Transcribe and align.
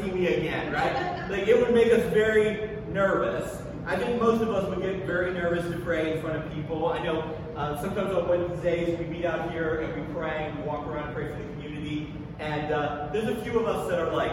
see 0.00 0.10
me 0.10 0.26
again, 0.26 0.72
right? 0.72 1.28
Like 1.30 1.48
it 1.48 1.58
would 1.58 1.74
make 1.74 1.92
us 1.92 2.02
very 2.12 2.78
nervous. 2.92 3.60
I 3.86 3.96
think 3.96 4.20
most 4.20 4.42
of 4.42 4.50
us 4.50 4.68
would 4.68 4.82
get 4.82 5.06
very 5.06 5.32
nervous 5.32 5.64
to 5.70 5.78
pray 5.80 6.12
in 6.12 6.20
front 6.20 6.36
of 6.36 6.52
people. 6.52 6.88
I 6.88 7.02
know 7.02 7.34
uh, 7.56 7.80
sometimes 7.80 8.14
on 8.14 8.28
Wednesdays 8.28 8.98
we 8.98 9.06
meet 9.06 9.24
out 9.24 9.50
here 9.50 9.80
and 9.80 9.94
we 10.06 10.14
pray 10.14 10.46
and 10.46 10.58
we 10.58 10.64
walk 10.64 10.86
around 10.86 11.06
and 11.06 11.14
pray 11.14 11.28
for 11.28 11.36
the 11.36 11.44
community. 11.54 12.12
And 12.38 12.72
uh, 12.72 13.08
there's 13.12 13.28
a 13.28 13.42
few 13.42 13.58
of 13.58 13.66
us 13.66 13.88
that 13.88 13.98
are 13.98 14.12
like, 14.12 14.32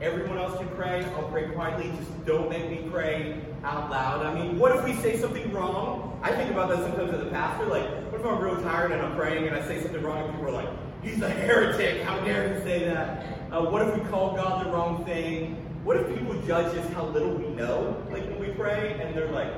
everyone 0.00 0.38
else 0.38 0.58
can 0.58 0.68
pray. 0.68 1.04
I'll 1.16 1.28
pray 1.28 1.48
quietly. 1.50 1.92
Just 1.96 2.26
don't 2.26 2.50
make 2.50 2.68
me 2.68 2.88
pray 2.90 3.40
out 3.62 3.90
loud. 3.90 4.26
I 4.26 4.34
mean, 4.34 4.58
what 4.58 4.74
if 4.74 4.84
we 4.84 4.94
say 4.96 5.18
something 5.18 5.52
wrong? 5.52 6.18
I 6.22 6.32
think 6.32 6.50
about 6.50 6.68
that 6.70 6.78
sometimes 6.78 7.12
as 7.12 7.26
a 7.26 7.30
pastor. 7.30 7.66
Like, 7.66 7.88
what 8.10 8.20
if 8.20 8.26
I'm 8.26 8.38
real 8.42 8.60
tired 8.62 8.92
and 8.92 9.00
I'm 9.00 9.16
praying 9.16 9.46
and 9.46 9.56
I 9.56 9.66
say 9.66 9.80
something 9.82 10.02
wrong 10.02 10.24
and 10.24 10.34
people 10.34 10.48
are 10.48 10.62
like, 10.64 10.68
he's 11.02 11.22
a 11.22 11.28
heretic. 11.28 12.02
How 12.02 12.18
dare 12.20 12.54
he 12.54 12.64
say 12.64 12.84
that? 12.86 13.43
Uh, 13.54 13.62
what 13.62 13.82
if 13.82 13.94
we 13.94 14.00
call 14.10 14.34
God 14.34 14.66
the 14.66 14.70
wrong 14.70 15.04
thing? 15.04 15.54
What 15.84 15.96
if 15.96 16.08
people 16.08 16.34
judge 16.42 16.76
us 16.76 16.92
how 16.92 17.04
little 17.04 17.30
we 17.34 17.46
know, 17.50 18.04
like 18.10 18.24
when 18.24 18.40
we 18.40 18.48
pray, 18.48 18.98
and 19.00 19.14
they're 19.14 19.30
like, 19.30 19.52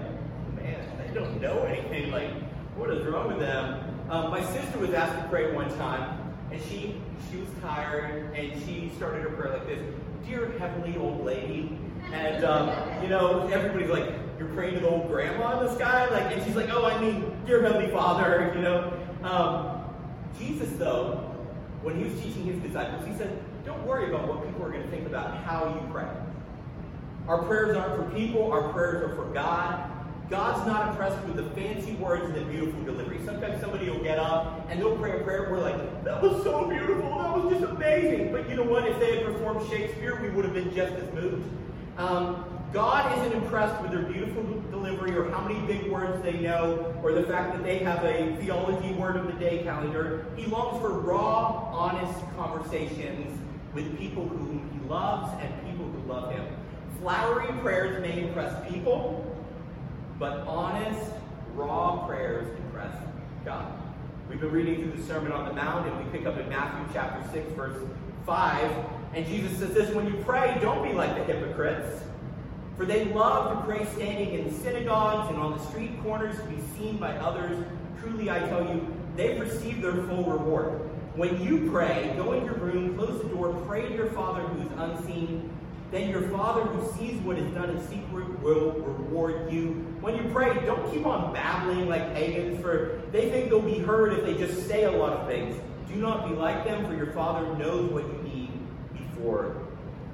man, 0.54 0.86
they 0.98 1.14
don't 1.14 1.40
know 1.40 1.62
anything. 1.62 2.10
Like, 2.10 2.30
what 2.76 2.90
is 2.90 3.06
wrong 3.06 3.28
with 3.28 3.38
them? 3.38 3.80
Um, 4.10 4.30
my 4.30 4.44
sister 4.44 4.78
was 4.80 4.92
asked 4.92 5.16
to 5.22 5.26
pray 5.30 5.50
one 5.50 5.74
time, 5.78 6.30
and 6.52 6.60
she 6.64 7.00
she 7.30 7.38
was 7.38 7.48
tired, 7.62 8.34
and 8.34 8.52
she 8.66 8.92
started 8.96 9.22
her 9.22 9.30
prayer 9.30 9.54
like 9.54 9.66
this: 9.66 9.80
"Dear 10.26 10.52
heavenly 10.58 10.98
old 10.98 11.24
lady," 11.24 11.78
and 12.12 12.44
um, 12.44 12.68
you 13.02 13.08
know, 13.08 13.48
everybody's 13.48 13.88
like, 13.88 14.12
"You're 14.38 14.48
praying 14.48 14.74
to 14.74 14.80
the 14.80 14.90
old 14.90 15.08
grandma 15.08 15.58
in 15.58 15.64
the 15.68 15.74
sky," 15.74 16.06
like, 16.10 16.36
and 16.36 16.44
she's 16.44 16.54
like, 16.54 16.68
"Oh, 16.68 16.84
I 16.84 17.00
mean, 17.00 17.34
dear 17.46 17.62
heavenly 17.62 17.90
Father," 17.90 18.52
you 18.56 18.60
know. 18.60 18.92
Um, 19.22 19.72
Jesus, 20.38 20.70
though, 20.72 21.34
when 21.80 21.96
he 21.96 22.04
was 22.04 22.20
teaching 22.20 22.44
his 22.44 22.58
disciples, 22.58 23.06
he 23.06 23.16
said, 23.16 23.42
don't 23.66 23.84
worry 23.84 24.08
about 24.08 24.28
what 24.28 24.46
people 24.46 24.64
are 24.64 24.70
going 24.70 24.84
to 24.84 24.88
think 24.88 25.06
about 25.06 25.36
how 25.44 25.66
you 25.66 25.92
pray. 25.92 26.08
Our 27.26 27.42
prayers 27.42 27.76
aren't 27.76 27.96
for 27.96 28.16
people, 28.16 28.52
our 28.52 28.72
prayers 28.72 29.10
are 29.10 29.16
for 29.16 29.24
God. 29.34 29.90
God's 30.30 30.66
not 30.66 30.90
impressed 30.90 31.20
with 31.26 31.36
the 31.36 31.50
fancy 31.60 31.94
words 31.94 32.24
and 32.24 32.34
the 32.34 32.44
beautiful 32.44 32.82
delivery. 32.84 33.20
Sometimes 33.24 33.60
somebody 33.60 33.90
will 33.90 34.02
get 34.02 34.18
up 34.18 34.66
and 34.68 34.80
they'll 34.80 34.96
pray 34.96 35.20
a 35.20 35.24
prayer. 35.24 35.48
We're 35.50 35.60
like, 35.60 36.04
that 36.04 36.22
was 36.22 36.42
so 36.42 36.68
beautiful. 36.68 37.18
That 37.18 37.44
was 37.44 37.52
just 37.52 37.72
amazing. 37.72 38.32
But 38.32 38.48
you 38.48 38.56
know 38.56 38.64
what? 38.64 38.88
If 38.88 38.98
they 38.98 39.16
had 39.16 39.24
performed 39.24 39.68
Shakespeare, 39.68 40.20
we 40.20 40.30
would 40.30 40.44
have 40.44 40.54
been 40.54 40.74
just 40.74 40.94
as 40.94 41.12
moved. 41.14 41.48
Um, 41.96 42.44
God 42.72 43.16
isn't 43.18 43.40
impressed 43.40 43.80
with 43.82 43.92
their 43.92 44.02
beautiful 44.02 44.42
delivery 44.70 45.16
or 45.16 45.30
how 45.30 45.46
many 45.46 45.60
big 45.66 45.90
words 45.90 46.20
they 46.24 46.40
know 46.40 46.92
or 47.04 47.12
the 47.12 47.22
fact 47.22 47.52
that 47.52 47.62
they 47.62 47.78
have 47.78 48.04
a 48.04 48.36
theology 48.36 48.92
word 48.94 49.16
of 49.16 49.26
the 49.26 49.32
day 49.34 49.62
calendar. 49.62 50.26
He 50.36 50.46
longs 50.46 50.80
for 50.80 50.90
raw, 50.90 51.70
honest 51.72 52.18
conversations 52.36 53.40
with 53.76 53.98
people 53.98 54.26
whom 54.26 54.70
he 54.72 54.88
loves 54.88 55.30
and 55.42 55.54
people 55.68 55.84
who 55.84 56.08
love 56.10 56.32
him. 56.32 56.46
Flowery 56.98 57.52
prayers 57.60 58.00
may 58.00 58.26
impress 58.26 58.66
people, 58.72 59.22
but 60.18 60.38
honest, 60.46 61.12
raw 61.54 62.06
prayers 62.06 62.48
impress 62.64 62.96
God. 63.44 63.70
We've 64.30 64.40
been 64.40 64.50
reading 64.50 64.76
through 64.76 64.98
the 64.98 65.06
Sermon 65.06 65.30
on 65.30 65.46
the 65.46 65.52
Mount, 65.52 65.86
and 65.86 66.02
we 66.02 66.18
pick 66.18 66.26
up 66.26 66.38
in 66.38 66.48
Matthew 66.48 66.94
chapter 66.94 67.22
6, 67.32 67.52
verse 67.52 67.76
5. 68.24 68.76
And 69.12 69.26
Jesus 69.26 69.58
says 69.58 69.74
this 69.74 69.94
When 69.94 70.06
you 70.06 70.24
pray, 70.24 70.56
don't 70.62 70.82
be 70.82 70.94
like 70.94 71.14
the 71.14 71.24
hypocrites 71.24 72.02
for 72.76 72.84
they 72.84 73.06
love 73.06 73.56
to 73.56 73.64
pray 73.64 73.86
standing 73.94 74.34
in 74.34 74.52
synagogues 74.62 75.30
and 75.30 75.38
on 75.38 75.56
the 75.56 75.64
street 75.66 75.92
corners 76.02 76.36
to 76.36 76.44
be 76.44 76.60
seen 76.76 76.98
by 76.98 77.16
others. 77.16 77.64
Truly, 78.00 78.30
I 78.30 78.38
tell 78.40 78.62
you, 78.62 78.86
they've 79.16 79.40
received 79.40 79.82
their 79.82 79.94
full 79.94 80.24
reward. 80.24 80.85
When 81.16 81.42
you 81.42 81.70
pray, 81.70 82.12
go 82.14 82.34
in 82.34 82.44
your 82.44 82.56
room, 82.56 82.94
close 82.94 83.22
the 83.22 83.28
door, 83.30 83.54
pray 83.66 83.88
to 83.88 83.94
your 83.94 84.10
Father 84.10 84.42
who 84.42 84.66
is 84.66 84.72
unseen. 84.76 85.50
Then 85.90 86.10
your 86.10 86.28
Father 86.28 86.60
who 86.60 86.92
sees 86.98 87.18
what 87.22 87.38
is 87.38 87.50
done 87.54 87.70
in 87.70 87.80
secret 87.88 88.38
will 88.40 88.72
reward 88.72 89.50
you. 89.50 89.68
When 90.02 90.14
you 90.16 90.30
pray, 90.30 90.52
don't 90.66 90.92
keep 90.92 91.06
on 91.06 91.32
babbling 91.32 91.88
like 91.88 92.12
pagans, 92.12 92.60
for 92.60 93.00
they 93.12 93.30
think 93.30 93.48
they'll 93.48 93.62
be 93.62 93.78
heard 93.78 94.12
if 94.12 94.24
they 94.26 94.34
just 94.34 94.68
say 94.68 94.84
a 94.84 94.90
lot 94.90 95.14
of 95.14 95.26
things. 95.26 95.58
Do 95.88 95.94
not 95.94 96.28
be 96.28 96.34
like 96.34 96.64
them, 96.64 96.84
for 96.84 96.94
your 96.94 97.12
Father 97.12 97.56
knows 97.56 97.90
what 97.90 98.04
you 98.04 98.22
need 98.22 98.50
before 98.92 99.56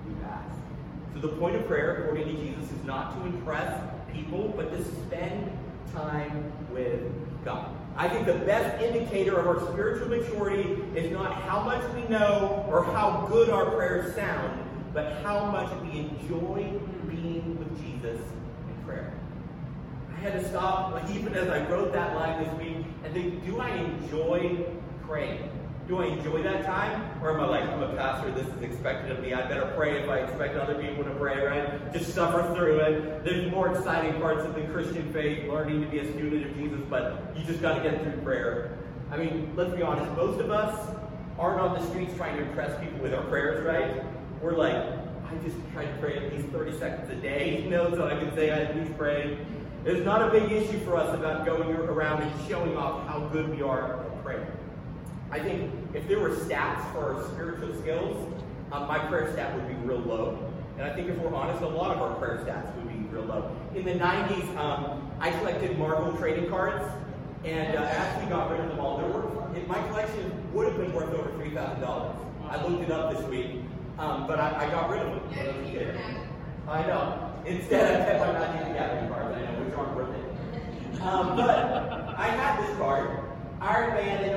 you 0.07 0.17
ask. 0.25 0.55
So 1.15 1.21
the 1.21 1.37
point 1.37 1.57
of 1.57 1.67
prayer, 1.67 2.05
according 2.05 2.29
to 2.29 2.41
Jesus, 2.41 2.71
is 2.71 2.85
not 2.85 3.19
to 3.19 3.27
impress 3.27 3.83
people, 4.13 4.55
but 4.57 4.71
to 4.71 4.85
spend 4.85 5.51
time 5.93 6.53
with 6.71 7.11
God. 7.45 7.75
I 7.97 8.09
think 8.09 8.27
the 8.27 8.35
best 8.35 8.83
indicator 8.83 9.39
of 9.39 9.47
our 9.47 9.73
spiritual 9.73 10.09
maturity 10.09 10.83
is 10.97 11.13
not 11.13 11.35
how 11.43 11.61
much 11.61 11.83
we 11.95 12.03
know 12.09 12.65
or 12.69 12.85
how 12.85 13.27
good 13.31 13.51
our 13.51 13.71
prayers 13.71 14.15
sound, 14.15 14.59
but 14.95 15.13
how 15.23 15.45
much 15.45 15.71
we 15.83 16.01
enjoy 16.01 16.73
being 17.09 17.59
with 17.59 17.83
Jesus 17.83 18.19
in 18.21 18.85
prayer. 18.87 19.13
I 20.11 20.21
had 20.21 20.33
to 20.33 20.49
stop, 20.49 21.11
even 21.11 21.35
as 21.35 21.49
I 21.49 21.69
wrote 21.69 21.93
that 21.93 22.15
line 22.15 22.43
this 22.43 22.55
week, 22.59 22.87
and 23.05 23.13
think, 23.13 23.45
do 23.45 23.61
I 23.61 23.71
enjoy 23.71 24.65
praying? 25.07 25.51
Do 25.89 25.99
I 25.99 26.07
enjoy 26.07 26.43
that 26.43 26.65
time? 26.65 27.23
Or 27.23 27.33
am 27.33 27.41
I 27.41 27.47
like, 27.47 27.65
I'm 27.65 27.83
a 27.83 27.95
pastor, 27.95 28.31
this 28.31 28.47
is 28.47 28.63
expected 28.63 29.11
of 29.11 29.21
me. 29.21 29.35
I 29.35 29.47
better 29.49 29.73
pray 29.77 30.01
if 30.01 30.09
I 30.09 30.19
expect 30.19 30.57
other 30.57 30.75
people 30.75 31.03
to 31.05 31.11
pray, 31.11 31.45
right? 31.45 31.93
Just 31.93 32.15
suffer 32.15 32.55
through 32.55 32.79
it. 32.79 33.25
There's 33.25 33.51
more 33.51 33.75
exciting 33.77 34.21
parts 34.21 34.45
of 34.45 34.55
the 34.55 34.63
Christian 34.63 35.13
faith, 35.13 35.49
learning 35.49 35.83
to 35.83 35.89
be 35.89 35.99
a 35.99 36.13
student 36.13 36.47
of 36.47 36.57
Jesus, 36.57 36.81
but 36.89 37.35
you 37.37 37.45
just 37.45 37.61
got 37.61 37.83
to 37.83 37.83
get 37.83 38.03
through 38.03 38.23
prayer. 38.23 38.79
I 39.11 39.17
mean, 39.17 39.53
let's 39.57 39.75
be 39.75 39.83
honest, 39.83 40.11
most 40.17 40.41
of 40.41 40.51
us 40.51 40.95
aren't 41.39 41.61
on 41.61 41.75
the 41.79 41.87
streets 41.89 42.15
trying 42.17 42.37
to 42.37 42.45
impress 42.45 42.81
people 42.81 43.01
with 43.01 43.13
our 43.13 43.25
prayers, 43.25 43.65
right? 43.67 44.05
We're 44.41 44.57
like, 44.57 44.75
I 44.75 45.35
just 45.45 45.57
try 45.73 45.85
to 45.85 45.93
pray 45.99 46.17
at 46.17 46.33
least 46.33 46.49
30 46.49 46.79
seconds 46.79 47.11
a 47.11 47.17
day, 47.17 47.61
you 47.65 47.71
know, 47.71 47.91
so 47.91 48.07
I 48.07 48.17
can 48.17 48.35
say 48.35 48.51
I 48.51 48.63
at 48.65 48.77
least. 48.77 48.93
It's 49.85 50.05
not 50.05 50.23
a 50.23 50.31
big 50.31 50.53
issue 50.53 50.79
for 50.85 50.97
us 50.97 51.13
about 51.13 51.45
going 51.45 51.75
around 51.75 52.23
and 52.23 52.49
showing 52.49 52.77
off 52.77 53.07
how 53.09 53.19
good 53.33 53.51
we 53.51 53.63
are 53.63 54.05
at 54.05 54.25
praying. 54.25 54.47
I 55.33 55.39
think 55.39 55.73
if 55.95 56.07
there 56.07 56.21
were 56.21 56.31
stats 56.31 56.93
for 56.93 57.15
our 57.15 57.29
spiritual 57.31 57.75
skills, 57.81 58.33
um, 58.71 58.87
my 58.87 58.99
prayer 58.99 59.33
stat 59.33 59.55
would 59.57 59.67
be 59.67 59.75
real 59.87 60.01
low. 60.01 60.53
And 60.77 60.87
I 60.87 60.95
think 60.95 61.09
if 61.09 61.17
we're 61.17 61.35
honest, 61.35 61.63
a 61.63 61.69
lot 61.69 61.97
of 61.97 62.03
our 62.03 62.15
prayer 62.17 62.45
stats 62.45 62.75
would 62.77 62.89
be 62.89 63.09
real 63.09 63.25
low. 63.25 63.57
In 63.75 63.85
the 63.85 63.93
90s, 63.95 64.57
um, 64.59 65.11
I 65.21 65.31
collected 65.31 65.79
Marvel 65.79 66.13
trading 66.19 66.51
cards, 66.51 66.85
and 67.45 67.77
uh, 67.77 67.81
I 67.81 67.87
actually 67.87 68.29
got 68.29 68.51
rid 68.51 68.61
of 68.61 68.69
them 68.69 68.81
all. 68.81 68.99
There 68.99 69.09
were, 69.09 69.67
my 69.67 69.83
collection 69.89 70.33
would 70.53 70.69
have 70.69 70.77
been 70.77 70.93
worth 70.93 71.13
over 71.15 71.31
$3,000. 71.31 72.17
I 72.51 72.67
looked 72.67 72.83
it 72.83 72.91
up 72.91 73.17
this 73.17 73.25
week, 73.29 73.63
um, 73.99 74.27
but 74.27 74.39
I, 74.39 74.67
I, 74.67 74.71
got 74.71 74.91
rid 74.91 75.01
of 75.01 75.15
them 75.15 75.31
when 75.31 75.39
I 75.39 75.59
was 75.59 75.69
a 75.69 75.73
kid. 75.73 76.01
I 76.69 76.83
know. 76.87 77.33
Instead, 77.47 78.03
I 78.03 78.05
kept 78.05 78.21
my 78.21 78.33
Magic 78.33 78.69
the 78.69 78.75
Gathering 78.75 79.09
cards, 79.09 79.37
I 79.37 79.41
know, 79.41 79.65
which 79.65 79.75
aren't 79.75 79.97
worth 79.97 80.15
it. 80.15 81.03
Um, 81.03 81.37
but 81.37 82.15
I 82.19 82.29
had 82.29 82.63
this 82.63 82.77
card, 82.77 83.19
Iron 83.61 83.95
Man, 83.95 84.32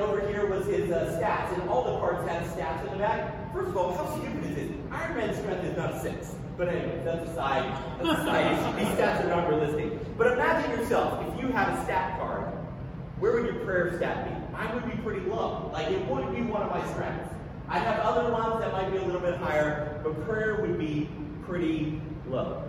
his 0.86 0.94
uh, 0.94 1.18
stats, 1.20 1.52
and 1.58 1.68
all 1.68 1.84
the 1.84 1.98
cards 1.98 2.28
have 2.28 2.42
stats 2.48 2.84
in 2.86 2.92
the 2.92 2.98
back. 2.98 3.52
First 3.52 3.68
of 3.68 3.76
all, 3.76 3.96
how 3.96 4.06
stupid 4.16 4.44
is 4.50 4.54
this? 4.54 4.70
Iron 4.92 5.16
Man's 5.16 5.38
strength 5.38 5.64
is 5.64 5.76
not 5.76 6.00
six. 6.00 6.34
But 6.56 6.68
anyway, 6.68 7.02
that's 7.04 7.28
a 7.28 7.34
side, 7.34 7.64
that's 7.98 8.20
a 8.20 8.24
side 8.24 8.52
issue. 8.52 8.78
These 8.78 8.98
stats 8.98 9.24
are 9.24 9.28
not 9.28 9.48
realistic. 9.48 10.16
But 10.16 10.32
imagine 10.32 10.70
yourself, 10.70 11.26
if 11.28 11.40
you 11.40 11.48
had 11.48 11.68
a 11.76 11.84
stat 11.84 12.18
card, 12.18 12.44
where 13.18 13.32
would 13.32 13.46
your 13.46 13.64
prayer 13.64 13.96
stat 13.96 14.28
be? 14.28 14.52
Mine 14.52 14.74
would 14.74 14.90
be 14.90 14.96
pretty 15.02 15.26
low. 15.26 15.70
Like, 15.72 15.88
it 15.88 16.06
wouldn't 16.06 16.34
be 16.34 16.42
one 16.42 16.62
of 16.62 16.70
my 16.70 16.86
strengths. 16.92 17.34
I'd 17.68 17.82
have 17.82 17.98
other 18.00 18.30
ones 18.30 18.60
that 18.60 18.72
might 18.72 18.90
be 18.90 18.98
a 18.98 19.04
little 19.04 19.20
bit 19.20 19.36
higher, 19.36 20.00
but 20.04 20.24
prayer 20.24 20.60
would 20.60 20.78
be 20.78 21.08
pretty 21.44 22.00
low. 22.28 22.62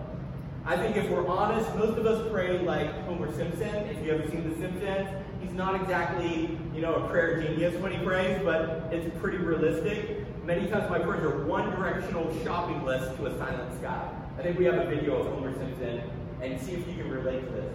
I 0.66 0.76
think 0.76 0.98
if 0.98 1.10
we're 1.10 1.26
honest, 1.28 1.74
most 1.76 1.98
of 1.98 2.06
us 2.06 2.30
pray 2.30 2.60
like 2.60 2.92
Homer 3.06 3.32
Simpson. 3.34 3.74
If 3.88 4.04
you 4.04 4.12
ever 4.12 4.28
seen 4.30 4.50
The 4.50 4.56
Simpsons, 4.58 5.08
he's 5.48 5.56
not 5.56 5.80
exactly, 5.82 6.58
you 6.76 6.82
know, 6.82 6.96
a 6.96 7.08
prayer 7.10 7.42
genius 7.42 7.74
when 7.82 7.92
he 7.94 8.04
prays, 8.04 8.42
but 8.44 8.90
it's 8.92 9.18
pretty 9.20 9.38
realistic. 9.38 10.26
Many 10.44 10.68
times 10.70 10.90
my 10.90 11.00
prayers 11.00 11.24
are 11.24 11.46
one-directional 11.46 12.38
shopping 12.44 12.84
list 12.84 13.16
to 13.18 13.28
a 13.28 13.38
silent 13.38 13.80
sky. 13.80 14.10
I 14.38 14.42
think 14.42 14.60
we 14.60 14.66
have 14.66 14.76
a 14.76 14.86
video 14.86 15.16
of 15.18 15.28
Homer 15.28 15.54
Simpson, 15.54 16.02
and 16.42 16.60
see 16.62 16.74
if 16.74 16.88
you 16.88 16.96
can 16.96 17.10
relate 17.10 17.46
to 17.46 17.52
this. 17.52 17.74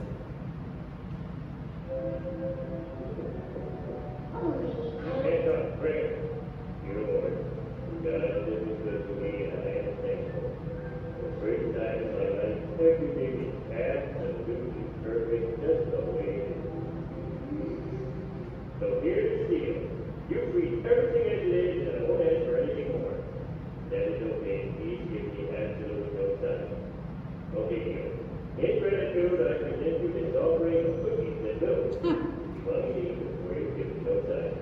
Your 6.86 7.00
Lord, 7.06 7.34
God, 8.04 8.20
this 8.46 8.62
is 8.68 8.82
Bearded 19.02 19.46
Steel. 19.50 19.82
You 20.30 20.38
treat 20.54 20.86
everything 20.86 21.26
as 21.26 21.42
it 21.42 21.50
is 21.50 21.88
and 21.90 22.06
won't 22.06 22.22
ask 22.22 22.46
for 22.46 22.56
anything 22.62 23.02
more. 23.02 23.18
That 23.90 24.14
is 24.14 24.22
okay. 24.22 24.70
Please 24.78 25.02
give 25.10 25.26
me 25.34 25.50
absolutely 25.50 26.14
no 26.14 26.38
time. 26.38 26.70
Okay, 27.50 27.82
here. 27.82 28.14
In 28.62 28.78
gratitude, 28.78 29.42
I 29.42 29.58
present 29.58 30.06
you 30.06 30.12
this 30.14 30.36
offering 30.38 30.86
of 30.86 31.02
cookies 31.02 31.34
and 31.50 31.58
dough. 31.58 31.98
Money 32.62 33.10
is 33.10 33.18
where 33.42 33.58
you 33.58 33.74
give 33.74 33.90
no 34.06 34.22
time. 34.22 34.54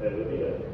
That 0.00 0.16
will 0.16 0.24
be 0.24 0.38
done. 0.40 0.71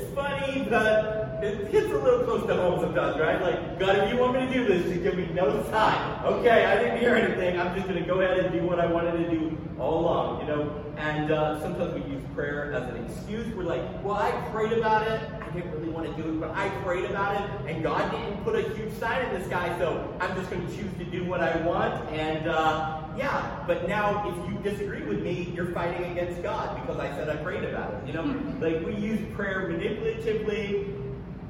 It's 0.00 0.14
funny, 0.14 0.66
but 0.70 1.40
it 1.42 1.68
hits 1.68 1.92
a 1.92 1.98
little 1.98 2.24
close 2.24 2.46
to 2.46 2.54
home 2.54 2.80
sometimes, 2.80 3.20
right? 3.20 3.40
Like, 3.42 3.78
God, 3.78 3.98
if 3.98 4.10
you 4.10 4.18
want 4.18 4.32
me 4.32 4.46
to 4.46 4.52
do 4.52 4.64
this, 4.64 4.90
just 4.90 5.02
give 5.02 5.14
me 5.14 5.28
no 5.34 5.62
time. 5.64 6.24
Okay, 6.24 6.64
I 6.64 6.82
didn't 6.82 7.00
hear 7.00 7.14
anything. 7.16 7.60
I'm 7.60 7.74
just 7.74 7.86
going 7.86 8.02
to 8.02 8.08
go 8.08 8.20
ahead 8.20 8.38
and 8.38 8.50
do 8.50 8.64
what 8.66 8.80
I 8.80 8.86
wanted 8.86 9.12
to 9.18 9.30
do 9.30 9.58
all 9.78 10.00
along, 10.00 10.40
you 10.40 10.46
know? 10.46 10.84
And 10.96 11.30
uh, 11.30 11.60
sometimes 11.60 11.92
we 11.92 12.10
use 12.10 12.22
prayer 12.34 12.72
as 12.72 12.88
an 12.88 13.04
excuse. 13.04 13.46
We're 13.54 13.64
like, 13.64 13.82
well, 14.02 14.16
I 14.16 14.30
prayed 14.50 14.72
about 14.72 15.06
it. 15.06 15.20
I 15.50 15.52
didn't 15.52 15.72
really 15.72 15.88
want 15.88 16.06
to 16.06 16.22
do 16.22 16.28
it, 16.28 16.40
but 16.40 16.50
I 16.52 16.68
prayed 16.84 17.10
about 17.10 17.34
it, 17.34 17.50
and 17.68 17.82
God 17.82 18.08
didn't 18.12 18.44
put 18.44 18.54
a 18.54 18.62
huge 18.74 18.92
sign 18.98 19.26
in 19.26 19.40
the 19.40 19.44
sky, 19.46 19.76
so 19.80 20.16
I'm 20.20 20.36
just 20.36 20.48
going 20.48 20.64
to 20.64 20.76
choose 20.76 20.92
to 20.98 21.04
do 21.04 21.24
what 21.24 21.40
I 21.40 21.56
want. 21.62 22.08
And 22.10 22.48
uh, 22.48 23.02
yeah, 23.16 23.64
but 23.66 23.88
now 23.88 24.28
if 24.28 24.48
you 24.48 24.58
disagree 24.58 25.02
with 25.02 25.22
me, 25.22 25.52
you're 25.52 25.72
fighting 25.72 26.12
against 26.12 26.40
God 26.44 26.80
because 26.80 27.00
I 27.00 27.10
said 27.16 27.28
I 27.28 27.36
prayed 27.42 27.64
about 27.64 27.94
it. 27.94 28.06
You 28.06 28.12
know, 28.12 28.22
like 28.60 28.86
we 28.86 28.94
use 28.94 29.18
prayer 29.34 29.68
manipulatively. 29.68 30.96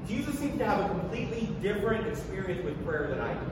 Jesus 0.09 0.38
seems 0.38 0.57
to 0.59 0.64
have 0.64 0.83
a 0.87 0.88
completely 0.88 1.54
different 1.61 2.07
experience 2.07 2.64
with 2.64 2.83
prayer 2.87 3.09
than 3.09 3.21
I 3.21 3.35
do, 3.35 3.50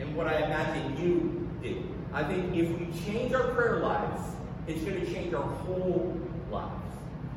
and 0.00 0.16
what 0.16 0.26
I 0.26 0.38
imagine 0.38 1.00
you 1.00 1.48
do. 1.62 1.84
I 2.12 2.24
think 2.24 2.52
if 2.56 2.68
we 2.68 2.88
change 3.06 3.32
our 3.32 3.46
prayer 3.52 3.78
lives, 3.78 4.22
it's 4.66 4.82
going 4.82 5.00
to 5.00 5.12
change 5.12 5.32
our 5.34 5.42
whole 5.42 6.20
lives. 6.50 6.87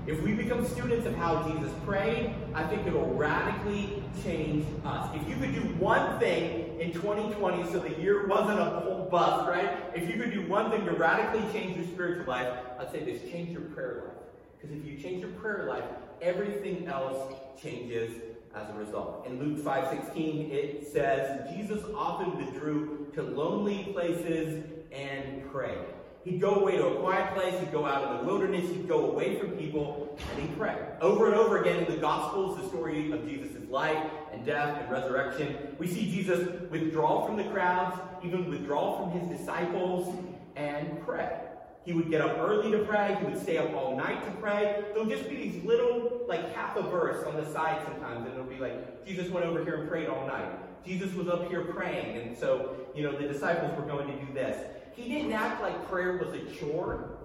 If 0.07 0.19
we 0.23 0.33
become 0.33 0.67
students 0.67 1.05
of 1.05 1.15
how 1.15 1.47
Jesus 1.47 1.71
prayed, 1.85 2.33
I 2.55 2.63
think 2.63 2.87
it'll 2.87 3.13
radically 3.13 4.01
change 4.23 4.65
us. 4.83 5.15
If 5.15 5.29
you 5.29 5.35
could 5.35 5.53
do 5.53 5.61
one 5.75 6.19
thing 6.19 6.79
in 6.79 6.91
2020 6.91 7.71
so 7.71 7.77
the 7.77 8.01
year 8.01 8.25
wasn't 8.25 8.59
a 8.59 8.65
whole 8.65 9.07
bust, 9.11 9.47
right? 9.47 9.69
If 9.93 10.09
you 10.09 10.19
could 10.19 10.33
do 10.33 10.47
one 10.47 10.71
thing 10.71 10.85
to 10.85 10.91
radically 10.93 11.43
change 11.53 11.77
your 11.77 11.85
spiritual 11.85 12.25
life, 12.25 12.51
I'd 12.79 12.91
say 12.91 13.03
this 13.05 13.21
change 13.31 13.51
your 13.51 13.61
prayer 13.61 14.05
life. 14.07 14.17
Because 14.59 14.75
if 14.75 14.85
you 14.85 14.97
change 14.97 15.21
your 15.21 15.33
prayer 15.33 15.65
life, 15.65 15.85
everything 16.19 16.87
else 16.87 17.35
changes 17.61 18.11
as 18.55 18.69
a 18.71 18.73
result. 18.73 19.27
In 19.27 19.39
Luke 19.39 19.63
5:16, 19.63 20.51
it 20.51 20.91
says, 20.91 21.47
Jesus 21.55 21.83
often 21.95 22.37
withdrew 22.37 23.07
to 23.13 23.21
lonely 23.21 23.89
places 23.93 24.63
and 24.91 25.49
prayed. 25.51 25.85
He'd 26.23 26.39
go 26.39 26.55
away 26.55 26.77
to 26.77 26.87
a 26.87 26.95
quiet 26.99 27.33
place, 27.33 27.59
he'd 27.59 27.71
go 27.71 27.85
out 27.85 28.11
in 28.11 28.17
the 28.19 28.31
wilderness, 28.31 28.69
he'd 28.69 28.87
go 28.87 29.09
away 29.09 29.39
from 29.39 29.51
people, 29.51 30.17
and 30.31 30.41
he'd 30.41 30.55
pray. 30.57 30.77
Over 31.01 31.27
and 31.27 31.35
over 31.35 31.61
again 31.61 31.83
in 31.83 31.91
the 31.91 31.97
Gospels, 31.97 32.61
the 32.61 32.67
story 32.67 33.11
of 33.11 33.27
Jesus' 33.27 33.67
life 33.69 33.97
and 34.31 34.45
death 34.45 34.79
and 34.79 34.91
resurrection, 34.91 35.75
we 35.79 35.87
see 35.87 36.11
Jesus 36.11 36.47
withdraw 36.69 37.25
from 37.25 37.37
the 37.37 37.45
crowds, 37.45 37.99
even 38.23 38.49
withdraw 38.49 38.99
from 38.99 39.19
his 39.19 39.39
disciples, 39.39 40.15
and 40.55 41.01
pray. 41.05 41.37
He 41.83 41.93
would 41.93 42.11
get 42.11 42.21
up 42.21 42.37
early 42.37 42.69
to 42.71 42.85
pray. 42.85 43.17
He 43.19 43.25
would 43.25 43.41
stay 43.41 43.57
up 43.57 43.73
all 43.73 43.97
night 43.97 44.23
to 44.25 44.31
pray. 44.39 44.83
There'll 44.93 45.09
just 45.09 45.27
be 45.27 45.35
these 45.35 45.63
little, 45.65 46.21
like 46.27 46.53
half 46.53 46.77
a 46.77 46.83
verse 46.83 47.25
on 47.25 47.35
the 47.35 47.51
side 47.51 47.81
sometimes, 47.83 48.27
and 48.27 48.33
it'll 48.35 48.45
be 48.45 48.59
like, 48.59 49.05
Jesus 49.05 49.29
went 49.29 49.47
over 49.47 49.63
here 49.63 49.81
and 49.81 49.89
prayed 49.89 50.07
all 50.07 50.27
night. 50.27 50.51
Jesus 50.85 51.13
was 51.15 51.27
up 51.27 51.47
here 51.49 51.61
praying, 51.61 52.17
and 52.17 52.37
so, 52.37 52.75
you 52.95 53.03
know, 53.03 53.17
the 53.17 53.27
disciples 53.27 53.75
were 53.75 53.85
going 53.85 54.07
to 54.07 54.25
do 54.25 54.33
this. 54.33 54.63
He 54.95 55.09
didn't 55.09 55.33
act 55.33 55.61
like 55.61 55.89
prayer 55.89 56.17
was 56.17 56.33
a 56.33 56.43
chore. 56.55 57.17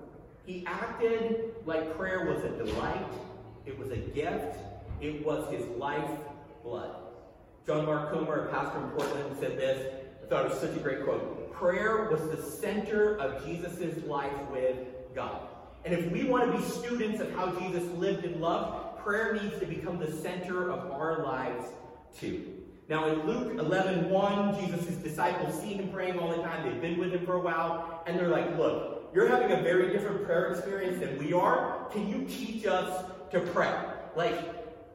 He 0.45 0.65
acted 0.67 1.55
like 1.65 1.97
prayer 1.97 2.25
was 2.25 2.45
a 2.45 2.51
delight. 2.51 3.07
It 3.65 3.79
was 3.79 3.91
a 3.91 3.97
gift. 3.97 4.59
It 5.01 5.25
was 5.25 5.51
his 5.53 5.67
life 5.77 6.09
blood. 6.63 6.95
John 7.67 7.85
Mark 7.85 8.13
Comer, 8.13 8.47
a 8.47 8.53
pastor 8.53 8.79
in 8.79 8.91
Portland, 8.91 9.37
said 9.41 9.59
this. 9.59 9.93
I 10.23 10.29
thought 10.29 10.47
it 10.47 10.51
was 10.51 10.61
such 10.61 10.77
a 10.77 10.81
great 10.81 11.05
quote. 11.05 11.53
Prayer 11.53 12.09
was 12.11 12.21
the 12.31 12.41
center 12.41 13.17
of 13.19 13.45
Jesus' 13.45 14.05
life 14.05 14.33
with 14.51 14.77
God. 15.15 15.43
And 15.85 15.95
if 15.95 16.11
we 16.11 16.25
want 16.25 16.51
to 16.51 16.59
be 16.59 16.65
students 16.65 17.21
of 17.21 17.33
how 17.33 17.51
Jesus 17.59 17.85
lived 17.93 18.25
and 18.25 18.41
loved, 18.41 18.99
prayer 18.99 19.35
needs 19.35 19.59
to 19.59 19.67
become 19.67 19.99
the 19.99 20.11
center 20.11 20.71
of 20.71 20.91
our 20.93 21.25
lives 21.25 21.65
too. 22.19 22.56
Now 22.89 23.09
in 23.09 23.27
Luke 23.27 23.59
11, 23.59 24.11
1, 24.11 24.61
Jesus' 24.61 24.95
disciples 24.97 25.61
see 25.61 25.75
him 25.75 25.91
praying 25.91 26.19
all 26.21 26.29
the 26.29 26.43
time. 26.43 26.65
They've 26.65 26.81
been 26.81 26.99
with 26.99 27.13
him 27.13 27.27
for 27.27 27.35
a 27.35 27.41
while, 27.41 28.03
and 28.07 28.17
they're 28.19 28.29
like, 28.29 28.57
look, 28.57 29.11
you're 29.13 29.29
having 29.29 29.51
a 29.51 29.63
very 29.63 29.93
different 29.93 30.25
prayer 30.25 30.53
experience 30.53 31.01
than 31.01 31.19
we 31.19 31.33
are. 31.33 31.89
Can 31.91 32.09
you 32.09 32.25
teach 32.27 32.65
us 32.65 33.05
to 33.33 33.41
pray? 33.41 33.75
Like, 34.15 34.39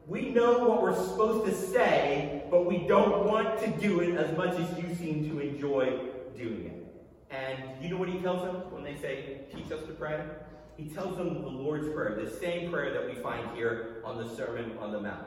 we 0.06 0.30
know 0.30 0.66
what 0.66 0.82
we're 0.82 0.96
supposed 0.96 1.44
to 1.46 1.54
say, 1.54 2.44
but 2.50 2.64
we 2.66 2.78
don't 2.88 3.26
want 3.26 3.60
to 3.60 3.70
do 3.72 4.00
it 4.00 4.16
as 4.16 4.36
much 4.36 4.58
as 4.58 4.78
you 4.78 4.94
seem 4.94 5.28
to 5.28 5.40
enjoy 5.40 5.98
doing 6.36 6.66
it. 6.66 6.82
And 7.30 7.82
you 7.82 7.90
know 7.90 7.98
what 7.98 8.08
he 8.08 8.18
tells 8.20 8.42
them 8.42 8.56
when 8.72 8.84
they 8.84 8.96
say, 8.96 9.42
teach 9.54 9.70
us 9.70 9.82
to 9.86 9.92
pray? 9.92 10.24
He 10.76 10.86
tells 10.86 11.16
them 11.16 11.42
the 11.42 11.48
Lord's 11.48 11.88
Prayer, 11.88 12.18
the 12.18 12.30
same 12.30 12.70
prayer 12.70 12.92
that 12.92 13.06
we 13.06 13.20
find 13.22 13.54
here 13.54 14.02
on 14.04 14.16
the 14.16 14.34
Sermon 14.34 14.76
on 14.80 14.92
the 14.92 15.00
Mount. 15.00 15.26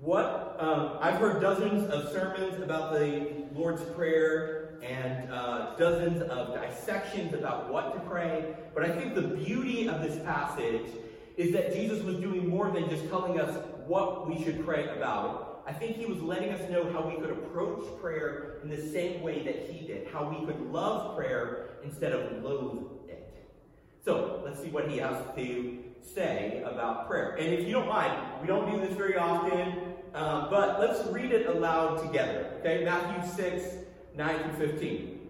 What 0.00 0.56
um, 0.58 0.98
I've 1.00 1.14
heard 1.14 1.40
dozens 1.40 1.90
of 1.90 2.12
sermons 2.12 2.62
about 2.62 2.92
the 2.92 3.46
Lord's 3.54 3.82
Prayer 3.94 4.78
and 4.82 5.32
uh, 5.32 5.76
dozens 5.76 6.22
of 6.22 6.54
dissections 6.54 7.32
about 7.32 7.72
what 7.72 7.94
to 7.94 8.00
pray, 8.00 8.54
but 8.74 8.84
I 8.84 8.90
think 8.90 9.14
the 9.14 9.22
beauty 9.22 9.88
of 9.88 10.02
this 10.02 10.22
passage 10.24 10.86
is 11.36 11.52
that 11.52 11.72
Jesus 11.74 12.02
was 12.02 12.16
doing 12.16 12.48
more 12.48 12.70
than 12.70 12.88
just 12.90 13.08
telling 13.08 13.40
us 13.40 13.56
what 13.86 14.28
we 14.28 14.44
should 14.44 14.64
pray 14.64 14.88
about. 14.96 15.62
I 15.66 15.72
think 15.72 15.96
he 15.96 16.06
was 16.06 16.20
letting 16.20 16.50
us 16.50 16.68
know 16.70 16.92
how 16.92 17.08
we 17.08 17.16
could 17.16 17.30
approach 17.30 17.84
prayer 18.00 18.58
in 18.62 18.68
the 18.68 18.76
same 18.76 19.22
way 19.22 19.42
that 19.42 19.70
he 19.70 19.86
did, 19.86 20.08
how 20.08 20.28
we 20.28 20.44
could 20.44 20.60
love 20.70 21.16
prayer 21.16 21.70
instead 21.82 22.12
of 22.12 22.42
loathe 22.42 23.08
it. 23.08 23.46
So 24.04 24.42
let's 24.44 24.60
see 24.60 24.68
what 24.68 24.90
he 24.90 24.98
has 24.98 25.16
to 25.24 25.34
say 26.04 26.62
about 26.64 27.08
prayer. 27.08 27.36
And 27.36 27.52
if 27.52 27.66
you 27.66 27.72
don't 27.72 27.88
mind, 27.88 28.12
we 28.40 28.46
don't 28.46 28.70
do 28.70 28.86
this 28.86 28.96
very 28.96 29.16
often, 29.16 29.94
uh, 30.14 30.48
but 30.50 30.80
let's 30.80 31.06
read 31.08 31.32
it 31.32 31.46
aloud 31.46 32.02
together. 32.02 32.52
Okay, 32.60 32.84
Matthew 32.84 33.30
6, 33.34 33.64
9 34.14 34.54
through 34.56 34.68
15. 34.68 35.20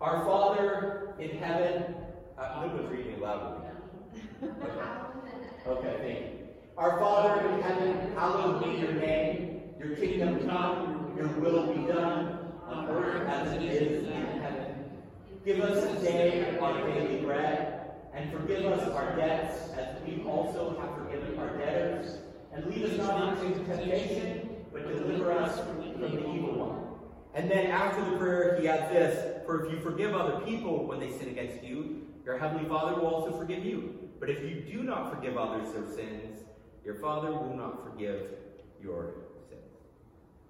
Our 0.00 0.24
Father 0.24 1.14
in 1.18 1.38
heaven, 1.38 1.94
uh, 2.38 2.68
was 2.74 2.90
reading 2.90 3.14
aloud 3.14 3.62
with 4.40 4.50
me. 4.50 4.54
Okay. 4.60 4.80
okay, 5.66 5.96
thank 6.00 6.18
you. 6.18 6.46
Our 6.76 6.98
Father 6.98 7.48
in 7.48 7.62
heaven, 7.62 8.12
hallowed 8.14 8.62
be 8.62 8.78
your 8.78 8.92
name. 8.92 9.62
Your 9.78 9.96
kingdom 9.96 10.46
come, 10.46 11.14
your 11.16 11.28
will 11.28 11.72
be 11.72 11.90
done, 11.90 12.50
on 12.66 12.88
earth 12.88 13.26
as 13.28 13.52
it 13.54 13.62
is 13.62 14.04
in 14.04 14.40
heaven. 14.40 14.74
Give 15.44 15.60
us 15.60 15.96
today 15.96 16.58
our 16.60 16.86
daily 16.86 17.24
bread 17.24 17.75
and 18.16 18.32
forgive 18.32 18.64
us 18.64 18.88
our 18.88 19.14
debts 19.14 19.70
as 19.72 20.02
we 20.02 20.22
also 20.24 20.76
have 20.80 20.94
forgiven 20.96 21.38
our 21.38 21.56
debtors. 21.58 22.16
And 22.52 22.64
lead 22.66 22.84
us 22.84 22.96
not 22.96 23.44
into 23.44 23.62
temptation, 23.64 24.56
but 24.72 24.88
deliver 24.88 25.32
us 25.32 25.60
from 25.60 26.00
the 26.00 26.06
evil 26.06 26.54
one. 26.54 26.82
And 27.34 27.50
then 27.50 27.66
after 27.66 28.02
the 28.10 28.16
prayer, 28.16 28.58
he 28.58 28.66
adds 28.66 28.90
this 28.90 29.44
For 29.44 29.66
if 29.66 29.72
you 29.72 29.80
forgive 29.80 30.14
other 30.14 30.40
people 30.46 30.86
when 30.86 30.98
they 30.98 31.10
sin 31.10 31.28
against 31.28 31.62
you, 31.62 32.06
your 32.24 32.38
heavenly 32.38 32.66
Father 32.66 32.98
will 32.98 33.08
also 33.08 33.36
forgive 33.36 33.64
you. 33.64 34.08
But 34.18 34.30
if 34.30 34.42
you 34.42 34.62
do 34.62 34.82
not 34.82 35.14
forgive 35.14 35.36
others 35.36 35.72
their 35.72 35.84
sins, 35.94 36.40
your 36.82 36.94
Father 36.94 37.30
will 37.30 37.54
not 37.54 37.84
forgive 37.84 38.22
your 38.82 39.12
sins. 39.50 39.60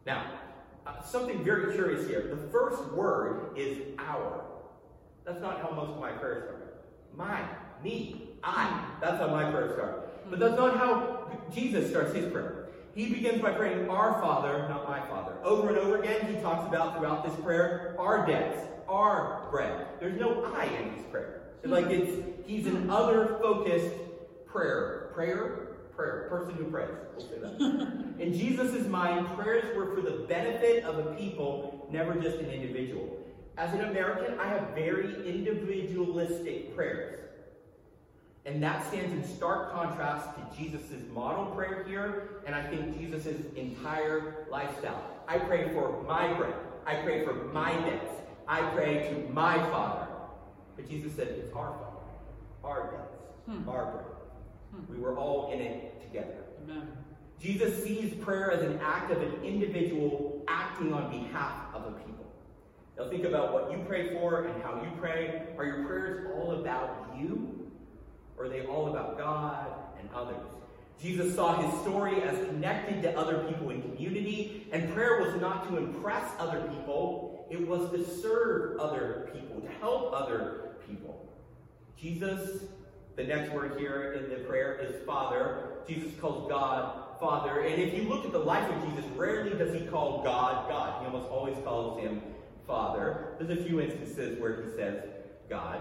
Now, 0.06 0.38
uh, 0.86 1.02
something 1.02 1.42
very 1.42 1.74
curious 1.74 2.06
here. 2.06 2.32
The 2.32 2.48
first 2.52 2.84
word 2.92 3.58
is 3.58 3.78
our. 3.98 4.44
That's 5.24 5.40
not 5.40 5.60
how 5.60 5.70
most 5.72 5.90
of 5.90 6.00
my 6.00 6.12
prayers 6.12 6.44
start 6.44 6.65
mine, 7.16 7.48
me, 7.82 8.28
I. 8.42 8.84
That's 9.00 9.18
how 9.18 9.28
my 9.28 9.50
prayers 9.50 9.74
start. 9.74 10.30
But 10.30 10.38
that's 10.38 10.56
not 10.56 10.76
how 10.76 11.30
Jesus 11.54 11.90
starts 11.90 12.14
his 12.14 12.30
prayer. 12.30 12.68
He 12.94 13.10
begins 13.10 13.42
by 13.42 13.52
praying, 13.52 13.88
Our 13.90 14.20
Father, 14.20 14.66
not 14.68 14.88
my 14.88 15.00
Father. 15.06 15.34
Over 15.42 15.68
and 15.68 15.78
over 15.78 16.00
again, 16.00 16.34
he 16.34 16.40
talks 16.40 16.66
about 16.68 16.96
throughout 16.96 17.24
this 17.24 17.34
prayer, 17.44 17.94
our 17.98 18.26
debts, 18.26 18.58
our 18.88 19.46
bread. 19.50 19.86
There's 20.00 20.18
no 20.18 20.44
I 20.44 20.64
in 20.64 20.94
his 20.94 21.04
prayer. 21.06 21.42
It's 21.62 21.70
like 21.70 21.86
it's 21.86 22.24
he's 22.46 22.66
an 22.66 22.88
other 22.90 23.38
focused 23.42 23.94
prayer. 24.46 25.10
Prayer, 25.14 25.76
prayer, 25.94 26.26
person 26.28 26.54
who 26.54 26.64
prays. 26.64 26.90
We'll 27.16 27.26
in 28.18 28.32
Jesus' 28.32 28.86
mind, 28.86 29.26
prayers 29.36 29.76
were 29.76 29.94
for 29.94 30.00
the 30.00 30.24
benefit 30.26 30.84
of 30.84 30.98
a 30.98 31.14
people, 31.14 31.88
never 31.90 32.14
just 32.14 32.38
an 32.38 32.50
individual. 32.50 33.18
As 33.56 33.72
an 33.72 33.82
American, 33.82 34.38
I 34.38 34.48
have 34.48 34.68
very 34.74 35.26
individualistic 35.26 36.74
prayers. 36.76 37.20
And 38.44 38.62
that 38.62 38.86
stands 38.86 39.12
in 39.12 39.36
stark 39.36 39.72
contrast 39.72 40.28
to 40.36 40.56
Jesus' 40.56 41.02
model 41.12 41.46
prayer 41.46 41.84
here, 41.88 42.42
and 42.46 42.54
I 42.54 42.62
think 42.62 42.96
Jesus' 42.98 43.42
entire 43.56 44.46
lifestyle. 44.50 45.02
I 45.26 45.38
pray 45.38 45.72
for 45.72 46.02
my 46.06 46.32
bread. 46.34 46.54
I 46.86 46.96
pray 46.96 47.24
for 47.24 47.34
my 47.52 47.72
debts. 47.72 48.12
I 48.46 48.62
pray 48.70 49.08
to 49.10 49.32
my 49.32 49.58
Father. 49.70 50.06
But 50.76 50.88
Jesus 50.88 51.14
said, 51.14 51.28
it's 51.28 51.52
our 51.56 51.72
Father, 51.72 52.04
our 52.62 52.90
debts, 52.92 53.16
hmm. 53.46 53.68
our 53.68 53.86
bread. 53.90 54.04
Hmm. 54.72 54.94
We 54.94 55.00
were 55.00 55.16
all 55.16 55.50
in 55.52 55.60
it 55.60 56.00
together. 56.02 56.44
Amen. 56.62 56.88
Jesus 57.40 57.82
sees 57.82 58.14
prayer 58.22 58.52
as 58.52 58.62
an 58.62 58.78
act 58.80 59.10
of 59.10 59.20
an 59.20 59.42
individual 59.42 60.44
acting 60.46 60.92
on 60.92 61.10
behalf 61.10 61.74
of 61.74 61.86
a 61.86 61.90
people. 61.92 62.15
Now 62.98 63.08
think 63.08 63.24
about 63.24 63.52
what 63.52 63.70
you 63.70 63.84
pray 63.86 64.14
for 64.14 64.46
and 64.46 64.62
how 64.62 64.82
you 64.82 64.90
pray. 64.98 65.42
Are 65.58 65.64
your 65.64 65.84
prayers 65.84 66.30
all 66.34 66.52
about 66.52 67.14
you? 67.18 67.70
Or 68.38 68.46
are 68.46 68.48
they 68.48 68.64
all 68.64 68.88
about 68.88 69.18
God 69.18 69.66
and 70.00 70.08
others? 70.14 70.36
Jesus 71.00 71.34
saw 71.34 71.60
his 71.60 71.80
story 71.82 72.22
as 72.22 72.46
connected 72.46 73.02
to 73.02 73.18
other 73.18 73.44
people 73.44 73.68
in 73.68 73.82
community, 73.82 74.66
and 74.72 74.92
prayer 74.94 75.20
was 75.20 75.38
not 75.40 75.68
to 75.68 75.76
impress 75.76 76.24
other 76.38 76.62
people, 76.68 77.46
it 77.50 77.66
was 77.66 77.90
to 77.90 78.02
serve 78.22 78.80
other 78.80 79.28
people, 79.34 79.60
to 79.60 79.68
help 79.80 80.12
other 80.14 80.76
people. 80.88 81.30
Jesus, 82.00 82.62
the 83.14 83.24
next 83.24 83.52
word 83.52 83.78
here 83.78 84.14
in 84.14 84.30
the 84.30 84.44
prayer 84.46 84.78
is 84.78 85.04
Father. 85.04 85.68
Jesus 85.86 86.12
calls 86.18 86.48
God 86.48 87.20
Father. 87.20 87.60
And 87.60 87.80
if 87.80 87.94
you 87.94 88.08
look 88.08 88.24
at 88.24 88.32
the 88.32 88.38
life 88.38 88.68
of 88.70 88.88
Jesus, 88.88 89.04
rarely 89.16 89.56
does 89.56 89.74
he 89.74 89.86
call 89.86 90.22
God 90.22 90.68
God. 90.68 91.00
He 91.00 91.06
almost 91.06 91.30
always 91.30 91.56
calls 91.64 92.00
him 92.00 92.20
Father. 92.66 93.34
There's 93.38 93.58
a 93.58 93.62
few 93.62 93.80
instances 93.80 94.40
where 94.40 94.62
he 94.62 94.70
says 94.76 95.04
God. 95.48 95.80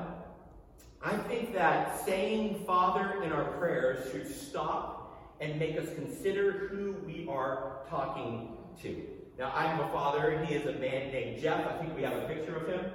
I 1.01 1.15
think 1.17 1.53
that 1.53 2.03
saying 2.05 2.63
Father 2.65 3.23
in 3.23 3.31
our 3.31 3.51
prayers 3.53 4.11
should 4.11 4.27
stop 4.27 5.35
and 5.39 5.59
make 5.59 5.77
us 5.77 5.87
consider 5.95 6.51
who 6.51 6.95
we 7.05 7.27
are 7.29 7.79
talking 7.89 8.57
to. 8.81 9.03
Now, 9.37 9.51
I 9.53 9.67
have 9.67 9.79
a 9.81 9.91
father. 9.91 10.43
He 10.45 10.55
is 10.55 10.65
a 10.65 10.79
man 10.79 11.11
named 11.11 11.41
Jeff. 11.41 11.67
I 11.67 11.77
think 11.77 11.95
we 11.95 12.03
have 12.03 12.13
a 12.13 12.27
picture 12.27 12.55
of 12.55 12.67
him. 12.67 12.85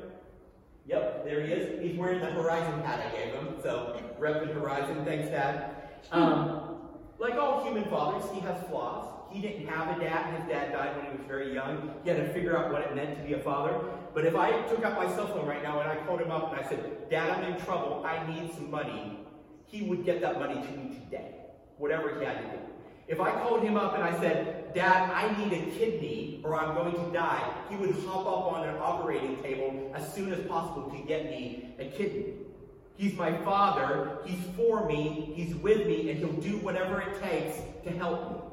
Yep, 0.87 1.24
there 1.24 1.42
he 1.42 1.53
is. 1.53 1.83
He's 1.83 1.98
wearing 1.98 2.20
the 2.20 2.31
Horizon 2.31 2.81
hat 2.81 3.12
I 3.12 3.16
gave 3.16 3.35
him. 3.35 3.57
So, 3.62 4.00
repping 4.18 4.53
Horizon. 4.55 5.05
Thanks, 5.05 5.29
Dad. 5.29 5.74
Um, 6.11 6.79
like 7.18 7.35
all 7.35 7.62
human 7.62 7.85
fathers, 7.85 8.29
he 8.33 8.40
has 8.40 8.61
flaws. 8.68 9.19
He 9.31 9.40
didn't 9.40 9.66
have 9.69 9.97
a 9.97 10.01
dad. 10.01 10.40
His 10.40 10.49
dad 10.49 10.73
died 10.73 10.97
when 10.97 11.07
he 11.07 11.12
was 11.12 11.27
very 11.27 11.55
young. 11.55 11.95
He 12.03 12.11
had 12.11 12.19
to 12.19 12.33
figure 12.33 12.57
out 12.57 12.73
what 12.73 12.83
it 12.83 12.95
meant 12.95 13.16
to 13.16 13.23
be 13.23 13.35
a 13.35 13.38
father. 13.38 13.79
But 14.12 14.27
if 14.27 14.35
I 14.35 14.51
took 14.62 14.85
out 14.85 14.97
my 14.97 15.07
cell 15.14 15.29
phone 15.29 15.47
right 15.47 15.62
now 15.62 15.81
and 15.81 15.88
I 15.88 15.97
called 16.05 16.21
him 16.21 16.31
up 16.31 16.53
and 16.53 16.61
I 16.61 16.69
said, 16.69 17.09
Dad, 17.11 17.31
I'm 17.31 17.53
in 17.53 17.61
trouble. 17.61 18.05
I 18.05 18.27
need 18.27 18.53
some 18.55 18.71
money, 18.71 19.21
he 19.66 19.83
would 19.83 20.05
get 20.05 20.21
that 20.21 20.38
money 20.38 20.55
to 20.55 20.71
me 20.73 20.95
today 20.95 21.35
whatever 21.81 22.19
he 22.19 22.25
had 22.25 22.37
to 22.43 22.57
do. 22.57 22.62
If 23.09 23.21
I 23.21 23.33
called 23.33 23.62
him 23.62 23.77
up 23.77 23.95
and 23.95 24.05
I 24.05 24.16
said, 24.21 24.73
Dad, 24.75 25.11
I 25.11 25.37
need 25.38 25.53
a 25.53 25.71
kidney 25.73 26.40
or 26.45 26.55
I'm 26.55 26.75
going 26.75 26.93
to 26.93 27.12
die, 27.12 27.53
he 27.69 27.77
would 27.77 27.90
hop 28.07 28.27
up 28.27 28.53
on 28.53 28.69
an 28.69 28.77
operating 28.77 29.43
table 29.43 29.90
as 29.95 30.12
soon 30.14 30.33
as 30.33 30.47
possible 30.47 30.90
to 30.90 30.99
get 31.09 31.25
me 31.25 31.75
a 31.79 31.87
kidney. 31.87 32.35
He's 32.97 33.14
my 33.14 33.37
father, 33.38 34.19
he's 34.27 34.45
for 34.57 34.87
me, 34.87 35.33
he's 35.35 35.55
with 35.57 35.87
me, 35.87 36.11
and 36.11 36.19
he'll 36.19 36.40
do 36.40 36.59
whatever 36.59 37.01
it 37.01 37.21
takes 37.23 37.59
to 37.85 37.90
help 37.90 38.31
me. 38.31 38.50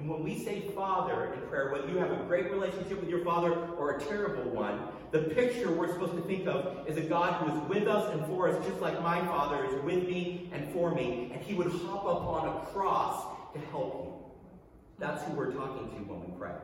And 0.00 0.08
when 0.08 0.24
we 0.24 0.38
say 0.38 0.62
Father 0.74 1.34
in 1.34 1.40
prayer, 1.50 1.70
whether 1.70 1.86
you 1.86 1.98
have 1.98 2.10
a 2.10 2.24
great 2.24 2.50
relationship 2.50 2.98
with 3.00 3.10
your 3.10 3.22
Father 3.22 3.52
or 3.52 3.96
a 3.96 4.00
terrible 4.00 4.50
one, 4.50 4.88
the 5.10 5.18
picture 5.34 5.70
we're 5.70 5.92
supposed 5.92 6.14
to 6.14 6.22
think 6.22 6.46
of 6.46 6.88
is 6.88 6.96
a 6.96 7.02
God 7.02 7.34
who 7.34 7.54
is 7.54 7.68
with 7.68 7.86
us 7.86 8.10
and 8.14 8.24
for 8.24 8.48
us, 8.48 8.66
just 8.66 8.80
like 8.80 9.02
my 9.02 9.20
Father 9.26 9.62
is 9.66 9.74
with 9.84 10.04
me 10.04 10.48
and 10.54 10.72
for 10.72 10.94
me, 10.94 11.30
and 11.34 11.42
He 11.42 11.52
would 11.52 11.70
hop 11.70 12.06
up 12.06 12.22
on 12.22 12.48
a 12.48 12.66
cross 12.72 13.26
to 13.52 13.60
help 13.70 14.06
you. 14.06 14.32
That's 14.98 15.22
who 15.24 15.34
we're 15.34 15.52
talking 15.52 15.90
to 15.90 15.96
when 16.10 16.20
we 16.20 16.38
pray. 16.38 16.54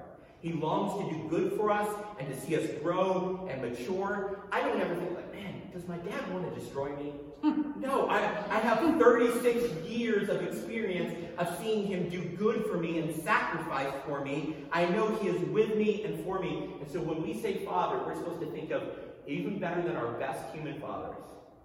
He 0.40 0.54
longs 0.54 1.04
to 1.04 1.14
do 1.14 1.28
good 1.28 1.58
for 1.58 1.70
us 1.70 1.88
and 2.18 2.26
to 2.28 2.40
see 2.40 2.56
us 2.56 2.64
grow 2.82 3.46
and 3.50 3.60
mature. 3.60 4.40
I 4.50 4.62
don't 4.62 4.80
ever 4.80 4.94
think 4.94 5.14
like, 5.14 5.34
man, 5.34 5.60
does 5.74 5.86
my 5.86 5.98
dad 5.98 6.32
want 6.32 6.54
to 6.54 6.58
destroy 6.58 6.88
me? 6.96 7.12
no, 7.76 8.08
I, 8.08 8.18
I 8.50 8.58
have 8.58 8.78
36 8.98 9.86
years 9.86 10.28
of 10.28 10.42
experience 10.42 11.14
of 11.38 11.56
seeing 11.60 11.86
him 11.86 12.08
do 12.08 12.22
good 12.36 12.64
for 12.66 12.76
me 12.76 12.98
and 12.98 13.14
sacrifice 13.22 13.92
for 14.06 14.24
me. 14.24 14.56
I 14.72 14.86
know 14.86 15.14
he 15.16 15.28
is 15.28 15.40
with 15.50 15.76
me 15.76 16.04
and 16.04 16.24
for 16.24 16.40
me. 16.40 16.70
And 16.80 16.90
so 16.90 17.00
when 17.00 17.22
we 17.22 17.40
say 17.40 17.64
father, 17.64 17.98
we're 18.04 18.14
supposed 18.16 18.40
to 18.40 18.50
think 18.50 18.70
of 18.70 18.82
even 19.26 19.58
better 19.58 19.82
than 19.82 19.96
our 19.96 20.12
best 20.12 20.54
human 20.54 20.80
fathers, 20.80 21.16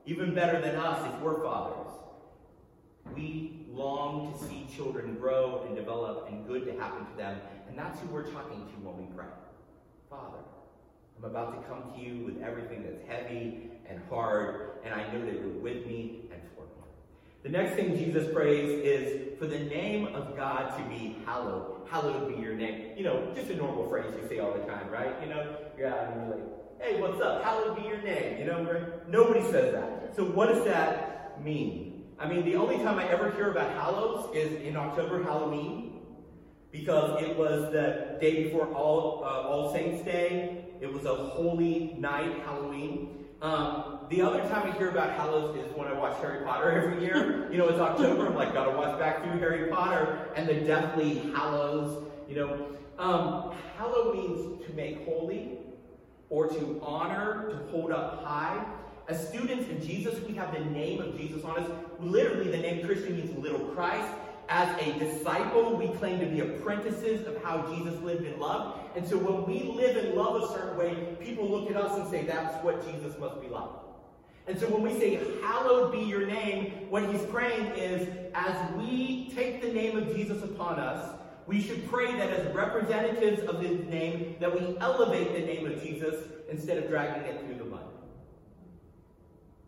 even 0.05 0.33
better 0.33 0.59
than 0.59 0.75
us 0.75 1.07
if 1.13 1.21
we're 1.21 1.41
fathers. 1.41 1.87
We 3.15 3.65
long 3.69 4.33
to 4.33 4.45
see 4.47 4.67
children 4.75 5.15
grow 5.15 5.63
and 5.65 5.75
develop 5.75 6.27
and 6.29 6.45
good 6.47 6.65
to 6.65 6.73
happen 6.79 7.05
to 7.05 7.17
them. 7.17 7.39
And 7.67 7.77
that's 7.77 7.99
who 7.99 8.07
we're 8.07 8.29
talking 8.29 8.67
to 8.67 8.87
when 8.87 8.97
we 8.97 9.13
pray. 9.15 9.25
Father. 10.09 10.39
I'm 11.17 11.29
about 11.29 11.61
to 11.61 11.69
come 11.69 11.93
to 11.93 12.01
you 12.01 12.25
with 12.25 12.41
everything 12.41 12.83
that's 12.83 13.07
heavy 13.07 13.70
and 13.91 14.01
hard, 14.09 14.79
and 14.83 14.93
I 14.93 15.11
know 15.11 15.25
that 15.25 15.33
you're 15.33 15.49
with 15.49 15.85
me 15.85 16.21
and 16.31 16.41
for 16.55 16.63
me. 16.63 16.71
The 17.43 17.49
next 17.49 17.75
thing 17.75 17.97
Jesus 17.97 18.33
prays 18.33 18.69
is 18.69 19.37
for 19.37 19.45
the 19.47 19.59
name 19.59 20.15
of 20.15 20.35
God 20.35 20.77
to 20.77 20.83
be 20.85 21.17
hallowed. 21.25 21.87
Hallowed 21.89 22.33
be 22.33 22.41
your 22.41 22.53
name. 22.53 22.97
You 22.97 23.03
know, 23.03 23.31
just 23.35 23.49
a 23.49 23.55
normal 23.55 23.89
phrase 23.89 24.05
you 24.21 24.27
say 24.29 24.39
all 24.39 24.53
the 24.53 24.63
time, 24.65 24.89
right? 24.89 25.13
You 25.21 25.29
know, 25.29 25.57
you're 25.77 25.87
out 25.87 26.13
and 26.13 26.21
you're 26.21 26.37
like, 26.37 26.47
hey, 26.79 27.01
what's 27.01 27.21
up? 27.21 27.43
Hallowed 27.43 27.75
be 27.77 27.87
your 27.87 28.01
name. 28.01 28.39
You 28.39 28.45
know, 28.45 28.91
nobody 29.07 29.41
says 29.51 29.73
that. 29.73 30.15
So 30.15 30.23
what 30.23 30.49
does 30.49 30.63
that 30.65 31.43
mean? 31.43 32.05
I 32.19 32.27
mean, 32.27 32.45
the 32.45 32.55
only 32.55 32.77
time 32.77 32.99
I 32.99 33.09
ever 33.09 33.31
hear 33.31 33.51
about 33.51 33.71
hallows 33.73 34.33
is 34.35 34.61
in 34.61 34.77
October, 34.77 35.23
Halloween, 35.23 36.01
because 36.71 37.21
it 37.21 37.35
was 37.35 37.71
the 37.71 38.17
day 38.21 38.43
before 38.43 38.67
All, 38.67 39.23
uh, 39.23 39.47
All 39.49 39.73
Saints 39.73 40.05
Day, 40.05 40.65
it 40.79 40.91
was 40.91 41.05
a 41.05 41.15
holy 41.15 41.95
night, 41.97 42.39
Halloween. 42.45 43.20
Um, 43.41 43.97
the 44.09 44.21
other 44.21 44.39
time 44.49 44.71
I 44.71 44.77
hear 44.77 44.89
about 44.89 45.11
Hallows 45.13 45.55
is 45.57 45.75
when 45.75 45.87
I 45.87 45.93
watch 45.93 46.15
Harry 46.21 46.45
Potter 46.45 46.71
every 46.71 47.03
year. 47.03 47.51
You 47.51 47.57
know, 47.57 47.69
it's 47.69 47.79
October. 47.79 48.27
I'm 48.27 48.35
like, 48.35 48.53
gotta 48.53 48.77
watch 48.77 48.99
back 48.99 49.23
through 49.23 49.39
Harry 49.39 49.71
Potter 49.71 50.29
and 50.35 50.47
the 50.47 50.55
Deathly 50.55 51.31
Hallows. 51.33 52.03
You 52.29 52.35
know, 52.35 52.67
um, 52.99 53.55
Hallow 53.77 54.13
means 54.13 54.63
to 54.67 54.73
make 54.73 55.05
holy 55.05 55.57
or 56.29 56.47
to 56.49 56.79
honor, 56.83 57.49
to 57.49 57.57
hold 57.71 57.91
up 57.91 58.23
high. 58.23 58.63
As 59.09 59.27
students 59.27 59.67
in 59.69 59.81
Jesus, 59.81 60.21
we 60.27 60.35
have 60.35 60.53
the 60.53 60.63
name 60.65 61.01
of 61.01 61.17
Jesus 61.17 61.43
on 61.43 61.57
us. 61.57 61.69
Literally, 61.99 62.51
the 62.51 62.57
name 62.57 62.85
Christian 62.85 63.17
means 63.17 63.35
little 63.37 63.59
Christ. 63.59 64.07
As 64.53 64.67
a 64.81 64.99
disciple, 64.99 65.77
we 65.77 65.87
claim 65.97 66.19
to 66.19 66.25
be 66.25 66.41
apprentices 66.41 67.25
of 67.25 67.41
how 67.41 67.73
Jesus 67.73 67.97
lived 68.01 68.25
and 68.25 68.37
loved. 68.37 68.97
And 68.97 69.07
so 69.07 69.17
when 69.17 69.45
we 69.45 69.63
live 69.71 69.95
and 69.95 70.13
love 70.13 70.43
a 70.43 70.47
certain 70.53 70.77
way, 70.77 71.15
people 71.21 71.49
look 71.49 71.71
at 71.71 71.77
us 71.77 71.97
and 71.97 72.09
say, 72.09 72.25
that's 72.25 72.61
what 72.61 72.85
Jesus 72.85 73.17
must 73.17 73.39
be 73.39 73.47
like. 73.47 73.69
And 74.47 74.59
so 74.59 74.67
when 74.67 74.81
we 74.81 74.99
say, 74.99 75.21
Hallowed 75.41 75.93
be 75.93 75.99
your 75.99 76.25
name, 76.25 76.87
what 76.89 77.05
he's 77.05 77.21
praying 77.27 77.67
is, 77.77 78.09
as 78.35 78.75
we 78.75 79.31
take 79.33 79.61
the 79.61 79.71
name 79.71 79.97
of 79.97 80.13
Jesus 80.13 80.43
upon 80.43 80.79
us, 80.79 81.15
we 81.47 81.61
should 81.61 81.89
pray 81.89 82.11
that 82.17 82.31
as 82.31 82.53
representatives 82.53 83.43
of 83.43 83.61
his 83.61 83.79
name, 83.87 84.35
that 84.41 84.53
we 84.53 84.77
elevate 84.79 85.33
the 85.33 85.39
name 85.39 85.65
of 85.65 85.81
Jesus 85.81 86.25
instead 86.49 86.77
of 86.77 86.89
dragging 86.89 87.23
it 87.23 87.39
through. 87.45 87.60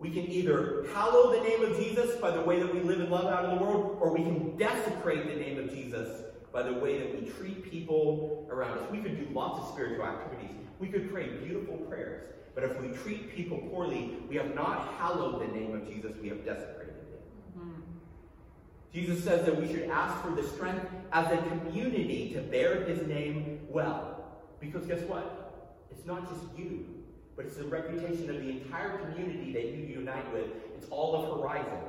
We 0.03 0.09
can 0.09 0.29
either 0.29 0.85
hallow 0.93 1.31
the 1.31 1.39
name 1.47 1.63
of 1.63 1.77
Jesus 1.77 2.17
by 2.17 2.31
the 2.31 2.41
way 2.41 2.59
that 2.59 2.73
we 2.73 2.81
live 2.81 2.99
and 2.99 3.09
love 3.09 3.27
out 3.27 3.45
in 3.45 3.57
the 3.57 3.63
world, 3.63 3.99
or 4.01 4.11
we 4.11 4.21
can 4.21 4.57
desecrate 4.57 5.27
the 5.27 5.35
name 5.35 5.57
of 5.57 5.69
Jesus 5.69 6.23
by 6.51 6.61
the 6.61 6.73
way 6.73 6.99
that 6.99 7.21
we 7.21 7.29
treat 7.29 7.71
people 7.71 8.45
around 8.51 8.79
us. 8.79 8.91
We 8.91 8.97
could 8.97 9.17
do 9.17 9.33
lots 9.33 9.61
of 9.61 9.73
spiritual 9.73 10.05
activities. 10.05 10.57
We 10.77 10.89
could 10.89 11.09
pray 11.09 11.29
beautiful 11.29 11.77
prayers. 11.77 12.33
But 12.53 12.65
if 12.65 12.81
we 12.81 12.89
treat 12.89 13.33
people 13.33 13.59
poorly, 13.71 14.17
we 14.27 14.35
have 14.35 14.53
not 14.53 14.93
hallowed 14.95 15.41
the 15.41 15.57
name 15.57 15.73
of 15.73 15.87
Jesus, 15.87 16.11
we 16.21 16.27
have 16.27 16.43
desecrated 16.43 16.95
it. 16.95 17.57
Mm-hmm. 17.57 17.81
Jesus 18.93 19.23
says 19.23 19.45
that 19.45 19.55
we 19.55 19.67
should 19.67 19.89
ask 19.89 20.21
for 20.21 20.31
the 20.31 20.43
strength 20.43 20.85
as 21.13 21.31
a 21.31 21.37
community 21.37 22.33
to 22.33 22.41
bear 22.41 22.83
his 22.83 23.07
name 23.07 23.61
well. 23.69 24.41
Because 24.59 24.85
guess 24.85 25.01
what? 25.03 25.87
It's 25.91 26.05
not 26.05 26.29
just 26.29 26.41
you 26.57 27.02
but 27.35 27.45
it's 27.45 27.57
the 27.57 27.65
reputation 27.65 28.29
of 28.29 28.37
the 28.37 28.49
entire 28.49 28.97
community 28.99 29.53
that 29.53 29.65
you 29.65 29.83
unite 29.83 30.31
with. 30.33 30.47
It's 30.77 30.87
all 30.89 31.15
of 31.15 31.39
Horizon, 31.39 31.79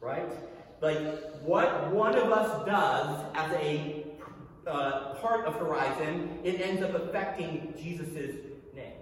right? 0.00 0.32
Like 0.80 0.98
what 1.42 1.90
one 1.92 2.14
of 2.16 2.32
us 2.32 2.66
does 2.66 3.24
as 3.34 3.52
a 3.52 4.04
uh, 4.66 5.14
part 5.14 5.46
of 5.46 5.54
Horizon, 5.54 6.38
it 6.44 6.60
ends 6.60 6.82
up 6.82 6.94
affecting 6.94 7.74
Jesus' 7.80 8.34
name. 8.74 8.92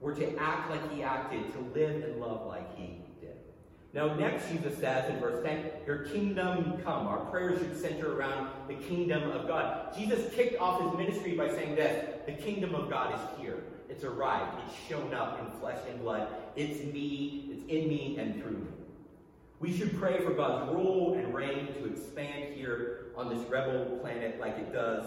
We're 0.00 0.14
to 0.16 0.36
act 0.36 0.70
like 0.70 0.92
he 0.92 1.02
acted, 1.02 1.52
to 1.52 1.60
live 1.74 2.04
and 2.04 2.20
love 2.20 2.46
like 2.46 2.76
he. 2.76 3.05
Now, 3.96 4.12
next, 4.12 4.50
Jesus 4.50 4.76
says 4.76 5.08
in 5.08 5.18
verse 5.20 5.42
10, 5.42 5.70
Your 5.86 6.00
kingdom 6.00 6.78
come. 6.84 7.06
Our 7.06 7.24
prayers 7.30 7.60
should 7.60 7.80
center 7.80 8.14
around 8.14 8.50
the 8.68 8.74
kingdom 8.74 9.30
of 9.30 9.48
God. 9.48 9.96
Jesus 9.96 10.30
kicked 10.34 10.60
off 10.60 10.82
his 10.82 10.92
ministry 10.98 11.32
by 11.32 11.48
saying 11.48 11.76
this 11.76 12.14
The 12.26 12.32
kingdom 12.32 12.74
of 12.74 12.90
God 12.90 13.14
is 13.14 13.40
here. 13.40 13.62
It's 13.88 14.04
arrived. 14.04 14.60
It's 14.66 14.76
shown 14.86 15.14
up 15.14 15.40
in 15.40 15.58
flesh 15.60 15.78
and 15.88 16.02
blood. 16.02 16.28
It's 16.56 16.78
me. 16.92 17.48
It's 17.50 17.62
in 17.70 17.88
me 17.88 18.18
and 18.18 18.38
through 18.38 18.58
me. 18.58 18.66
We 19.60 19.74
should 19.74 19.98
pray 19.98 20.20
for 20.20 20.34
God's 20.34 20.70
rule 20.74 21.14
and 21.14 21.34
reign 21.34 21.68
to 21.78 21.86
expand 21.86 22.52
here 22.54 23.06
on 23.16 23.34
this 23.34 23.48
rebel 23.48 23.98
planet 24.02 24.38
like 24.38 24.58
it 24.58 24.74
does 24.74 25.06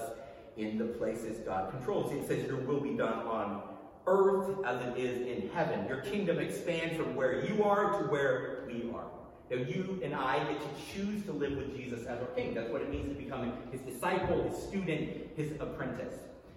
in 0.58 0.80
the 0.80 0.86
places 0.86 1.38
God 1.46 1.70
controls. 1.70 2.12
It 2.12 2.28
says, 2.28 2.48
Your 2.48 2.58
will 2.58 2.82
be 2.82 2.96
done 2.96 3.20
on 3.28 3.62
earth 4.08 4.66
as 4.66 4.82
it 4.88 4.98
is 4.98 5.28
in 5.28 5.50
heaven. 5.50 5.88
Your 5.88 6.02
kingdom 6.02 6.40
expands 6.40 6.98
from 6.98 7.16
where 7.16 7.46
you 7.46 7.64
are 7.64 8.00
to 8.00 8.08
where 8.08 8.59
we 8.72 8.92
are. 8.92 9.06
That 9.50 9.68
you 9.68 10.00
and 10.04 10.14
I 10.14 10.40
get 10.40 10.60
to 10.62 10.94
choose 10.94 11.26
to 11.26 11.32
live 11.32 11.58
with 11.58 11.76
Jesus 11.76 12.02
as 12.06 12.20
our 12.20 12.28
King. 12.36 12.54
That's 12.54 12.70
what 12.70 12.82
it 12.82 12.92
means 12.92 13.10
to 13.10 13.22
become 13.22 13.54
his 13.72 13.82
disciple, 13.82 14.44
his 14.44 14.62
student, 14.62 15.36
his 15.36 15.54
apprentice. 15.60 16.14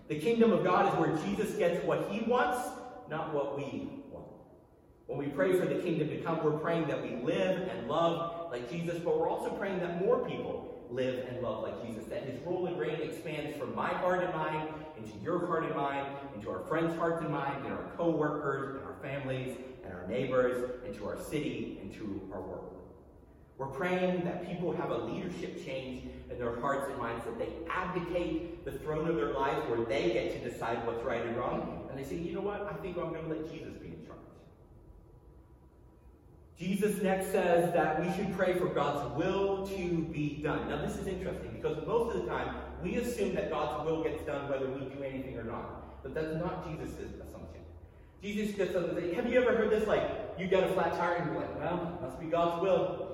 The 0.08 0.18
kingdom 0.18 0.52
of 0.52 0.62
God 0.62 0.92
is 0.92 1.00
where 1.00 1.16
Jesus 1.24 1.56
gets 1.56 1.82
what 1.86 2.10
he 2.10 2.20
wants, 2.28 2.68
not 3.08 3.32
what 3.32 3.56
we 3.56 3.88
want. 4.10 4.26
When 5.06 5.18
we 5.18 5.26
pray 5.26 5.58
for 5.58 5.64
the 5.64 5.76
kingdom 5.76 6.08
to 6.08 6.18
come, 6.18 6.44
we're 6.44 6.58
praying 6.58 6.88
that 6.88 7.02
we 7.02 7.16
live 7.22 7.68
and 7.68 7.88
love 7.88 8.50
like 8.52 8.70
Jesus, 8.70 8.98
but 8.98 9.18
we're 9.18 9.28
also 9.28 9.50
praying 9.50 9.80
that 9.80 10.04
more 10.04 10.28
people 10.28 10.86
live 10.90 11.26
and 11.28 11.40
love 11.40 11.62
like 11.62 11.86
Jesus, 11.86 12.04
that 12.10 12.24
his 12.24 12.38
rule 12.44 12.66
and 12.66 12.78
reign 12.78 13.00
expands 13.00 13.56
from 13.56 13.74
my 13.74 13.88
heart 13.88 14.22
and 14.22 14.34
mind 14.34 14.68
into 14.98 15.12
your 15.22 15.46
heart 15.46 15.64
and 15.64 15.74
mind, 15.74 16.06
into 16.34 16.50
our 16.50 16.64
friends' 16.66 16.94
hearts 16.96 17.22
and 17.22 17.30
mind, 17.30 17.64
and 17.64 17.72
our 17.72 17.90
co-workers, 17.96 18.76
and 18.76 18.84
our 18.84 18.96
families, 19.02 19.56
our 20.02 20.08
neighbors, 20.08 20.70
into 20.86 21.06
our 21.06 21.18
city, 21.18 21.78
into 21.82 22.28
our 22.32 22.40
world. 22.40 22.68
We're 23.58 23.66
praying 23.66 24.24
that 24.24 24.46
people 24.46 24.72
have 24.72 24.90
a 24.90 24.98
leadership 24.98 25.64
change 25.64 26.10
in 26.30 26.38
their 26.38 26.58
hearts 26.60 26.88
and 26.90 26.98
minds, 26.98 27.24
that 27.24 27.38
they 27.38 27.50
abdicate 27.70 28.64
the 28.64 28.72
throne 28.72 29.08
of 29.08 29.16
their 29.16 29.32
lives 29.32 29.68
where 29.68 29.84
they 29.84 30.12
get 30.12 30.32
to 30.32 30.50
decide 30.50 30.84
what's 30.86 31.02
right 31.04 31.24
and 31.24 31.36
wrong, 31.36 31.86
and 31.90 31.98
they 31.98 32.04
say, 32.04 32.16
you 32.16 32.32
know 32.32 32.40
what, 32.40 32.62
I 32.62 32.74
think 32.82 32.96
I'm 32.96 33.10
going 33.10 33.24
to 33.24 33.28
let 33.28 33.52
Jesus 33.52 33.74
be 33.74 33.88
in 33.88 34.06
charge. 34.06 34.18
Jesus 36.58 37.02
next 37.02 37.26
says 37.26 37.72
that 37.72 38.00
we 38.00 38.12
should 38.14 38.36
pray 38.36 38.54
for 38.54 38.66
God's 38.66 39.16
will 39.16 39.66
to 39.66 40.02
be 40.12 40.40
done. 40.42 40.68
Now, 40.68 40.84
this 40.84 40.96
is 40.96 41.06
interesting 41.06 41.50
because 41.52 41.86
most 41.86 42.16
of 42.16 42.22
the 42.22 42.28
time 42.28 42.56
we 42.82 42.96
assume 42.96 43.34
that 43.34 43.50
God's 43.50 43.88
will 43.88 44.02
gets 44.02 44.22
done 44.24 44.48
whether 44.48 44.66
we 44.66 44.80
do 44.86 45.02
anything 45.02 45.36
or 45.36 45.44
not. 45.44 46.02
But 46.02 46.14
that's 46.14 46.34
not 46.36 46.66
Jesus'. 46.68 47.12
Jesus 48.22 48.54
gets 48.54 48.74
up 48.76 48.88
and 48.88 48.98
says, 48.98 49.14
Have 49.14 49.30
you 49.30 49.40
ever 49.40 49.56
heard 49.56 49.70
this? 49.70 49.86
Like, 49.86 50.08
you 50.38 50.46
got 50.46 50.64
a 50.64 50.72
flat 50.74 50.94
tire 50.94 51.16
and 51.16 51.26
you're 51.26 51.40
like, 51.40 51.58
Well, 51.58 51.98
must 52.00 52.20
be 52.20 52.26
God's 52.26 52.62
will. 52.62 53.08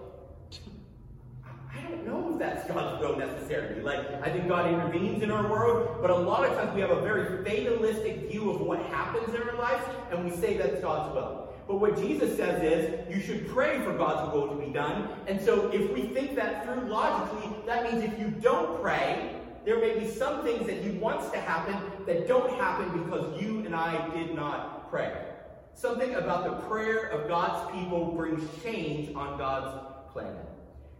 I 1.74 1.80
don't 1.82 2.06
know 2.06 2.32
if 2.32 2.38
that's 2.38 2.68
God's 2.68 3.00
will 3.00 3.16
necessarily. 3.16 3.80
Like, 3.82 4.00
I 4.22 4.30
think 4.30 4.48
God 4.48 4.72
intervenes 4.72 5.22
in 5.22 5.30
our 5.30 5.48
world, 5.50 5.98
but 6.00 6.10
a 6.10 6.16
lot 6.16 6.44
of 6.44 6.56
times 6.56 6.74
we 6.74 6.80
have 6.80 6.90
a 6.90 7.00
very 7.00 7.44
fatalistic 7.44 8.30
view 8.30 8.50
of 8.50 8.60
what 8.60 8.80
happens 8.86 9.34
in 9.34 9.42
our 9.42 9.56
lives, 9.56 9.84
and 10.10 10.24
we 10.24 10.36
say 10.36 10.56
that's 10.56 10.80
God's 10.80 11.14
will. 11.14 11.48
But 11.66 11.80
what 11.80 11.96
Jesus 11.96 12.36
says 12.36 12.62
is, 12.62 13.14
you 13.14 13.20
should 13.20 13.46
pray 13.48 13.82
for 13.82 13.92
God's 13.92 14.32
will 14.32 14.48
to 14.48 14.54
be 14.54 14.72
done. 14.72 15.08
And 15.26 15.40
so 15.40 15.70
if 15.70 15.92
we 15.92 16.02
think 16.02 16.34
that 16.36 16.64
through 16.64 16.88
logically, 16.88 17.50
that 17.66 17.84
means 17.84 18.02
if 18.02 18.18
you 18.18 18.28
don't 18.28 18.80
pray, 18.80 19.37
there 19.68 19.78
may 19.78 19.98
be 19.98 20.08
some 20.08 20.42
things 20.44 20.66
that 20.66 20.82
he 20.82 20.92
wants 20.92 21.28
to 21.28 21.38
happen 21.38 21.76
that 22.06 22.26
don't 22.26 22.50
happen 22.54 23.04
because 23.04 23.38
you 23.38 23.58
and 23.66 23.76
I 23.76 24.08
did 24.14 24.34
not 24.34 24.90
pray. 24.90 25.12
Something 25.74 26.14
about 26.14 26.44
the 26.44 26.66
prayer 26.66 27.08
of 27.08 27.28
God's 27.28 27.70
people 27.72 28.12
brings 28.12 28.42
change 28.62 29.14
on 29.14 29.36
God's 29.36 29.78
planet. 30.10 30.48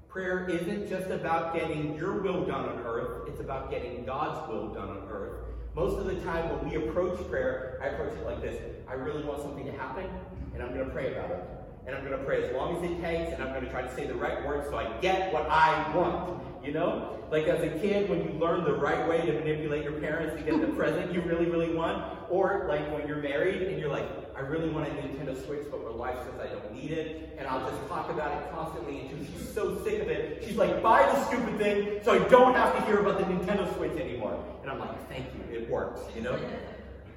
Prayer 0.07 0.47
isn't 0.51 0.87
just 0.87 1.09
about 1.09 1.55
getting 1.55 1.95
your 1.95 2.21
will 2.21 2.45
done 2.45 2.69
on 2.69 2.81
earth, 2.81 3.27
it's 3.27 3.41
about 3.41 3.71
getting 3.71 4.05
God's 4.05 4.47
will 4.51 4.69
done 4.69 4.91
on 4.91 5.09
earth. 5.11 5.47
Most 5.75 5.99
of 5.99 6.05
the 6.05 6.17
time 6.17 6.51
when 6.51 6.69
we 6.69 6.77
approach 6.77 7.19
prayer, 7.31 7.81
I 7.83 7.87
approach 7.87 8.19
it 8.19 8.27
like 8.27 8.43
this 8.43 8.61
I 8.87 8.93
really 8.93 9.25
want 9.25 9.41
something 9.41 9.65
to 9.65 9.73
happen, 9.73 10.05
and 10.53 10.63
I'm 10.63 10.75
going 10.75 10.85
to 10.85 10.93
pray 10.93 11.13
about 11.13 11.31
it. 11.31 11.43
And 11.87 11.97
I'm 11.97 12.05
going 12.05 12.19
to 12.19 12.23
pray 12.27 12.45
as 12.45 12.55
long 12.55 12.77
as 12.77 12.83
it 12.83 13.01
takes, 13.01 13.33
and 13.33 13.43
I'm 13.43 13.49
going 13.55 13.65
to 13.65 13.71
try 13.71 13.81
to 13.81 13.95
say 13.95 14.07
the 14.07 14.15
right 14.15 14.47
words 14.47 14.69
so 14.69 14.77
I 14.77 14.93
get 15.01 15.33
what 15.33 15.49
I 15.49 15.97
want. 15.97 16.43
You 16.69 16.75
know? 16.75 17.19
Like 17.31 17.45
as 17.45 17.63
a 17.63 17.71
kid, 17.81 18.11
when 18.11 18.23
you 18.23 18.31
learn 18.39 18.65
the 18.65 18.75
right 18.75 19.09
way 19.09 19.25
to 19.25 19.33
manipulate 19.33 19.85
your 19.85 19.99
parents 20.01 20.37
to 20.37 20.43
get 20.43 20.61
the 20.61 20.67
present 20.77 21.15
you 21.15 21.23
really, 21.23 21.47
really 21.47 21.75
want. 21.75 22.19
Or 22.29 22.67
like 22.69 22.93
when 22.93 23.09
you're 23.09 23.23
married 23.23 23.63
and 23.63 23.81
you're 23.81 23.89
like, 23.89 24.07
I 24.37 24.41
really 24.41 24.69
want 24.69 24.87
a 24.87 24.91
Nintendo 24.91 25.35
Switch, 25.47 25.67
but 25.71 25.83
my 25.83 25.91
wife 25.91 26.19
says 26.19 26.39
I 26.39 26.53
don't 26.53 26.75
need 26.75 26.91
it. 26.91 27.35
And 27.39 27.49
I'll 27.49 27.67
just 27.67 27.89
talk 27.89 28.11
about 28.11 28.33
it 28.33 28.51
constantly 28.53 29.01
until 29.01 29.17
she's 29.25 29.49
so 29.55 29.83
sick 29.83 30.03
of 30.03 30.09
it. 30.09 30.45
She's 30.47 30.59
like, 30.59 30.83
buy 30.83 31.07
the 31.07 31.25
stupid 31.25 31.57
thing 31.57 32.01
so 32.03 32.13
I 32.13 32.29
don't 32.29 32.53
have 32.53 32.77
to 32.77 32.85
hear 32.85 32.99
about 32.99 33.17
the 33.17 33.25
Nintendo 33.25 33.75
Switch 33.75 33.99
anymore. 33.99 34.39
And 34.61 34.71
I'm 34.71 34.79
like, 34.79 35.09
thank 35.09 35.25
you, 35.35 35.59
it 35.59 35.71
works, 35.71 36.03
you 36.15 36.21
know? 36.21 36.39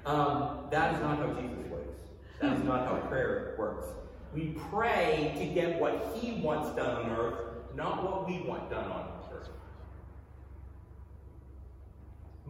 Um, 0.05 0.59
that 0.71 0.95
is 0.95 1.01
not 1.01 1.17
how 1.17 1.27
Jesus 1.33 1.67
works. 1.69 1.99
That 2.39 2.57
is 2.57 2.63
not 2.63 2.87
how 2.87 2.95
prayer 3.09 3.55
works. 3.57 3.85
We 4.33 4.55
pray 4.69 5.35
to 5.39 5.45
get 5.45 5.77
what 5.77 6.15
He 6.15 6.39
wants 6.39 6.73
done 6.77 7.03
on 7.03 7.11
earth, 7.11 7.35
not 7.75 8.01
what 8.01 8.25
we 8.25 8.39
want 8.47 8.69
done 8.69 8.89
on 8.89 9.01
earth. 9.01 9.20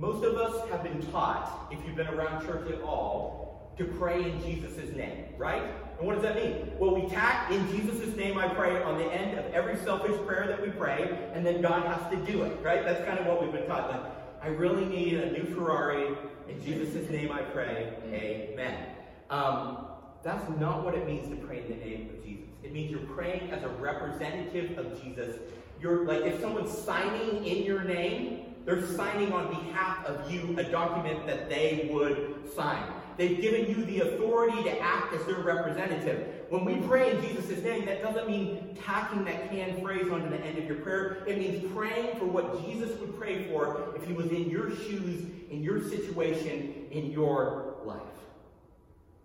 Most 0.02 0.26
of 0.26 0.36
us 0.36 0.68
have 0.72 0.82
been 0.82 1.00
taught, 1.12 1.68
if 1.70 1.78
you've 1.86 1.96
been 1.96 2.08
around 2.08 2.44
church 2.44 2.72
at 2.72 2.82
all, 2.82 3.72
to 3.78 3.86
pray 3.86 4.32
in 4.32 4.42
Jesus' 4.42 4.92
name, 4.96 5.26
right? 5.38 5.62
And 6.00 6.08
what 6.08 6.16
does 6.16 6.24
that 6.24 6.36
mean? 6.36 6.72
Well, 6.80 6.96
we 6.96 7.08
tack 7.08 7.52
in 7.52 7.70
Jesus' 7.70 8.16
name 8.16 8.40
I 8.40 8.48
pray 8.48 8.82
on 8.82 8.98
the 8.98 9.06
end 9.14 9.38
of 9.38 9.46
every 9.54 9.78
selfish 9.78 10.20
prayer 10.26 10.48
that 10.48 10.60
we 10.60 10.70
pray, 10.72 11.30
and 11.36 11.46
then 11.46 11.62
God 11.62 11.86
has 11.86 12.10
to 12.10 12.32
do 12.32 12.42
it, 12.42 12.58
right? 12.64 12.84
That's 12.84 13.06
kind 13.06 13.20
of 13.20 13.28
what 13.28 13.44
we've 13.44 13.52
been 13.52 13.68
taught. 13.68 13.92
Like, 13.92 14.02
I 14.42 14.48
really 14.48 14.86
need 14.86 15.20
a 15.20 15.34
new 15.34 15.46
Ferrari. 15.54 16.18
In 16.50 16.60
Jesus' 16.66 17.08
name 17.12 17.32
I 17.32 17.44
pray. 17.44 17.94
Amen. 18.12 18.88
Um, 19.30 19.86
that's 20.24 20.50
not 20.60 20.84
what 20.84 20.96
it 20.96 21.06
means 21.06 21.30
to 21.30 21.36
pray 21.46 21.60
in 21.60 21.70
the 21.70 21.86
name 21.86 22.10
of 22.10 22.26
Jesus. 22.26 22.48
It 22.64 22.74
means 22.74 22.90
you're 22.90 23.02
praying 23.02 23.52
as 23.52 23.62
a 23.62 23.70
representative 23.70 24.80
of 24.80 25.00
Jesus. 25.04 25.36
You're 25.80 26.06
like 26.06 26.24
if 26.24 26.42
someone's 26.42 26.76
signing 26.76 27.46
in 27.46 27.64
your 27.64 27.84
name, 27.84 28.51
they're 28.66 28.86
signing 28.86 29.34
on 29.34 29.50
behalf 29.50 30.06
of 30.06 30.32
you 30.32 30.56
a 30.58 30.64
document 30.64 31.26
that 31.26 31.50
they 31.50 31.90
would 31.92 32.52
sign. 32.54 32.84
They've 33.18 33.40
given 33.42 33.68
you 33.68 33.86
the 33.86 34.00
authority 34.02 34.64
to 34.64 34.80
act 34.82 35.14
as 35.14 35.26
their 35.26 35.40
representative. 35.40 36.46
When 36.50 36.66
we 36.66 36.76
pray 36.88 37.16
in 37.16 37.22
Jesus' 37.22 37.64
name, 37.64 37.86
that 37.86 38.02
doesn't 38.02 38.28
mean 38.28 38.78
tacking 38.84 39.26
that 39.26 39.50
canned 39.50 39.82
phrase 39.82 40.10
onto 40.10 40.30
the 40.30 40.40
end 40.44 40.58
of 40.58 40.66
your 40.66 40.78
prayer. 40.78 41.24
It 41.28 41.38
means 41.38 41.72
praying 41.74 42.18
for 42.18 42.26
what 42.26 42.66
Jesus 42.66 42.98
would 43.00 43.18
pray 43.20 43.48
for 43.50 43.94
if 43.96 44.06
he 44.06 44.14
was 44.14 44.28
in 44.28 44.50
your 44.50 44.70
shoes, 44.76 45.26
in 45.50 45.62
your 45.62 45.88
situation, 45.88 46.88
in 46.92 47.12
your 47.12 47.76
life. 47.84 48.02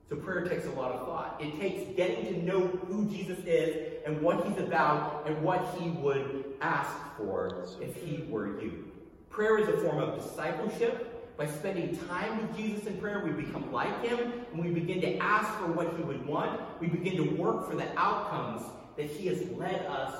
So 0.08 0.16
prayer 0.16 0.44
takes 0.44 0.66
a 0.66 0.70
lot 0.70 0.92
of 0.92 1.06
thought. 1.06 1.40
It 1.40 1.58
takes 1.58 1.96
getting 1.96 2.26
to 2.26 2.42
know 2.44 2.66
who 2.66 3.06
Jesus 3.06 3.38
is 3.44 3.94
and 4.06 4.20
what 4.22 4.46
he's 4.46 4.58
about 4.58 5.26
and 5.26 5.42
what 5.42 5.76
he 5.78 5.90
would 5.90 6.44
ask 6.60 6.94
for 7.16 7.66
if 7.80 7.96
he 7.96 8.24
were 8.28 8.60
you. 8.60 8.92
Prayer 9.36 9.58
is 9.58 9.68
a 9.68 9.76
form 9.82 9.98
of 9.98 10.18
discipleship. 10.18 11.36
By 11.36 11.46
spending 11.46 11.94
time 12.08 12.40
with 12.40 12.56
Jesus 12.56 12.86
in 12.86 12.96
prayer, 12.96 13.22
we 13.22 13.32
become 13.32 13.70
like 13.70 14.02
him 14.02 14.32
and 14.50 14.64
we 14.64 14.70
begin 14.70 15.02
to 15.02 15.18
ask 15.18 15.58
for 15.58 15.66
what 15.66 15.94
he 15.94 16.02
would 16.02 16.26
want. 16.26 16.58
We 16.80 16.86
begin 16.86 17.18
to 17.18 17.34
work 17.36 17.68
for 17.68 17.76
the 17.76 17.86
outcomes 17.98 18.62
that 18.96 19.10
he 19.10 19.26
has 19.26 19.46
led 19.50 19.84
us 19.84 20.14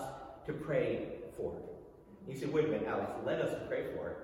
to 0.44 0.52
pray 0.52 1.08
for. 1.34 1.54
You 2.28 2.36
say, 2.36 2.44
wait 2.44 2.66
a 2.66 2.68
minute, 2.68 2.86
Alex, 2.86 3.10
led 3.24 3.40
us 3.40 3.58
to 3.58 3.66
pray 3.66 3.86
for 3.96 4.10
it. 4.10 4.16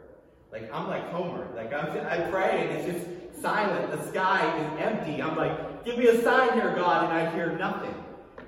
Like, 0.52 0.70
I'm 0.74 0.88
like 0.88 1.10
Homer. 1.10 1.48
Like, 1.56 1.72
I'm, 1.72 1.86
I 2.06 2.30
pray 2.30 2.68
and 2.68 2.78
it's 2.78 2.92
just 2.92 3.40
silent. 3.40 3.90
The 3.92 4.10
sky 4.10 4.44
is 4.58 4.82
empty. 4.82 5.22
I'm 5.22 5.36
like, 5.36 5.86
give 5.86 5.96
me 5.96 6.08
a 6.08 6.22
sign 6.22 6.52
here, 6.52 6.74
God, 6.76 7.04
and 7.04 7.14
I 7.14 7.34
hear 7.34 7.56
nothing. 7.56 7.94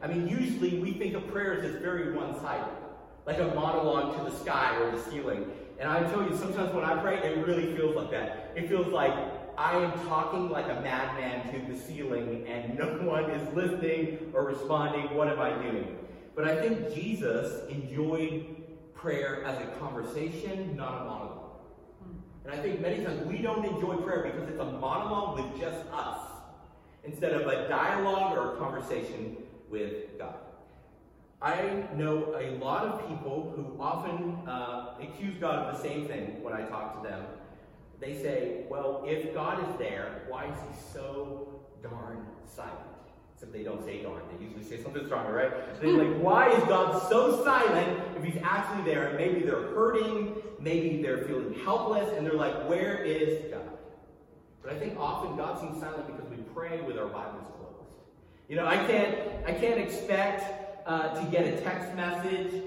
I 0.02 0.08
mean, 0.08 0.28
usually 0.28 0.78
we 0.78 0.92
think 0.92 1.14
of 1.14 1.26
prayers 1.28 1.64
as 1.64 1.80
very 1.80 2.12
one 2.12 2.38
sided, 2.42 2.68
like 3.24 3.38
a 3.38 3.46
monologue 3.54 4.18
to 4.18 4.30
the 4.30 4.36
sky 4.38 4.76
or 4.76 4.90
the 4.90 5.00
ceiling. 5.04 5.50
And 5.84 5.92
I 5.92 6.02
tell 6.10 6.22
you, 6.22 6.34
sometimes 6.34 6.72
when 6.72 6.82
I 6.82 6.98
pray, 7.02 7.18
it 7.18 7.46
really 7.46 7.76
feels 7.76 7.94
like 7.94 8.10
that. 8.10 8.52
It 8.56 8.70
feels 8.70 8.86
like 8.86 9.12
I 9.58 9.76
am 9.76 9.92
talking 10.06 10.48
like 10.48 10.64
a 10.64 10.80
madman 10.80 11.52
to 11.52 11.70
the 11.70 11.78
ceiling 11.78 12.46
and 12.48 12.78
no 12.78 12.86
one 13.02 13.24
is 13.30 13.54
listening 13.54 14.32
or 14.32 14.46
responding. 14.46 15.14
What 15.14 15.28
am 15.28 15.38
I 15.40 15.50
doing? 15.50 15.98
But 16.34 16.48
I 16.48 16.58
think 16.58 16.94
Jesus 16.94 17.68
enjoyed 17.68 18.46
prayer 18.94 19.44
as 19.44 19.60
a 19.60 19.66
conversation, 19.78 20.74
not 20.74 21.02
a 21.02 21.04
monologue. 21.04 21.50
And 22.46 22.54
I 22.54 22.62
think 22.62 22.80
many 22.80 23.04
times 23.04 23.26
we 23.26 23.42
don't 23.42 23.66
enjoy 23.66 23.96
prayer 23.96 24.22
because 24.22 24.48
it's 24.48 24.60
a 24.60 24.64
monologue 24.64 25.38
with 25.38 25.60
just 25.60 25.84
us 25.92 26.18
instead 27.04 27.34
of 27.34 27.46
a 27.46 27.68
dialogue 27.68 28.38
or 28.38 28.54
a 28.54 28.56
conversation 28.56 29.36
with 29.68 30.18
God. 30.18 30.43
I 31.42 31.84
know 31.94 32.34
a 32.38 32.56
lot 32.62 32.84
of 32.84 33.08
people 33.08 33.52
who 33.54 33.76
often 33.80 34.48
uh, 34.48 34.94
accuse 35.00 35.36
God 35.38 35.66
of 35.66 35.76
the 35.76 35.88
same 35.88 36.06
thing 36.06 36.42
when 36.42 36.54
I 36.54 36.62
talk 36.62 37.02
to 37.02 37.08
them. 37.08 37.24
They 38.00 38.14
say, 38.14 38.64
well, 38.68 39.04
if 39.06 39.34
God 39.34 39.68
is 39.68 39.78
there, 39.78 40.22
why 40.28 40.46
is 40.46 40.58
he 40.60 40.92
so 40.92 41.60
darn 41.82 42.26
silent? 42.46 42.80
Except 43.34 43.52
they 43.52 43.62
don't 43.62 43.84
say 43.84 44.02
darn, 44.02 44.22
they 44.30 44.44
usually 44.44 44.64
say 44.64 44.82
something 44.82 45.06
stronger, 45.06 45.32
right? 45.32 45.80
They're 45.80 45.92
like, 45.92 46.22
why 46.22 46.50
is 46.50 46.62
God 46.64 47.08
so 47.08 47.42
silent 47.44 48.00
if 48.16 48.24
he's 48.24 48.40
actually 48.42 48.84
there? 48.84 49.08
And 49.08 49.18
maybe 49.18 49.44
they're 49.44 49.74
hurting, 49.74 50.36
maybe 50.60 51.02
they're 51.02 51.24
feeling 51.24 51.54
helpless, 51.64 52.16
and 52.16 52.26
they're 52.26 52.34
like, 52.34 52.68
where 52.68 53.02
is 53.02 53.50
God? 53.50 53.78
But 54.62 54.72
I 54.72 54.78
think 54.78 54.98
often 54.98 55.36
God 55.36 55.60
seems 55.60 55.80
silent 55.80 56.06
because 56.06 56.30
we 56.30 56.38
pray 56.54 56.80
with 56.80 56.96
our 56.96 57.08
Bibles 57.08 57.46
closed. 57.56 57.90
You 58.48 58.56
know, 58.56 58.66
I 58.66 58.76
can't, 58.76 59.18
I 59.46 59.52
can't 59.52 59.80
expect 59.80 60.63
uh, 60.86 61.20
to 61.20 61.30
get 61.30 61.46
a 61.46 61.60
text 61.60 61.94
message. 61.94 62.62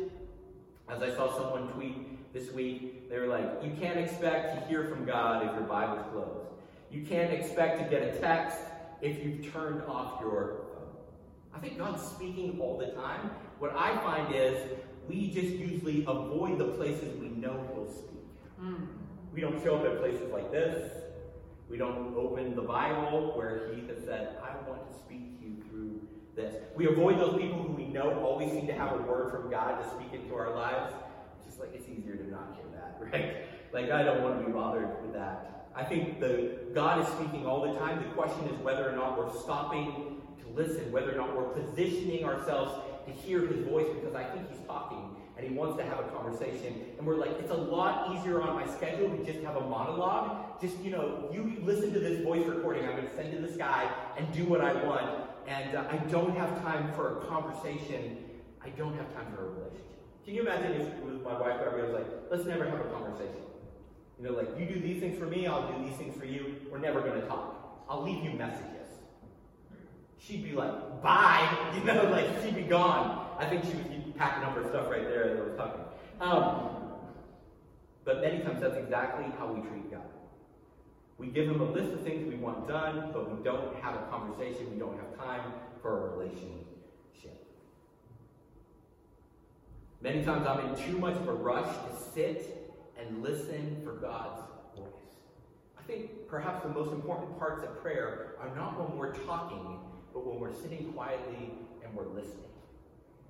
As 0.89 1.01
I 1.01 1.13
saw 1.13 1.35
someone 1.37 1.67
tweet 1.73 2.33
this 2.33 2.51
week, 2.51 3.09
they 3.09 3.19
were 3.19 3.27
like, 3.27 3.63
You 3.63 3.71
can't 3.79 3.99
expect 3.99 4.55
to 4.55 4.67
hear 4.67 4.85
from 4.85 5.05
God 5.05 5.45
if 5.45 5.53
your 5.53 5.63
Bible's 5.63 6.05
closed. 6.11 6.47
You 6.91 7.05
can't 7.05 7.33
expect 7.33 7.79
to 7.79 7.89
get 7.89 8.15
a 8.15 8.19
text 8.19 8.57
if 9.01 9.23
you've 9.23 9.51
turned 9.51 9.81
off 9.83 10.21
your 10.21 10.61
phone. 10.73 10.95
I 11.53 11.59
think 11.59 11.77
God's 11.77 12.01
speaking 12.01 12.57
all 12.59 12.77
the 12.77 12.87
time, 12.87 13.31
What 13.59 13.75
I 13.75 13.95
find 13.97 14.33
is 14.33 14.57
we 15.07 15.29
just 15.29 15.55
usually 15.55 16.03
avoid 16.07 16.57
the 16.57 16.69
places 16.69 17.17
we 17.19 17.29
know 17.29 17.65
he'll 17.73 17.91
speak. 17.91 18.07
We 19.33 19.41
don't 19.41 19.61
show 19.63 19.75
up 19.77 19.85
at 19.85 19.99
places 19.99 20.31
like 20.31 20.51
this. 20.51 20.91
We 21.69 21.77
don't 21.77 22.15
open 22.15 22.55
the 22.55 22.61
Bible 22.61 23.33
where 23.35 23.73
he 23.73 23.85
has 23.87 24.03
said, 24.03 24.37
I 24.41 24.55
want 24.69 24.89
to 24.91 24.97
speak 24.97 25.39
to 25.39 25.45
you 25.47 25.56
this. 26.37 26.55
We 26.75 26.87
avoid 26.87 27.19
those 27.19 27.35
people 27.35 27.61
who 27.63 27.73
we 27.73 27.87
know 27.87 28.23
always 28.23 28.51
seem 28.51 28.67
to 28.67 28.73
have 28.73 28.93
a 28.93 29.01
word 29.01 29.31
from 29.31 29.49
God 29.49 29.81
to 29.81 29.89
speak 29.89 30.13
into 30.13 30.33
our 30.35 30.55
lives. 30.55 30.93
It's 31.35 31.47
just 31.47 31.59
like 31.59 31.71
it's 31.73 31.89
easier 31.89 32.15
to 32.15 32.31
not 32.31 32.55
hear 32.55 32.65
that, 32.79 32.97
right? 33.11 33.35
Like 33.73 33.91
I 33.91 34.03
don't 34.03 34.23
want 34.23 34.39
to 34.39 34.45
be 34.45 34.51
bothered 34.51 35.01
with 35.01 35.13
that. 35.13 35.67
I 35.75 35.83
think 35.83 36.19
the 36.21 36.59
God 36.73 37.01
is 37.01 37.07
speaking 37.13 37.45
all 37.45 37.61
the 37.61 37.77
time. 37.77 37.97
The 38.01 38.09
question 38.15 38.45
is 38.47 38.59
whether 38.61 38.89
or 38.89 38.95
not 38.95 39.17
we're 39.17 39.33
stopping 39.41 40.21
to 40.41 40.47
listen, 40.55 40.91
whether 40.91 41.11
or 41.11 41.17
not 41.17 41.35
we're 41.35 41.49
positioning 41.49 42.23
ourselves 42.23 42.71
to 43.05 43.11
hear 43.11 43.45
his 43.45 43.65
voice 43.67 43.87
because 43.93 44.15
I 44.15 44.23
think 44.23 44.49
he's 44.49 44.65
talking 44.65 45.17
and 45.37 45.47
he 45.47 45.53
wants 45.53 45.77
to 45.77 45.83
have 45.83 45.99
a 45.99 46.03
conversation. 46.09 46.83
And 46.97 47.05
we're 47.05 47.17
like, 47.17 47.31
it's 47.39 47.51
a 47.51 47.55
lot 47.55 48.15
easier 48.15 48.41
on 48.41 48.55
my 48.55 48.65
schedule 48.65 49.09
to 49.09 49.23
just 49.23 49.43
have 49.45 49.55
a 49.55 49.61
monologue. 49.61 50.59
Just, 50.59 50.79
you 50.79 50.89
know, 50.89 51.29
you 51.31 51.61
listen 51.63 51.93
to 51.93 51.99
this 51.99 52.23
voice 52.23 52.45
recording 52.47 52.85
I'm 52.85 52.95
going 52.95 53.07
to 53.07 53.15
send 53.15 53.31
to 53.33 53.39
this 53.39 53.55
guy 53.55 53.87
and 54.17 54.31
do 54.33 54.45
what 54.45 54.61
I 54.61 54.73
want. 54.83 55.26
And 55.47 55.77
uh, 55.77 55.85
I 55.89 55.95
don't 56.11 56.35
have 56.35 56.61
time 56.61 56.93
for 56.93 57.19
a 57.19 57.25
conversation. 57.25 58.17
I 58.63 58.69
don't 58.69 58.95
have 58.97 59.13
time 59.15 59.31
for 59.33 59.45
a 59.45 59.49
relationship. 59.51 59.85
Can 60.25 60.35
you 60.35 60.41
imagine 60.41 60.73
if 60.73 61.23
my 61.23 61.39
wife 61.39 61.61
Darby 61.61 61.83
was 61.83 61.91
like, 61.93 62.05
let's 62.29 62.43
never 62.43 62.65
have 62.65 62.81
a 62.81 62.89
conversation? 62.89 63.41
You 64.19 64.27
know, 64.27 64.33
like, 64.33 64.49
you 64.59 64.65
do 64.65 64.79
these 64.79 64.99
things 64.99 65.17
for 65.17 65.25
me, 65.25 65.47
I'll 65.47 65.71
do 65.71 65.87
these 65.87 65.95
things 65.95 66.17
for 66.17 66.25
you. 66.25 66.55
We're 66.69 66.79
never 66.79 66.99
going 66.99 67.21
to 67.21 67.27
talk. 67.27 67.85
I'll 67.89 68.03
leave 68.03 68.23
you 68.25 68.31
messages. 68.31 68.89
She'd 70.19 70.43
be 70.43 70.51
like, 70.51 71.01
bye. 71.01 71.47
You 71.77 71.83
know, 71.85 72.09
like, 72.09 72.25
she'd 72.43 72.55
be 72.55 72.63
gone. 72.63 73.27
I 73.39 73.45
think 73.45 73.63
she 73.63 73.71
was 73.71 73.85
packing 74.17 74.43
up 74.43 74.55
her 74.55 74.67
stuff 74.67 74.89
right 74.89 75.03
there 75.03 75.29
as 75.29 75.39
I 75.39 75.41
was 75.43 75.55
talking. 75.55 75.81
Um, 76.19 76.69
but 78.03 78.19
many 78.21 78.39
times 78.39 78.59
that's 78.59 78.75
exactly 78.75 79.25
how 79.37 79.47
we 79.53 79.61
treat. 79.61 79.86
We 81.17 81.27
give 81.27 81.47
him 81.47 81.61
a 81.61 81.71
list 81.71 81.93
of 81.93 82.01
things 82.01 82.27
we 82.27 82.35
want 82.35 82.67
done, 82.67 83.09
but 83.11 83.35
we 83.35 83.43
don't 83.43 83.75
have 83.77 83.95
a 83.95 84.05
conversation. 84.09 84.71
We 84.71 84.77
don't 84.77 84.97
have 84.97 85.17
time 85.17 85.51
for 85.81 86.07
a 86.07 86.17
relationship. 86.17 86.67
Many 90.01 90.23
times 90.23 90.45
I'm 90.45 90.67
in 90.67 90.75
too 90.85 90.99
much 90.99 91.15
of 91.15 91.27
a 91.27 91.33
rush 91.33 91.65
to 91.65 92.11
sit 92.13 92.71
and 92.99 93.23
listen 93.23 93.81
for 93.83 93.93
God's 93.93 94.41
voice. 94.75 94.87
I 95.77 95.81
think 95.83 96.27
perhaps 96.27 96.63
the 96.63 96.69
most 96.69 96.91
important 96.91 97.39
parts 97.39 97.63
of 97.63 97.81
prayer 97.81 98.35
are 98.39 98.55
not 98.55 98.79
when 98.79 98.97
we're 98.97 99.15
talking, 99.25 99.79
but 100.13 100.25
when 100.25 100.39
we're 100.39 100.53
sitting 100.53 100.93
quietly 100.93 101.51
and 101.83 101.95
we're 101.95 102.07
listening. 102.07 102.43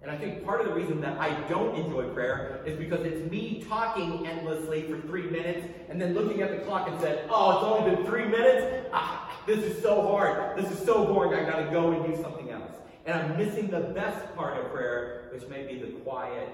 And 0.01 0.11
I 0.11 0.17
think 0.17 0.45
part 0.45 0.61
of 0.61 0.67
the 0.67 0.73
reason 0.73 1.01
that 1.01 1.19
I 1.19 1.33
don't 1.49 1.75
enjoy 1.75 2.03
prayer 2.09 2.61
is 2.65 2.77
because 2.77 3.05
it's 3.05 3.29
me 3.31 3.65
talking 3.67 4.27
endlessly 4.27 4.83
for 4.83 4.99
three 5.01 5.29
minutes 5.29 5.67
and 5.89 5.99
then 5.99 6.13
looking 6.13 6.41
at 6.41 6.51
the 6.51 6.59
clock 6.65 6.87
and 6.87 6.99
said, 7.01 7.27
oh, 7.29 7.57
it's 7.57 7.63
only 7.63 7.95
been 7.95 8.05
three 8.05 8.25
minutes? 8.25 8.87
Ah, 8.93 9.41
this 9.47 9.59
is 9.59 9.81
so 9.81 10.01
hard. 10.03 10.57
This 10.57 10.71
is 10.71 10.85
so 10.85 11.05
boring. 11.05 11.33
I 11.33 11.49
got 11.49 11.65
to 11.65 11.71
go 11.71 11.91
and 11.91 12.15
do 12.15 12.21
something 12.21 12.51
else. 12.51 12.71
And 13.05 13.19
I'm 13.19 13.37
missing 13.37 13.69
the 13.69 13.79
best 13.79 14.35
part 14.35 14.57
of 14.57 14.71
prayer, 14.71 15.29
which 15.33 15.47
may 15.49 15.65
be 15.65 15.79
the 15.79 15.91
quiet 16.01 16.49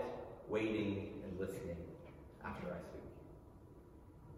waiting 0.48 1.10
and 1.24 1.40
listening 1.40 1.78
after 2.46 2.68
I 2.68 2.78
speak. 2.80 3.02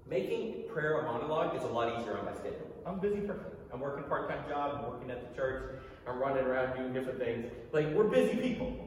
Making 0.10 0.64
prayer 0.74 1.00
a 1.00 1.04
monologue 1.04 1.56
is 1.56 1.64
a 1.64 1.68
lot 1.68 2.00
easier 2.00 2.18
on 2.18 2.26
my 2.26 2.34
schedule. 2.34 2.72
I'm 2.86 3.00
busy 3.00 3.22
person. 3.22 3.46
I'm 3.72 3.80
working 3.80 4.06
part-time 4.06 4.48
job. 4.50 4.80
I'm 4.80 4.90
working 4.90 5.12
at 5.12 5.30
the 5.30 5.36
church. 5.36 5.82
I'm 6.08 6.20
running 6.20 6.46
around 6.46 6.78
doing 6.78 6.94
different 6.94 7.20
things. 7.20 7.52
Like, 7.72 7.92
we're 7.94 8.06
busy 8.06 8.38
people. 8.38 8.85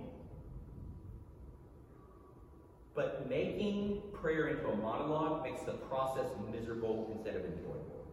But 2.99 3.29
making 3.29 4.03
prayer 4.13 4.49
into 4.49 4.67
a 4.67 4.75
monologue 4.75 5.45
makes 5.45 5.63
the 5.63 5.75
process 5.75 6.27
miserable 6.53 7.09
instead 7.15 7.37
of 7.37 7.45
enjoyable. 7.45 8.05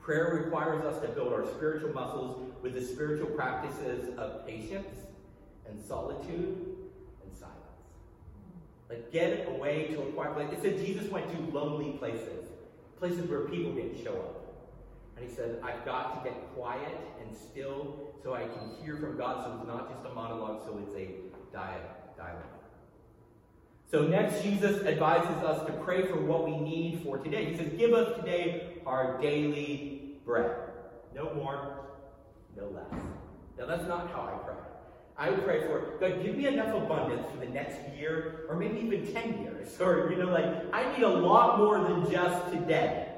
Prayer 0.00 0.40
requires 0.42 0.82
us 0.82 0.98
to 1.02 1.08
build 1.08 1.34
our 1.34 1.44
spiritual 1.44 1.92
muscles 1.92 2.50
with 2.62 2.72
the 2.72 2.80
spiritual 2.80 3.26
practices 3.26 4.16
of 4.16 4.46
patience 4.46 4.96
and 5.68 5.78
solitude 5.78 6.56
and 7.22 7.36
silence. 7.38 7.58
Like 8.88 9.12
get 9.12 9.46
away 9.46 9.88
to 9.88 10.00
a 10.00 10.06
quiet 10.12 10.32
place. 10.36 10.48
It 10.54 10.62
said 10.62 10.86
Jesus 10.86 11.10
went 11.10 11.30
to 11.30 11.54
lonely 11.54 11.98
places, 11.98 12.48
places 12.98 13.28
where 13.28 13.40
people 13.40 13.74
didn't 13.74 14.02
show 14.02 14.14
up. 14.14 14.64
And 15.18 15.28
he 15.28 15.34
said, 15.36 15.60
I've 15.62 15.84
got 15.84 16.24
to 16.24 16.30
get 16.30 16.54
quiet 16.54 16.98
and 17.20 17.36
still 17.36 18.14
so 18.22 18.32
I 18.32 18.44
can 18.44 18.70
hear 18.82 18.96
from 18.96 19.18
God 19.18 19.44
so 19.44 19.58
it's 19.58 19.68
not 19.68 19.92
just 19.92 20.10
a 20.10 20.14
monologue, 20.14 20.62
so 20.64 20.80
it's 20.82 20.96
a 20.96 21.10
dialogue. 21.54 22.63
So 23.90 24.06
next, 24.06 24.42
Jesus 24.42 24.84
advises 24.84 25.42
us 25.44 25.66
to 25.66 25.72
pray 25.84 26.06
for 26.06 26.16
what 26.16 26.44
we 26.44 26.56
need 26.58 27.02
for 27.04 27.18
today. 27.18 27.44
He 27.44 27.56
says, 27.56 27.72
Give 27.78 27.92
us 27.92 28.16
today 28.18 28.78
our 28.86 29.20
daily 29.20 30.18
bread. 30.24 30.56
No 31.14 31.32
more, 31.34 31.86
no 32.56 32.68
less. 32.68 32.90
Now, 33.58 33.66
that's 33.66 33.86
not 33.86 34.10
how 34.10 34.22
I 34.22 34.44
pray. 34.44 34.54
I 35.16 35.30
would 35.30 35.44
pray 35.44 35.60
for, 35.60 35.96
God, 36.00 36.24
give 36.24 36.36
me 36.36 36.48
enough 36.48 36.74
abundance 36.74 37.24
for 37.30 37.38
the 37.38 37.52
next 37.52 37.78
year, 37.96 38.46
or 38.48 38.56
maybe 38.56 38.80
even 38.80 39.12
10 39.12 39.42
years. 39.42 39.50
Or, 39.80 40.10
you 40.10 40.16
know, 40.18 40.30
like, 40.30 40.44
I 40.72 40.92
need 40.92 41.02
a 41.02 41.08
lot 41.08 41.58
more 41.58 41.78
than 41.82 42.10
just 42.10 42.52
today. 42.52 43.08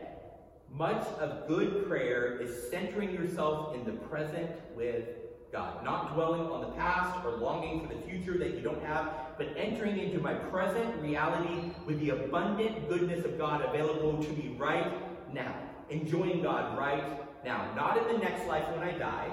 Much 0.70 1.06
of 1.20 1.48
good 1.48 1.88
prayer 1.88 2.38
is 2.40 2.70
centering 2.70 3.12
yourself 3.12 3.74
in 3.74 3.84
the 3.84 3.92
present 3.92 4.50
with 4.76 5.08
God. 5.52 5.82
Not 5.84 6.14
dwelling 6.14 6.42
on 6.42 6.60
the 6.60 6.76
past 6.76 7.24
or 7.24 7.32
longing 7.32 7.86
for 7.86 7.94
the 7.94 8.00
future 8.02 8.38
that 8.38 8.54
you 8.54 8.60
don't 8.60 8.82
have, 8.84 9.10
but 9.38 9.48
entering 9.56 9.98
into 9.98 10.18
my 10.18 10.34
present 10.34 11.00
reality 11.02 11.70
with 11.84 12.00
the 12.00 12.10
abundant 12.10 12.88
goodness 12.88 13.24
of 13.24 13.38
God 13.38 13.62
available 13.62 14.22
to 14.22 14.28
me 14.30 14.56
right 14.58 14.92
now. 15.32 15.54
Enjoying 15.90 16.42
God 16.42 16.78
right 16.78 17.44
now. 17.44 17.72
Not 17.74 17.98
in 17.98 18.14
the 18.14 18.18
next 18.18 18.46
life 18.46 18.68
when 18.70 18.80
I 18.80 18.96
die, 18.98 19.30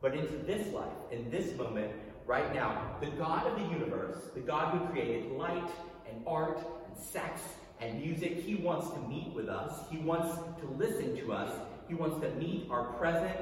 but 0.00 0.14
into 0.14 0.38
this 0.38 0.72
life, 0.72 0.92
in 1.10 1.30
this 1.30 1.56
moment, 1.56 1.92
right 2.26 2.52
now. 2.54 2.96
The 3.00 3.08
God 3.08 3.46
of 3.46 3.58
the 3.58 3.66
universe, 3.74 4.16
the 4.34 4.40
God 4.40 4.76
who 4.76 4.86
created 4.88 5.32
light 5.32 5.70
and 6.08 6.22
art 6.26 6.58
and 6.86 6.96
sex 6.96 7.40
and 7.80 8.00
music, 8.00 8.38
He 8.38 8.56
wants 8.56 8.90
to 8.90 8.98
meet 9.00 9.32
with 9.34 9.48
us. 9.48 9.84
He 9.90 9.98
wants 9.98 10.36
to 10.60 10.66
listen 10.76 11.16
to 11.18 11.32
us. 11.32 11.52
He 11.88 11.94
wants 11.94 12.20
to 12.20 12.30
meet 12.36 12.68
our 12.70 12.92
present 12.94 13.38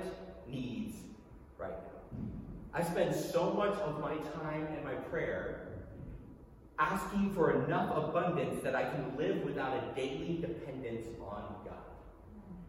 needs. 0.47 0.97
I 2.73 2.83
spend 2.83 3.15
so 3.15 3.53
much 3.53 3.75
of 3.81 4.01
my 4.01 4.15
time 4.41 4.67
and 4.75 4.85
my 4.85 4.95
prayer 4.95 5.67
asking 6.79 7.35
for 7.35 7.65
enough 7.65 7.97
abundance 7.97 8.63
that 8.63 8.75
I 8.75 8.85
can 8.85 9.17
live 9.17 9.43
without 9.43 9.77
a 9.77 9.95
daily 9.95 10.39
dependence 10.41 11.07
on 11.21 11.55
God. 11.65 11.75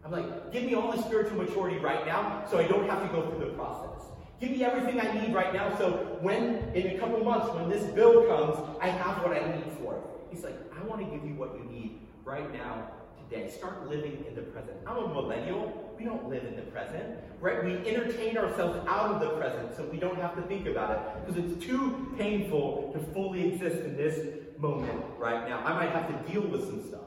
I'm 0.04 0.10
like, 0.10 0.52
give 0.52 0.64
me 0.64 0.74
all 0.74 0.90
the 0.90 1.00
spiritual 1.02 1.38
maturity 1.38 1.78
right 1.78 2.04
now 2.04 2.44
so 2.50 2.58
I 2.58 2.66
don't 2.66 2.88
have 2.88 3.02
to 3.02 3.08
go 3.08 3.30
through 3.30 3.46
the 3.46 3.52
process. 3.52 4.06
Give 4.40 4.50
me 4.50 4.64
everything 4.64 5.00
I 5.00 5.12
need 5.20 5.32
right 5.32 5.54
now 5.54 5.76
so 5.78 6.18
when, 6.20 6.56
in 6.74 6.96
a 6.96 6.98
couple 6.98 7.22
months, 7.22 7.54
when 7.54 7.70
this 7.70 7.84
bill 7.92 8.26
comes, 8.26 8.58
I 8.80 8.88
have 8.88 9.22
what 9.22 9.36
I 9.36 9.54
need 9.54 9.72
for 9.80 9.94
it. 9.94 10.02
He's 10.30 10.42
like, 10.42 10.58
I 10.76 10.84
want 10.84 11.00
to 11.00 11.06
give 11.06 11.24
you 11.24 11.34
what 11.34 11.54
you 11.54 11.64
need 11.64 12.00
right 12.24 12.52
now 12.52 12.90
today. 13.30 13.48
Start 13.48 13.88
living 13.88 14.24
in 14.28 14.34
the 14.34 14.42
present. 14.42 14.76
I'm 14.84 14.96
a 14.96 15.08
millennial. 15.08 15.81
We 15.98 16.04
don't 16.04 16.28
live 16.28 16.44
in 16.44 16.56
the 16.56 16.62
present, 16.62 17.18
right? 17.40 17.64
We 17.64 17.76
entertain 17.88 18.36
ourselves 18.36 18.78
out 18.88 19.12
of 19.12 19.20
the 19.20 19.30
present 19.30 19.76
so 19.76 19.84
we 19.84 19.98
don't 19.98 20.18
have 20.18 20.34
to 20.36 20.42
think 20.42 20.66
about 20.66 20.90
it 20.90 21.26
because 21.26 21.44
it's 21.44 21.64
too 21.64 22.14
painful 22.18 22.90
to 22.92 23.12
fully 23.12 23.52
exist 23.52 23.84
in 23.84 23.96
this 23.96 24.18
moment 24.58 25.02
right 25.18 25.48
now. 25.48 25.60
I 25.60 25.74
might 25.74 25.90
have 25.90 26.08
to 26.08 26.32
deal 26.32 26.42
with 26.42 26.64
some 26.64 26.86
stuff, 26.86 27.00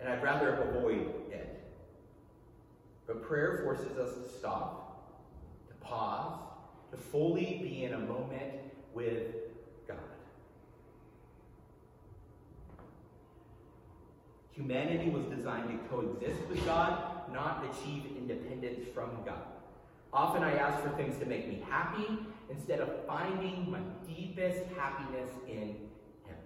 and 0.00 0.08
I'd 0.08 0.22
rather 0.22 0.54
avoid 0.54 1.12
it. 1.30 1.64
But 3.06 3.22
prayer 3.22 3.62
forces 3.64 3.96
us 3.96 4.14
to 4.14 4.38
stop, 4.38 5.14
to 5.68 5.74
pause, 5.86 6.38
to 6.90 6.96
fully 6.96 7.60
be 7.62 7.84
in 7.84 7.94
a 7.94 7.98
moment 7.98 8.52
with 8.94 9.47
Humanity 14.58 15.08
was 15.08 15.24
designed 15.26 15.68
to 15.68 15.88
coexist 15.88 16.48
with 16.48 16.64
God, 16.66 17.32
not 17.32 17.64
achieve 17.70 18.06
independence 18.18 18.80
from 18.92 19.10
God. 19.24 19.46
Often 20.12 20.42
I 20.42 20.54
ask 20.54 20.82
for 20.82 20.90
things 20.96 21.16
to 21.20 21.26
make 21.26 21.48
me 21.48 21.62
happy 21.70 22.18
instead 22.50 22.80
of 22.80 22.90
finding 23.06 23.70
my 23.70 23.78
deepest 24.04 24.64
happiness 24.76 25.30
in 25.46 25.76
Him. 26.26 26.36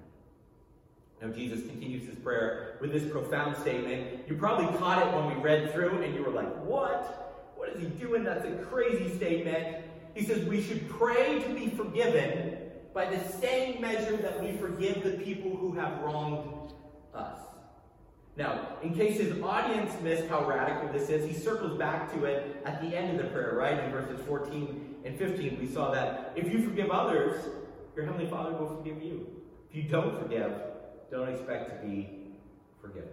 Now, 1.23 1.29
Jesus 1.29 1.61
continues 1.63 2.07
his 2.07 2.17
prayer 2.17 2.77
with 2.83 2.93
this 2.93 3.11
profound 3.11 3.57
statement. 3.57 4.29
You 4.29 4.37
probably 4.37 4.67
caught 4.79 5.07
it 5.07 5.15
when 5.15 5.35
we 5.35 5.43
read 5.43 5.73
through 5.73 6.03
and 6.03 6.15
you 6.15 6.23
were 6.23 6.33
like, 6.33 6.55
What? 6.65 7.55
What 7.57 7.71
is 7.71 7.81
he 7.81 7.87
doing? 7.87 8.25
That's 8.25 8.45
a 8.45 8.53
crazy 8.67 9.17
statement. 9.17 9.87
He 10.13 10.23
says 10.23 10.45
we 10.45 10.61
should 10.61 10.87
pray 10.91 11.43
to 11.43 11.55
be 11.55 11.71
forgiven 11.71 12.59
by 12.93 13.07
the 13.07 13.27
same 13.39 13.81
measure 13.81 14.19
that 14.19 14.43
we 14.43 14.53
forgive 14.59 15.03
the 15.03 15.13
people 15.13 15.57
who 15.57 15.73
have 15.73 16.03
wronged 16.03 16.75
us. 17.15 17.39
Now, 18.37 18.79
in 18.83 18.95
case 18.95 19.19
his 19.19 19.43
audience 19.43 19.93
missed 20.01 20.27
how 20.29 20.47
radical 20.47 20.91
this 20.91 21.11
is, 21.11 21.27
he 21.27 21.35
circles 21.35 21.79
back 21.79 22.13
to 22.15 22.25
it 22.25 22.63
at 22.65 22.81
the 22.81 22.97
end 22.97 23.19
of 23.19 23.25
the 23.25 23.31
prayer, 23.31 23.55
right? 23.55 23.79
In 23.85 23.91
verses 23.91 24.21
14 24.27 24.97
and 25.05 25.19
15, 25.19 25.59
we 25.61 25.67
saw 25.67 25.91
that 25.91 26.33
if 26.35 26.51
you 26.51 26.63
forgive 26.63 26.91
others, 26.91 27.45
your 27.95 28.07
Heavenly 28.07 28.31
Father 28.31 28.53
will 28.53 28.75
forgive 28.77 29.03
you. 29.03 29.27
If 29.71 29.77
you 29.77 29.83
don't 29.83 30.19
forgive, 30.19 30.51
don't 31.11 31.29
expect 31.29 31.71
to 31.71 31.87
be 31.87 32.09
forgiven. 32.81 33.11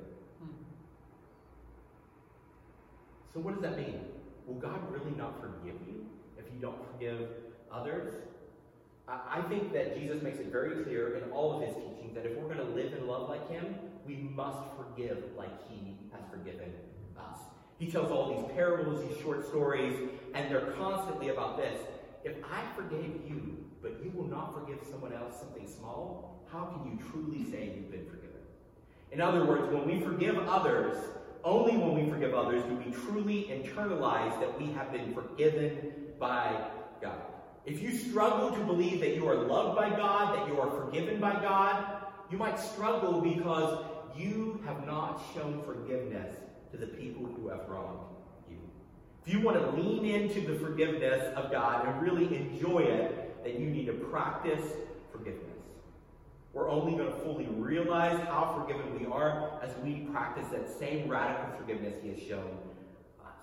So, 3.33 3.39
what 3.41 3.53
does 3.53 3.61
that 3.61 3.77
mean? 3.77 3.99
Will 4.47 4.55
God 4.55 4.79
really 4.91 5.15
not 5.15 5.39
forgive 5.39 5.75
you 5.87 6.05
if 6.37 6.45
you 6.53 6.59
don't 6.59 6.77
forgive 6.91 7.27
others? 7.71 8.13
I 9.07 9.41
think 9.49 9.73
that 9.73 9.97
Jesus 9.99 10.21
makes 10.21 10.39
it 10.39 10.51
very 10.51 10.83
clear 10.83 11.15
in 11.17 11.31
all 11.31 11.55
of 11.55 11.67
his 11.67 11.75
teachings 11.75 12.13
that 12.13 12.25
if 12.25 12.37
we're 12.37 12.53
going 12.53 12.65
to 12.65 12.73
live 12.75 12.93
and 12.93 13.07
love 13.07 13.27
like 13.27 13.49
him, 13.49 13.75
we 14.05 14.15
must 14.39 14.59
forgive 14.77 15.21
like 15.37 15.51
he 15.69 15.97
has 16.13 16.21
forgiven 16.31 16.71
us. 17.17 17.39
He 17.77 17.91
tells 17.91 18.09
all 18.09 18.33
these 18.33 18.55
parables, 18.55 19.05
these 19.05 19.19
short 19.21 19.45
stories, 19.45 19.97
and 20.33 20.49
they're 20.49 20.71
constantly 20.79 21.27
about 21.27 21.57
this. 21.57 21.77
If 22.23 22.37
I 22.49 22.61
forgave 22.73 23.19
you, 23.27 23.65
but 23.81 23.99
you 24.01 24.11
will 24.15 24.27
not 24.27 24.53
forgive 24.53 24.79
someone 24.89 25.11
else 25.11 25.37
something 25.39 25.67
small, 25.67 26.41
how 26.53 26.65
can 26.65 26.89
you 26.89 26.99
truly 27.11 27.51
say 27.51 27.73
you've 27.75 27.91
been 27.91 28.05
forgiven? 28.05 28.39
In 29.11 29.19
other 29.19 29.43
words, 29.43 29.73
when 29.73 29.85
we 29.85 29.99
forgive 29.99 30.37
others, 30.47 30.97
only 31.43 31.75
when 31.75 31.93
we 31.95 32.09
forgive 32.09 32.33
others 32.33 32.63
do 32.63 32.75
we 32.75 32.91
truly 32.91 33.43
internalize 33.51 34.39
that 34.39 34.57
we 34.57 34.71
have 34.71 34.93
been 34.93 35.13
forgiven 35.13 35.93
by 36.17 36.69
God. 37.01 37.21
If 37.65 37.81
you 37.81 37.91
struggle 37.91 38.51
to 38.51 38.59
believe 38.63 39.01
that 39.01 39.15
you 39.15 39.27
are 39.27 39.35
loved 39.35 39.75
by 39.77 39.89
God, 39.89 40.37
that 40.37 40.47
you 40.47 40.61
are 40.61 40.71
forgiven 40.71 41.19
by 41.19 41.33
God, 41.33 42.05
you 42.31 42.37
might 42.37 42.59
struggle 42.59 43.21
because 43.21 43.83
you 44.19 44.61
have 44.65 44.85
not 44.85 45.21
shown 45.33 45.61
forgiveness 45.63 46.35
to 46.71 46.77
the 46.77 46.87
people 46.87 47.25
who 47.25 47.47
have 47.49 47.67
wronged 47.67 47.99
you. 48.49 48.57
If 49.25 49.33
you 49.33 49.41
want 49.41 49.57
to 49.57 49.81
lean 49.81 50.05
into 50.05 50.41
the 50.41 50.59
forgiveness 50.59 51.33
of 51.35 51.51
God 51.51 51.87
and 51.87 52.01
really 52.01 52.35
enjoy 52.35 52.79
it, 52.79 53.43
then 53.43 53.61
you 53.61 53.69
need 53.69 53.85
to 53.85 53.93
practice 53.93 54.63
forgiveness. 55.11 55.45
We're 56.53 56.69
only 56.69 56.97
going 56.97 57.11
to 57.11 57.19
fully 57.19 57.45
realize 57.45 58.19
how 58.27 58.59
forgiven 58.59 58.99
we 58.99 59.05
are 59.05 59.59
as 59.61 59.71
we 59.83 60.07
practice 60.11 60.47
that 60.51 60.69
same 60.79 61.07
radical 61.07 61.57
forgiveness 61.57 61.95
He 62.01 62.09
has 62.09 62.19
shown 62.19 62.57
us. 63.23 63.33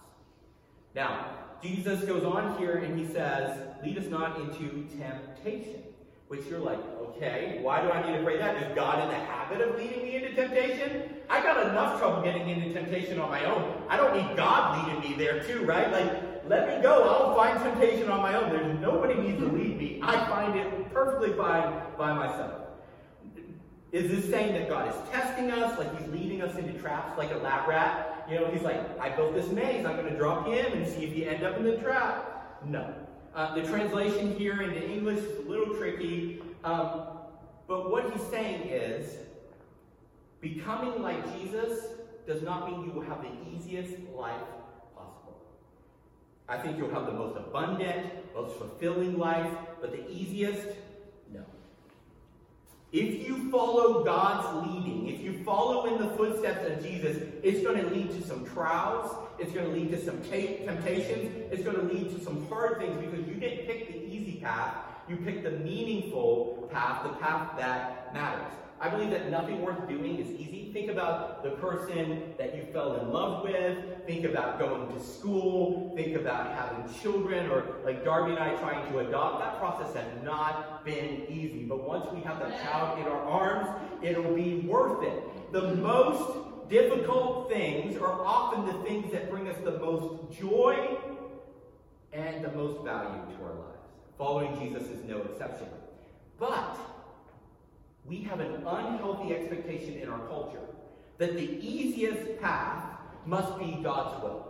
Now, 0.95 1.31
Jesus 1.63 2.05
goes 2.05 2.25
on 2.25 2.59
here 2.59 2.77
and 2.79 2.99
He 2.99 3.07
says, 3.13 3.59
Lead 3.83 3.99
us 3.99 4.07
not 4.07 4.41
into 4.41 4.87
temptation. 4.99 5.83
Which 6.29 6.45
you're 6.47 6.59
like, 6.59 6.81
okay, 7.01 7.61
why 7.63 7.83
do 7.83 7.91
I 7.91 8.05
need 8.05 8.19
to 8.19 8.25
pray 8.25 8.37
that? 8.39 8.57
Is 8.61 8.75
God 8.75 9.03
in 9.03 9.09
the 9.09 9.25
habit 9.27 9.61
of 9.61 9.77
leading 9.79 10.03
me 10.03 10.17
into 10.17 10.35
temptation? 10.35 11.15
I 11.29 11.41
got 11.41 11.69
enough 11.69 12.01
trouble 12.01 12.23
getting 12.23 12.49
into 12.49 12.73
temptation 12.73 13.21
on 13.21 13.31
my 13.31 13.45
own. 13.45 13.83
I 13.89 13.97
don't 13.97 14.17
need 14.17 14.37
God 14.37 14.89
leading 14.89 15.01
me 15.01 15.17
there 15.17 15.45
too, 15.45 15.65
right? 15.65 15.91
Like, 15.91 16.49
let 16.49 16.69
me 16.69 16.83
go. 16.83 17.05
I'll 17.05 17.37
find 17.37 17.59
temptation 17.61 18.11
on 18.11 18.23
my 18.23 18.35
own. 18.35 18.51
There's 18.51 18.81
nobody 18.81 19.15
needs 19.15 19.39
to 19.39 19.47
lead 19.47 19.79
me. 19.79 20.01
I 20.03 20.27
find 20.29 20.59
it 20.59 20.93
perfectly 20.93 21.33
fine 21.35 21.81
by 21.97 22.13
myself. 22.13 22.63
Is 23.93 24.11
this 24.11 24.29
saying 24.29 24.53
that 24.55 24.69
God 24.69 24.89
is 24.89 25.11
testing 25.11 25.51
us, 25.53 25.79
like 25.79 25.97
He's 25.99 26.09
leading 26.09 26.43
us 26.43 26.57
into 26.57 26.73
traps 26.81 27.17
like 27.17 27.31
a 27.31 27.37
lab 27.37 27.69
rat? 27.69 28.27
You 28.29 28.41
know, 28.41 28.51
He's 28.51 28.63
like, 28.63 28.81
I 28.99 29.11
built 29.11 29.35
this 29.35 29.49
maze, 29.51 29.87
I'm 29.87 29.97
going 29.97 30.13
to 30.13 30.19
drop 30.19 30.47
Him 30.49 30.73
and 30.73 30.87
see 30.87 31.05
if 31.05 31.17
you 31.17 31.25
end 31.27 31.45
up 31.45 31.57
in 31.57 31.65
the 31.65 31.77
trap. 31.77 32.63
No. 32.65 33.06
Uh, 33.37 33.55
the 33.55 33.61
translation 33.65 34.35
here 34.39 34.63
into 34.63 34.83
English 34.83 35.19
is 35.19 35.45
a 35.45 35.49
little 35.51 35.77
tricky, 35.77 36.41
um, 36.65 37.03
but 37.69 37.91
what 37.91 38.11
He's 38.11 38.27
saying 38.29 38.63
is, 38.71 39.19
becoming 40.41 41.03
like 41.03 41.39
Jesus 41.39 41.81
does 42.27 42.41
not 42.41 42.71
mean 42.71 42.87
you 42.87 42.93
will 42.93 43.03
have 43.03 43.21
the 43.21 43.55
easiest 43.55 43.93
life 44.17 44.41
possible. 44.95 45.37
I 46.49 46.57
think 46.57 46.79
you'll 46.79 46.95
have 46.95 47.05
the 47.05 47.13
most 47.13 47.37
abundant, 47.37 48.07
most 48.35 48.57
fulfilling 48.57 49.19
life, 49.19 49.53
but 49.83 49.93
the 49.93 50.11
easiest. 50.11 50.69
If 52.93 53.27
you 53.27 53.51
follow 53.51 54.05
God's 54.05 54.69
leading, 54.69 55.09
if 55.09 55.21
you 55.21 55.43
follow 55.45 55.87
in 55.87 56.01
the 56.01 56.15
footsteps 56.17 56.71
of 56.71 56.83
Jesus, 56.83 57.17
it's 57.43 57.63
going 57.63 57.83
to 57.83 57.91
lead 57.91 58.11
to 58.13 58.27
some 58.27 58.47
trials. 58.47 59.15
It's 59.39 59.53
going 59.53 59.67
to 59.67 59.73
lead 59.73 59.91
to 59.91 60.05
some 60.05 60.23
temptations. 60.23 61.53
It's 61.53 61.63
going 61.63 61.77
to 61.77 61.95
lead 61.95 62.17
to 62.17 62.25
some 62.25 62.47
hard 62.49 62.79
things 62.79 62.99
because 63.05 63.27
you 63.27 63.35
didn't 63.35 63.67
pick 63.67 63.89
the 63.89 63.99
easy 64.07 64.41
path. 64.41 64.77
You 65.09 65.17
picked 65.17 65.45
the 65.45 65.51
meaningful 65.51 66.69
path, 66.73 67.03
the 67.03 67.11
path 67.15 67.57
that 67.59 68.15
matters. 68.15 68.53
I 68.81 68.91
believe 68.91 69.11
that 69.11 69.31
nothing 69.31 69.63
worth 69.63 69.89
doing 69.89 70.19
is 70.19 70.29
easy. 70.31 70.71
Think 70.73 70.91
about 70.91 71.43
the 71.43 71.51
person 71.53 72.35
that 72.37 72.55
you 72.55 72.67
fell 72.73 72.97
in 72.97 73.11
love 73.11 73.43
with. 73.43 73.79
Think 74.07 74.27
about 74.27 74.59
going 74.59 74.93
to 74.93 75.03
school. 75.03 75.95
Think 75.97 76.15
about 76.17 76.53
having 76.55 76.93
children, 77.01 77.51
or 77.51 77.77
like 77.85 78.05
Darby 78.05 78.33
and 78.33 78.39
I 78.39 78.55
trying 78.57 78.93
to 78.93 78.99
adopt. 78.99 79.43
That 79.43 79.59
process 79.59 79.95
has 79.95 80.23
not 80.23 80.85
been 80.85 81.25
easy. 81.31 81.65
But 81.65 81.89
once 81.89 82.07
we 82.13 82.21
have 82.21 82.39
that 82.41 82.63
child 82.63 82.99
in 82.99 83.07
our 83.07 83.23
arms, 83.23 83.69
it'll 84.03 84.35
be 84.35 84.57
worth 84.57 85.03
it. 85.05 85.53
The 85.53 85.75
most 85.77 86.69
difficult 86.69 87.51
things 87.51 87.97
are 87.97 88.25
often 88.27 88.67
the 88.67 88.85
things 88.85 89.11
that 89.13 89.31
bring 89.31 89.49
us 89.49 89.57
the 89.65 89.79
most 89.79 90.39
joy 90.39 90.99
and 92.13 92.45
the 92.45 92.53
most 92.53 92.85
value 92.85 93.23
to 93.37 93.45
our 93.45 93.55
lives. 93.55 93.89
Following 94.19 94.59
Jesus 94.59 94.89
is 94.91 95.03
no 95.05 95.23
exception. 95.23 95.69
But 96.39 96.79
we 98.09 98.23
have 98.23 98.41
an 98.41 98.55
unhealthy 98.67 99.35
expectation 99.35 99.95
in 99.95 100.09
our 100.09 100.21
culture 100.29 100.61
that 101.19 101.35
the 101.35 101.59
easiest 101.67 102.41
path 102.41 102.85
must 103.25 103.59
be 103.59 103.79
God's 103.83 104.23
will. 104.23 104.47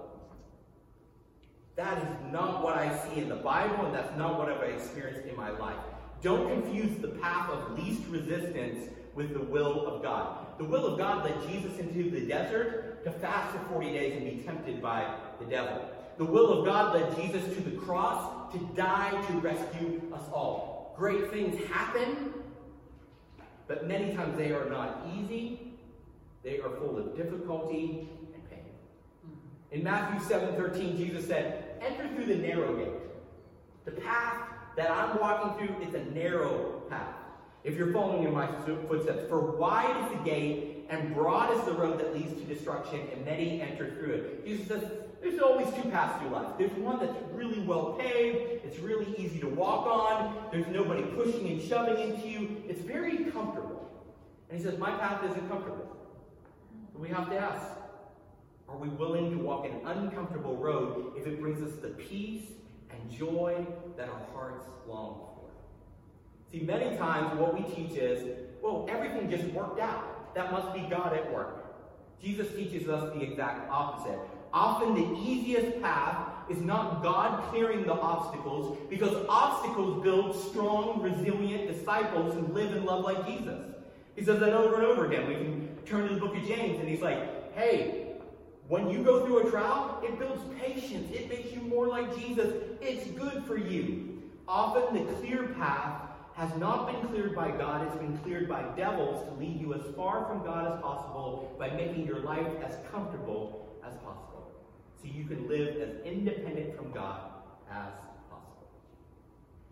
That 1.76 1.98
is 1.98 2.32
not 2.32 2.62
what 2.62 2.76
I 2.76 2.96
see 3.08 3.20
in 3.20 3.28
the 3.28 3.36
Bible, 3.36 3.86
and 3.86 3.94
that's 3.94 4.16
not 4.16 4.38
what 4.38 4.50
I've 4.50 4.62
experienced 4.62 5.28
in 5.28 5.36
my 5.36 5.50
life. 5.50 5.76
Don't 6.22 6.48
confuse 6.48 6.96
the 6.98 7.08
path 7.08 7.50
of 7.50 7.78
least 7.78 8.02
resistance 8.08 8.90
with 9.14 9.32
the 9.32 9.42
will 9.42 9.86
of 9.86 10.02
God. 10.02 10.58
The 10.58 10.64
will 10.64 10.86
of 10.86 10.98
God 10.98 11.24
led 11.24 11.48
Jesus 11.48 11.78
into 11.78 12.10
the 12.10 12.26
desert 12.26 13.04
to 13.04 13.12
fast 13.12 13.56
for 13.56 13.74
40 13.74 13.92
days 13.92 14.16
and 14.16 14.38
be 14.38 14.42
tempted 14.42 14.82
by 14.82 15.14
the 15.38 15.46
devil. 15.46 15.88
The 16.18 16.24
will 16.24 16.58
of 16.58 16.64
God 16.64 16.94
led 16.94 17.14
Jesus 17.16 17.44
to 17.54 17.60
the 17.62 17.76
cross 17.76 18.52
to 18.52 18.58
die 18.74 19.10
to 19.28 19.32
rescue 19.34 20.02
us 20.14 20.22
all. 20.32 20.94
Great 20.96 21.30
things 21.30 21.62
happen 21.68 22.32
but 23.68 23.86
many 23.86 24.14
times 24.14 24.36
they 24.36 24.52
are 24.52 24.68
not 24.68 25.06
easy, 25.16 25.72
they 26.42 26.60
are 26.60 26.70
full 26.70 26.98
of 26.98 27.16
difficulty 27.16 28.08
and 28.34 28.50
pain. 28.50 28.64
In 29.72 29.82
Matthew 29.82 30.20
7 30.28 30.54
13, 30.54 30.96
Jesus 30.96 31.26
said, 31.26 31.64
Enter 31.80 32.08
through 32.14 32.26
the 32.26 32.36
narrow 32.36 32.76
gate. 32.76 32.94
The 33.84 33.92
path 33.92 34.48
that 34.76 34.90
I'm 34.90 35.18
walking 35.18 35.66
through 35.66 35.86
is 35.86 35.94
a 35.94 36.04
narrow 36.14 36.82
path. 36.88 37.14
If 37.64 37.76
you're 37.76 37.92
following 37.92 38.24
in 38.24 38.32
my 38.32 38.48
footsteps, 38.88 39.28
for 39.28 39.40
wide 39.40 40.04
is 40.04 40.18
the 40.18 40.24
gate 40.24 40.86
and 40.88 41.14
broad 41.14 41.56
is 41.58 41.64
the 41.64 41.72
road 41.72 41.98
that 41.98 42.14
leads 42.14 42.32
to 42.40 42.46
destruction, 42.46 43.00
and 43.12 43.24
many 43.24 43.60
enter 43.60 43.94
through 43.96 44.12
it. 44.12 44.46
Jesus 44.46 44.68
says, 44.68 44.84
there's 45.20 45.40
always 45.40 45.66
two 45.74 45.88
paths 45.90 46.20
through 46.20 46.30
life. 46.30 46.52
There's 46.58 46.72
one 46.72 47.00
that's 47.00 47.16
really 47.32 47.60
well 47.60 47.96
paved, 47.98 48.64
it's 48.64 48.78
really 48.78 49.12
easy 49.18 49.40
to 49.40 49.48
walk 49.48 49.86
on, 49.86 50.36
there's 50.52 50.66
nobody 50.68 51.02
pushing 51.02 51.48
and 51.48 51.60
shoving 51.60 51.98
into 51.98 52.28
you, 52.28 52.55
it's 52.76 52.86
very 52.86 53.24
comfortable. 53.30 53.90
And 54.50 54.58
he 54.58 54.64
says, 54.64 54.78
My 54.78 54.90
path 54.92 55.24
isn't 55.30 55.48
comfortable. 55.48 55.96
But 56.92 57.00
we 57.00 57.08
have 57.08 57.28
to 57.30 57.38
ask 57.38 57.66
are 58.68 58.76
we 58.76 58.88
willing 58.88 59.30
to 59.30 59.38
walk 59.38 59.64
an 59.64 59.80
uncomfortable 59.84 60.56
road 60.56 61.12
if 61.16 61.26
it 61.26 61.40
brings 61.40 61.62
us 61.62 61.78
the 61.80 61.90
peace 61.90 62.42
and 62.90 63.10
joy 63.10 63.64
that 63.96 64.08
our 64.08 64.26
hearts 64.34 64.66
long 64.88 65.14
for? 65.14 65.50
See, 66.50 66.60
many 66.60 66.96
times 66.96 67.38
what 67.38 67.54
we 67.54 67.62
teach 67.74 67.96
is, 67.96 68.24
well, 68.60 68.86
everything 68.88 69.30
just 69.30 69.44
worked 69.54 69.80
out. 69.80 70.34
That 70.34 70.50
must 70.50 70.74
be 70.74 70.80
God 70.90 71.14
at 71.14 71.32
work. 71.32 71.64
Jesus 72.20 72.48
teaches 72.56 72.88
us 72.88 73.14
the 73.14 73.22
exact 73.22 73.70
opposite. 73.70 74.18
Often 74.52 74.94
the 74.94 75.20
easiest 75.20 75.80
path 75.80 76.25
is 76.48 76.58
not 76.58 77.02
God 77.02 77.42
clearing 77.50 77.84
the 77.84 77.92
obstacles 77.92 78.78
because 78.88 79.26
obstacles 79.28 80.02
build 80.02 80.34
strong, 80.48 81.00
resilient 81.00 81.70
disciples 81.72 82.34
who 82.34 82.52
live 82.52 82.72
and 82.72 82.84
love 82.84 83.04
like 83.04 83.26
Jesus. 83.26 83.60
He 84.14 84.24
says 84.24 84.40
that 84.40 84.52
over 84.52 84.76
and 84.76 84.84
over 84.84 85.06
again. 85.06 85.28
We 85.28 85.34
can 85.34 85.76
turn 85.84 86.08
to 86.08 86.14
the 86.14 86.20
book 86.20 86.36
of 86.36 86.46
James 86.46 86.78
and 86.78 86.88
he's 86.88 87.02
like, 87.02 87.54
hey, 87.54 88.06
when 88.68 88.90
you 88.90 89.02
go 89.02 89.24
through 89.24 89.46
a 89.46 89.50
trial, 89.50 90.00
it 90.02 90.18
builds 90.18 90.42
patience. 90.60 91.10
It 91.12 91.28
makes 91.28 91.52
you 91.52 91.60
more 91.60 91.86
like 91.86 92.16
Jesus. 92.18 92.52
It's 92.80 93.06
good 93.10 93.44
for 93.44 93.56
you. 93.56 94.22
Often 94.48 95.06
the 95.06 95.12
clear 95.14 95.48
path 95.58 96.02
has 96.34 96.54
not 96.56 96.86
been 96.86 97.08
cleared 97.08 97.34
by 97.34 97.50
God, 97.50 97.86
it's 97.86 97.96
been 97.96 98.18
cleared 98.18 98.48
by 98.48 98.62
devils 98.76 99.26
to 99.26 99.34
lead 99.40 99.58
you 99.58 99.72
as 99.72 99.80
far 99.96 100.26
from 100.26 100.44
God 100.44 100.70
as 100.70 100.80
possible 100.82 101.54
by 101.58 101.70
making 101.70 102.06
your 102.06 102.20
life 102.20 102.46
as 102.62 102.76
comfortable 102.92 103.65
so 105.06 105.16
you 105.16 105.24
can 105.24 105.48
live 105.48 105.76
as 105.76 106.04
independent 106.04 106.76
from 106.76 106.92
God 106.92 107.20
as 107.70 107.92
possible. 108.30 108.68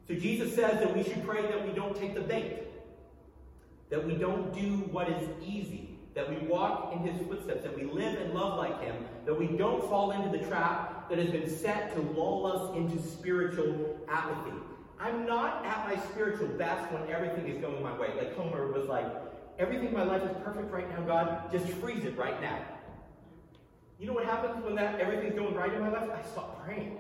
So 0.09 0.15
Jesus 0.15 0.55
says 0.55 0.79
that 0.81 0.95
we 0.95 1.03
should 1.03 1.25
pray 1.27 1.43
that 1.43 1.67
we 1.67 1.73
don't 1.73 1.97
take 1.97 2.15
the 2.15 2.21
bait, 2.21 2.63
that 3.91 4.05
we 4.05 4.15
don't 4.15 4.53
do 4.53 4.89
what 4.93 5.09
is 5.09 5.29
easy, 5.43 5.99
that 6.15 6.29
we 6.29 6.47
walk 6.47 6.93
in 6.93 7.01
his 7.01 7.27
footsteps, 7.27 7.63
that 7.65 7.77
we 7.77 7.85
live 7.85 8.21
and 8.21 8.35
love 8.35 8.59
like 8.59 8.81
him, 8.83 8.95
that 9.27 9.35
we 9.35 9.47
don't 9.47 9.83
fall 9.89 10.13
into 10.13 10.37
the 10.37 10.45
trap 10.47 11.09
that 11.09 11.19
has 11.19 11.31
been 11.31 11.49
set 11.49 11.95
to 11.95 12.01
lull 12.01 12.47
us 12.47 12.77
into 12.77 13.03
spiritual 13.03 13.99
apathy. 14.09 14.57
I'm 15.01 15.27
not 15.27 15.65
at 15.65 15.89
my 15.89 16.01
spiritual 16.11 16.49
best 16.49 16.91
when 16.93 17.09
everything 17.11 17.49
is 17.49 17.61
going 17.61 17.83
my 17.83 17.99
way. 17.99 18.11
Like 18.17 18.37
Homer 18.37 18.71
was 18.71 18.89
like, 18.89 19.07
everything 19.59 19.89
in 19.89 19.95
my 19.95 20.05
life 20.05 20.23
is 20.23 20.37
perfect 20.45 20.71
right 20.71 20.89
now, 20.91 21.05
God. 21.05 21.51
Just 21.51 21.67
freeze 21.67 22.05
it 22.05 22.17
right 22.17 22.41
now. 22.41 22.59
You 24.05 24.11
know 24.11 24.17
what 24.17 24.27
happens 24.27 24.63
when 24.63 24.75
that 24.75 25.01
everything's 25.01 25.35
going 25.35 25.55
right 25.55 25.73
in 25.73 25.81
my 25.81 25.89
life? 25.89 26.11
I 26.11 26.21
stop 26.29 26.63
praying. 26.63 26.99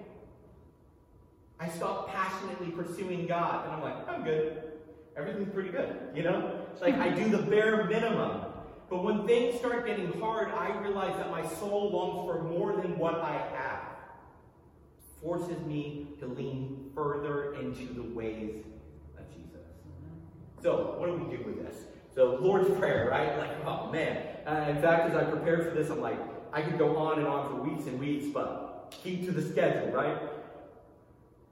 I 1.60 1.68
stop 1.68 2.08
passionately 2.08 2.68
pursuing 2.68 3.26
God. 3.26 3.66
And 3.66 3.74
I'm 3.74 3.82
like, 3.82 4.08
I'm 4.08 4.24
good. 4.24 4.72
Everything's 5.14 5.52
pretty 5.52 5.68
good. 5.68 5.98
You 6.14 6.22
know? 6.22 6.62
It's 6.72 6.80
like 6.80 6.94
I 6.94 7.10
do 7.10 7.28
the 7.28 7.42
bare 7.42 7.84
minimum. 7.84 8.46
But 8.88 9.04
when 9.04 9.26
things 9.26 9.58
start 9.58 9.84
getting 9.84 10.18
hard, 10.18 10.48
I 10.52 10.78
realize 10.78 11.14
that 11.18 11.30
my 11.30 11.46
soul 11.46 11.90
longs 11.90 12.26
for 12.26 12.42
more 12.42 12.72
than 12.80 12.98
what 12.98 13.16
I 13.16 13.36
have. 13.54 13.82
Forces 15.20 15.60
me 15.66 16.06
to 16.20 16.26
lean 16.26 16.90
further 16.94 17.52
into 17.56 17.84
the 17.92 18.14
ways 18.14 18.64
of 19.18 19.28
Jesus. 19.28 19.66
So, 20.62 20.94
what 20.96 21.08
do 21.08 21.22
we 21.22 21.36
do 21.36 21.44
with 21.44 21.62
this? 21.66 21.82
So, 22.14 22.38
Lord's 22.40 22.70
Prayer, 22.78 23.10
right? 23.10 23.36
Like, 23.36 23.66
oh 23.66 23.92
man. 23.92 24.22
Uh, 24.46 24.70
in 24.70 24.80
fact, 24.80 25.10
as 25.10 25.14
I 25.14 25.24
prepared 25.24 25.68
for 25.68 25.74
this, 25.74 25.90
I'm 25.90 26.00
like, 26.00 26.18
I 26.54 26.62
could 26.62 26.78
go 26.78 26.96
on 26.96 27.18
and 27.18 27.26
on 27.26 27.48
for 27.48 27.68
weeks 27.68 27.86
and 27.86 27.98
weeks, 27.98 28.26
but 28.32 28.94
keep 29.02 29.24
to 29.26 29.32
the 29.32 29.42
schedule, 29.42 29.90
right? 29.90 30.16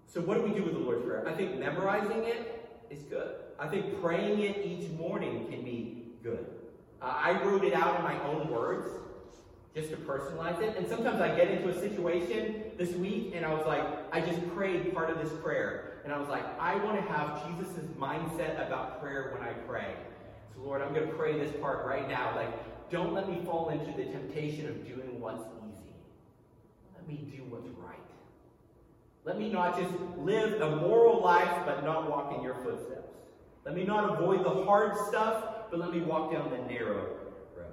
So, 0.06 0.20
what 0.20 0.36
do 0.36 0.42
we 0.42 0.54
do 0.54 0.62
with 0.62 0.74
the 0.74 0.78
Lord's 0.78 1.04
Prayer? 1.04 1.26
I 1.26 1.32
think 1.32 1.58
memorizing 1.58 2.22
it 2.22 2.86
is 2.88 3.02
good. 3.02 3.34
I 3.58 3.66
think 3.66 4.00
praying 4.00 4.38
it 4.40 4.64
each 4.64 4.88
morning 4.90 5.48
can 5.50 5.64
be 5.64 6.04
good. 6.22 6.46
Uh, 7.00 7.14
I 7.16 7.42
wrote 7.42 7.64
it 7.64 7.72
out 7.72 7.96
in 7.96 8.04
my 8.04 8.22
own 8.22 8.48
words 8.48 8.86
just 9.74 9.90
to 9.90 9.96
personalize 9.96 10.60
it. 10.60 10.76
And 10.76 10.86
sometimes 10.86 11.20
I 11.20 11.34
get 11.34 11.48
into 11.48 11.68
a 11.68 11.80
situation 11.80 12.62
this 12.78 12.92
week 12.92 13.32
and 13.34 13.44
I 13.44 13.52
was 13.52 13.66
like, 13.66 13.82
I 14.12 14.20
just 14.20 14.46
prayed 14.54 14.94
part 14.94 15.10
of 15.10 15.18
this 15.18 15.32
prayer. 15.42 16.00
And 16.04 16.12
I 16.12 16.18
was 16.18 16.28
like, 16.28 16.44
I 16.60 16.76
want 16.76 16.96
to 16.96 17.12
have 17.12 17.44
Jesus' 17.46 17.84
mindset 17.98 18.64
about 18.66 19.00
prayer 19.00 19.34
when 19.36 19.48
I 19.48 19.52
pray. 19.52 19.94
So, 20.54 20.62
Lord, 20.62 20.82
I'm 20.82 20.94
going 20.94 21.08
to 21.08 21.14
pray 21.14 21.38
this 21.38 21.52
part 21.60 21.86
right 21.86 22.08
now. 22.08 22.36
Like, 22.36 22.50
don't 22.92 23.14
let 23.14 23.28
me 23.28 23.40
fall 23.44 23.70
into 23.70 23.90
the 23.96 24.04
temptation 24.04 24.68
of 24.68 24.86
doing 24.86 25.18
what's 25.18 25.42
easy. 25.64 25.94
Let 26.94 27.08
me 27.08 27.26
do 27.34 27.42
what's 27.48 27.68
right. 27.78 27.98
Let 29.24 29.38
me 29.38 29.50
not 29.50 29.78
just 29.78 29.92
live 30.18 30.60
a 30.60 30.76
moral 30.76 31.22
life 31.22 31.62
but 31.64 31.84
not 31.84 32.10
walk 32.10 32.36
in 32.36 32.42
your 32.42 32.54
footsteps. 32.56 33.08
Let 33.64 33.74
me 33.74 33.84
not 33.84 34.20
avoid 34.20 34.44
the 34.44 34.64
hard 34.64 34.96
stuff, 35.08 35.70
but 35.70 35.80
let 35.80 35.90
me 35.90 36.00
walk 36.00 36.32
down 36.32 36.50
the 36.50 36.58
narrow 36.70 37.06
road. 37.56 37.72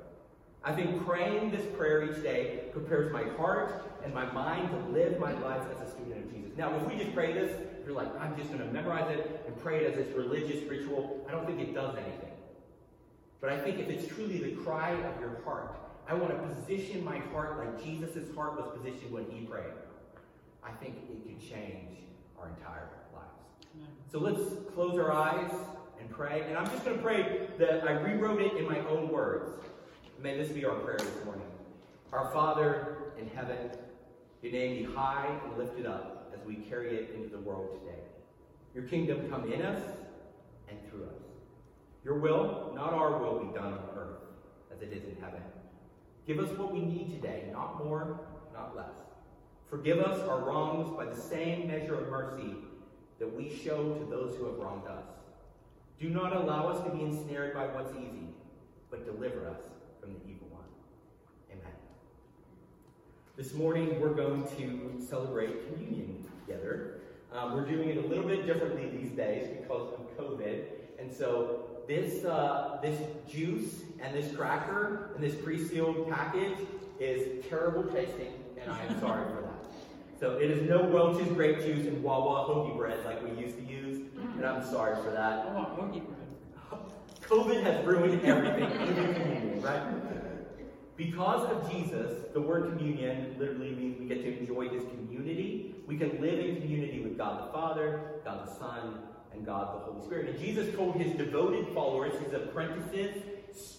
I 0.63 0.71
think 0.71 1.05
praying 1.05 1.51
this 1.51 1.65
prayer 1.77 2.03
each 2.03 2.23
day 2.23 2.65
prepares 2.71 3.11
my 3.11 3.23
heart 3.37 3.91
and 4.03 4.13
my 4.13 4.31
mind 4.31 4.69
to 4.69 4.77
live 4.91 5.19
my 5.19 5.33
life 5.41 5.63
as 5.75 5.87
a 5.87 5.91
student 5.91 6.25
of 6.25 6.33
Jesus. 6.33 6.51
Now, 6.57 6.75
if 6.75 6.87
we 6.87 6.97
just 6.97 7.13
pray 7.13 7.33
this, 7.33 7.51
you're 7.85 7.95
like, 7.95 8.09
I'm 8.21 8.37
just 8.37 8.49
going 8.49 8.61
to 8.61 8.71
memorize 8.71 9.09
it 9.17 9.43
and 9.47 9.57
pray 9.61 9.83
it 9.83 9.91
as 9.91 10.05
this 10.05 10.15
religious 10.15 10.63
ritual, 10.69 11.25
I 11.27 11.31
don't 11.31 11.45
think 11.45 11.59
it 11.59 11.73
does 11.73 11.95
anything. 11.97 12.28
But 13.41 13.51
I 13.51 13.57
think 13.57 13.79
if 13.79 13.89
it's 13.89 14.07
truly 14.13 14.39
the 14.39 14.51
cry 14.61 14.91
of 14.91 15.19
your 15.19 15.41
heart, 15.43 15.79
I 16.07 16.13
want 16.13 16.31
to 16.31 16.55
position 16.55 17.03
my 17.05 17.19
heart 17.31 17.57
like 17.57 17.83
Jesus' 17.83 18.33
heart 18.35 18.57
was 18.57 18.77
positioned 18.77 19.11
when 19.11 19.25
he 19.29 19.45
prayed. 19.45 19.73
I 20.63 20.71
think 20.71 20.97
it 21.09 21.25
can 21.25 21.39
change 21.39 21.99
our 22.39 22.49
entire 22.49 22.89
lives. 23.13 23.87
So 24.11 24.19
let's 24.19 24.41
close 24.73 24.97
our 24.97 25.11
eyes 25.11 25.51
and 25.99 26.09
pray. 26.09 26.43
And 26.47 26.57
I'm 26.57 26.65
just 26.65 26.83
going 26.83 26.97
to 26.97 27.03
pray 27.03 27.47
that 27.59 27.87
I 27.87 27.91
rewrote 27.91 28.41
it 28.41 28.57
in 28.57 28.65
my 28.65 28.79
own 28.87 29.09
words. 29.09 29.51
May 30.21 30.37
this 30.37 30.49
be 30.49 30.65
our 30.65 30.75
prayer 30.75 30.97
this 30.97 31.25
morning. 31.25 31.45
Our 32.11 32.31
Father 32.31 33.13
in 33.19 33.29
heaven, 33.29 33.69
your 34.41 34.51
name 34.51 34.85
be 34.85 34.93
high 34.93 35.39
and 35.45 35.57
lifted 35.57 35.85
up 35.85 36.33
as 36.33 36.45
we 36.45 36.55
carry 36.55 36.95
it 36.95 37.15
into 37.15 37.29
the 37.29 37.39
world 37.39 37.79
today. 37.79 37.99
Your 38.73 38.83
kingdom 38.85 39.29
come 39.29 39.51
in 39.51 39.61
us 39.61 39.81
and 40.67 40.77
through 40.89 41.05
us. 41.05 41.18
Your 42.03 42.15
will, 42.15 42.71
not 42.75 42.93
our 42.93 43.17
will, 43.17 43.39
be 43.39 43.53
done 43.53 43.73
on 43.73 43.79
earth 43.97 44.19
as 44.73 44.81
it 44.81 44.93
is 44.93 45.03
in 45.03 45.17
heaven. 45.21 45.41
Give 46.25 46.39
us 46.39 46.49
what 46.57 46.71
we 46.71 46.79
need 46.79 47.11
today, 47.11 47.49
not 47.51 47.83
more, 47.83 48.19
not 48.53 48.75
less. 48.75 48.93
Forgive 49.69 49.99
us 49.99 50.27
our 50.27 50.39
wrongs 50.39 50.95
by 50.95 51.05
the 51.05 51.19
same 51.19 51.67
measure 51.67 51.95
of 51.95 52.09
mercy 52.09 52.55
that 53.19 53.35
we 53.35 53.55
show 53.63 53.93
to 53.95 54.05
those 54.05 54.35
who 54.37 54.45
have 54.45 54.55
wronged 54.55 54.87
us. 54.87 55.05
Do 55.99 56.09
not 56.09 56.35
allow 56.35 56.69
us 56.69 56.83
to 56.85 56.89
be 56.95 57.03
ensnared 57.03 57.53
by 57.53 57.67
what's 57.67 57.91
easy, 57.93 58.29
but 58.89 59.05
deliver 59.05 59.47
us 59.49 59.61
from 59.99 60.13
the 60.13 60.19
evil 60.25 60.47
one. 60.49 60.63
Amen. 61.51 61.73
This 63.35 63.53
morning, 63.53 63.99
we're 63.99 64.13
going 64.13 64.43
to 64.57 65.05
celebrate 65.05 65.73
communion 65.73 66.25
together. 66.45 67.01
Um, 67.33 67.53
we're 67.53 67.65
doing 67.65 67.89
it 67.89 67.97
a 67.97 68.07
little 68.07 68.23
bit 68.23 68.45
differently 68.45 68.89
these 68.89 69.11
days 69.11 69.49
because 69.61 69.93
of 69.93 70.17
COVID. 70.17 70.63
And 70.99 71.13
so 71.13 71.78
this, 71.89 72.23
uh, 72.23 72.77
this 72.83 73.01
juice 73.27 73.81
and 73.99 74.15
this 74.15 74.33
cracker 74.35 75.09
and 75.15 75.23
this 75.23 75.33
pre-sealed 75.33 76.07
package 76.07 76.55
is 76.99 77.43
terrible 77.49 77.83
tasting, 77.83 78.31
and 78.61 78.71
I 78.71 78.83
am 78.83 78.99
sorry 78.99 79.25
for 79.33 79.41
that. 79.41 79.65
So 80.19 80.37
it 80.37 80.51
is 80.51 80.69
no 80.69 80.83
Welch's 80.83 81.27
grape 81.29 81.57
juice 81.61 81.87
and 81.87 82.03
Wawa 82.03 82.47
hoagie 82.47 82.77
bread 82.77 83.03
like 83.05 83.23
we 83.23 83.31
used 83.43 83.57
to 83.57 83.63
use, 83.63 84.01
and 84.37 84.45
I'm 84.45 84.63
sorry 84.63 84.95
for 84.97 85.09
that. 85.09 85.47
I 85.47 85.53
want 85.53 85.79
hoagie 85.79 86.05
bread. 86.05 86.79
COVID 87.21 87.63
has 87.63 87.83
ruined 87.83 88.23
everything, 88.23 88.71
even 88.89 89.13
communion, 89.15 89.61
right? 89.63 89.81
Because 90.95 91.49
of 91.49 91.71
Jesus, 91.71 92.25
the 92.33 92.41
word 92.41 92.69
communion 92.69 93.35
literally 93.39 93.71
means 93.71 93.99
we 93.99 94.05
get 94.05 94.21
to 94.21 94.37
enjoy 94.37 94.69
his 94.69 94.83
community. 94.83 95.73
We 95.87 95.97
can 95.97 96.21
live 96.21 96.39
in 96.39 96.61
community 96.61 97.01
with 97.01 97.17
God 97.17 97.47
the 97.47 97.51
Father, 97.51 98.21
God 98.23 98.47
the 98.47 98.51
Son, 98.51 98.99
and 99.33 99.45
God 99.45 99.75
the 99.75 99.91
Holy 99.91 100.05
Spirit. 100.05 100.29
And 100.29 100.39
Jesus 100.39 100.73
told 100.75 100.95
his 100.95 101.13
devoted 101.15 101.67
followers, 101.73 102.13
his 102.23 102.33
apprentices, 102.33 103.23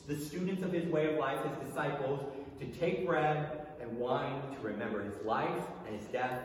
the 0.06 0.16
students 0.16 0.62
of 0.62 0.72
his 0.72 0.86
way 0.86 1.12
of 1.12 1.18
life, 1.18 1.38
his 1.44 1.68
disciples, 1.68 2.20
to 2.58 2.66
take 2.66 3.06
bread 3.06 3.66
and 3.80 3.98
wine 3.98 4.42
to 4.54 4.66
remember 4.66 5.02
his 5.02 5.14
life 5.24 5.62
and 5.86 5.96
his 5.96 6.06
death 6.06 6.40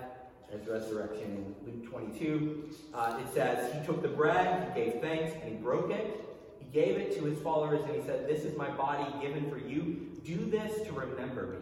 and 0.50 0.60
his 0.60 0.70
resurrection. 0.70 1.56
In 1.66 1.82
Luke 1.82 1.90
22, 1.90 2.70
uh, 2.94 3.20
it 3.22 3.34
says, 3.34 3.74
He 3.74 3.86
took 3.86 4.02
the 4.02 4.08
bread, 4.08 4.72
he 4.74 4.82
gave 4.82 5.02
thanks, 5.02 5.34
and 5.42 5.52
he 5.52 5.56
broke 5.56 5.92
it. 5.92 6.22
He 6.60 6.66
gave 6.66 6.98
it 6.98 7.18
to 7.18 7.26
his 7.26 7.40
followers, 7.40 7.82
and 7.86 7.96
he 7.96 8.02
said, 8.02 8.28
This 8.28 8.44
is 8.44 8.58
my 8.58 8.70
body 8.70 9.06
given 9.22 9.50
for 9.50 9.58
you. 9.58 10.12
Do 10.24 10.38
this 10.46 10.86
to 10.88 10.94
remember 10.94 11.48
me. 11.48 11.58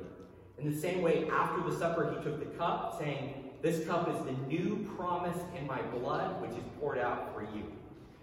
In 0.59 0.71
the 0.71 0.79
same 0.79 1.01
way, 1.01 1.27
after 1.29 1.69
the 1.69 1.77
supper, 1.77 2.15
he 2.15 2.23
took 2.23 2.39
the 2.39 2.57
cup, 2.57 2.97
saying, 2.99 3.42
This 3.63 3.87
cup 3.87 4.09
is 4.09 4.25
the 4.25 4.33
new 4.47 4.87
promise 4.97 5.37
in 5.57 5.65
my 5.65 5.81
blood, 5.83 6.41
which 6.41 6.51
is 6.51 6.63
poured 6.79 6.97
out 6.97 7.33
for 7.33 7.41
you. 7.41 7.63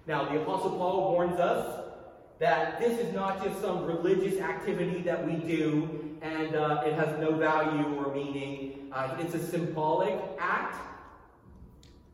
Now, 0.07 0.29
the 0.31 0.43
Apostle 0.43 0.71
Paul 0.73 1.13
warns 1.13 1.41
us 1.41 1.87
that 2.39 2.79
this 2.79 3.01
is 3.01 3.15
not 3.15 3.43
just 3.43 3.61
some 3.63 3.85
religious 3.85 4.39
activity 4.39 5.01
that 5.03 5.27
we 5.27 5.37
do 5.37 6.11
and 6.23 6.55
uh, 6.55 6.83
it 6.85 6.93
has 6.93 7.19
no 7.19 7.33
value 7.33 7.97
or 7.97 8.15
meaning. 8.15 8.91
Uh, 8.93 9.17
it's 9.19 9.35
a 9.35 9.43
symbolic 9.43 10.15
act, 10.39 10.77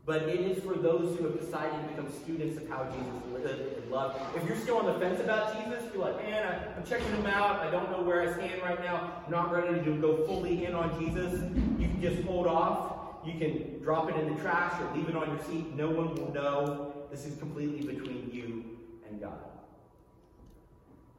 but 0.05 0.23
it 0.23 0.39
is 0.39 0.63
for 0.63 0.75
those 0.75 1.17
who 1.17 1.25
have 1.25 1.39
decided 1.39 1.73
to 1.81 1.87
become 1.89 2.09
students 2.23 2.61
of 2.61 2.69
how 2.69 2.85
Jesus 2.85 3.43
lived 3.43 3.77
and 3.77 3.91
loved. 3.91 4.21
If 4.37 4.47
you're 4.47 4.57
still 4.57 4.77
on 4.77 4.85
the 4.85 4.93
fence 4.99 5.19
about 5.19 5.53
Jesus, 5.57 5.83
you're 5.93 6.05
like, 6.05 6.23
man, 6.23 6.45
I, 6.45 6.77
am 6.77 6.85
checking 6.85 7.07
him 7.07 7.25
out. 7.25 7.59
I 7.59 7.69
don't 7.69 7.91
know 7.91 8.01
where 8.01 8.21
I 8.21 8.33
stand 8.33 8.61
right 8.61 8.81
now. 8.81 9.21
I'm 9.25 9.31
not 9.31 9.51
ready 9.51 9.83
to 9.83 9.91
go 9.97 10.25
fully 10.25 10.65
in 10.65 10.73
on 10.73 10.97
Jesus. 10.97 11.33
You 11.77 11.87
can 11.87 12.01
just 12.01 12.23
hold 12.23 12.47
off. 12.47 12.96
You 13.27 13.37
can 13.37 13.83
drop 13.83 14.09
it 14.09 14.15
in 14.15 14.33
the 14.33 14.41
trash 14.41 14.79
or 14.79 14.95
leave 14.95 15.09
it 15.09 15.15
on 15.17 15.27
your 15.27 15.43
seat. 15.43 15.75
No 15.75 15.89
one 15.89 16.15
will 16.15 16.33
know. 16.33 16.93
This 17.11 17.25
is 17.25 17.37
completely 17.37 17.85
between 17.85 18.29
you 18.31 18.63
and 19.09 19.19
God. 19.19 19.39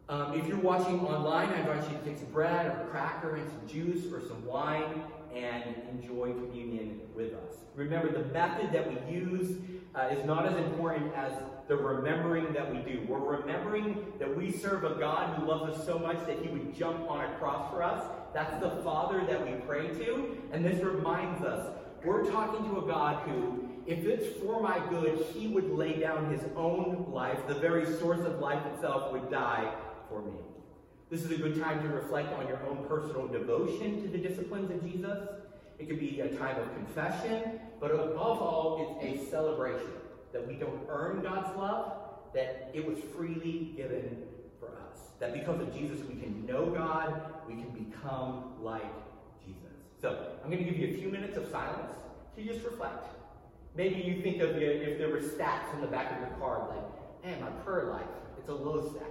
Um, 0.09 0.33
if 0.39 0.47
you're 0.47 0.57
watching 0.57 1.01
online, 1.01 1.51
I 1.51 1.61
invite 1.61 1.91
you 1.91 1.99
to 1.99 2.05
take 2.05 2.17
some 2.17 2.31
bread 2.31 2.65
or 2.65 2.71
a 2.71 2.87
cracker 2.87 3.37
and 3.37 3.47
some 3.51 3.69
juice 3.69 4.11
or 4.11 4.23
some 4.23 4.43
wine 4.47 5.03
and 5.35 5.75
enjoy 5.91 6.33
communion 6.33 7.03
with 7.15 7.35
us. 7.35 7.57
Remember, 7.75 8.11
the 8.11 8.25
method 8.33 8.73
that 8.73 8.89
we 8.89 9.15
use 9.15 9.59
uh, 9.95 10.05
is 10.05 10.25
not 10.25 10.47
as 10.47 10.57
important 10.57 11.15
as 11.15 11.33
the 11.69 11.77
remembering 11.77 12.55
that 12.55 12.73
we 12.73 12.79
do. 12.91 13.05
We're 13.07 13.19
remembering 13.19 14.15
that 14.19 14.35
we 14.35 14.51
serve 14.51 14.85
a 14.85 14.95
God 14.95 15.37
who 15.37 15.47
loves 15.47 15.79
us 15.79 15.85
so 15.85 15.99
much 15.99 16.27
that 16.27 16.39
he 16.39 16.49
would 16.49 16.75
jump 16.75 17.11
on 17.11 17.23
a 17.23 17.29
cross 17.37 17.71
for 17.71 17.83
us. 17.83 18.03
That's 18.33 18.59
the 18.63 18.83
Father 18.83 19.23
that 19.27 19.45
we 19.45 19.61
pray 19.67 19.89
to. 19.89 20.39
And 20.53 20.65
this 20.65 20.83
reminds 20.83 21.45
us 21.45 21.71
we're 22.05 22.31
talking 22.31 22.69
to 22.71 22.79
a 22.79 22.87
God 22.87 23.29
who, 23.29 23.69
if 23.87 24.05
it's 24.05 24.39
for 24.41 24.63
my 24.63 24.81
good, 24.89 25.19
he 25.35 25.49
would 25.49 25.71
lay 25.71 25.99
down 25.99 26.31
his 26.31 26.43
own 26.57 27.07
life. 27.11 27.39
The 27.47 27.55
very 27.55 27.87
source 27.99 28.21
of 28.21 28.39
life 28.39 28.65
itself 28.75 29.13
would 29.13 29.31
die 29.31 29.73
for 30.09 30.23
me. 30.23 30.39
This 31.11 31.25
is 31.25 31.31
a 31.31 31.37
good 31.37 31.61
time 31.61 31.83
to 31.83 31.89
reflect 31.89 32.33
on 32.35 32.47
your 32.47 32.61
own 32.69 32.85
personal 32.87 33.27
devotion 33.29 34.03
to 34.03 34.09
the 34.09 34.19
disciplines 34.19 34.71
of 34.71 34.83
Jesus. 34.83 35.29
It 35.79 35.89
could 35.89 35.99
be 35.99 36.21
a 36.21 36.29
time 36.37 36.61
of 36.61 36.73
confession, 36.75 37.61
but 37.81 37.91
above 37.93 38.43
all, 38.43 38.99
it's 39.01 39.27
a 39.27 39.31
celebration 39.31 39.89
that 40.33 40.47
we 40.47 40.55
don't 40.55 40.83
earn 40.89 41.23
God's 41.23 41.57
love, 41.57 41.93
that 42.35 42.71
it 42.75 42.85
was 42.85 42.99
freely 43.17 43.73
given 43.77 44.25
for 44.61 44.69
us. 44.69 44.99
That 45.19 45.33
because 45.33 45.61
of 45.61 45.73
Jesus, 45.73 45.99
we 46.07 46.21
can 46.21 46.45
know 46.47 46.67
God, 46.67 47.23
we 47.47 47.55
can 47.55 47.71
become 47.71 48.53
like. 48.61 48.83
So 50.01 50.37
I'm 50.45 50.51
going 50.51 50.65
to 50.65 50.71
give 50.71 50.79
you 50.79 50.95
a 50.95 50.99
few 50.99 51.09
minutes 51.09 51.37
of 51.37 51.51
silence 51.51 51.93
to 52.37 52.45
just 52.45 52.65
reflect. 52.65 53.07
Maybe 53.75 54.01
you 54.01 54.23
think 54.23 54.41
of 54.41 54.57
if 54.57 54.99
there 54.99 55.09
were 55.09 55.21
stats 55.21 55.75
on 55.75 55.81
the 55.81 55.87
back 55.87 56.13
of 56.13 56.19
your 56.21 56.37
card, 56.39 56.69
like, 56.69 57.25
man, 57.25 57.41
my 57.41 57.51
prayer 57.63 57.87
life, 57.87 58.07
it's 58.39 58.49
a 58.49 58.55
low 58.55 58.91
stat. 58.91 59.09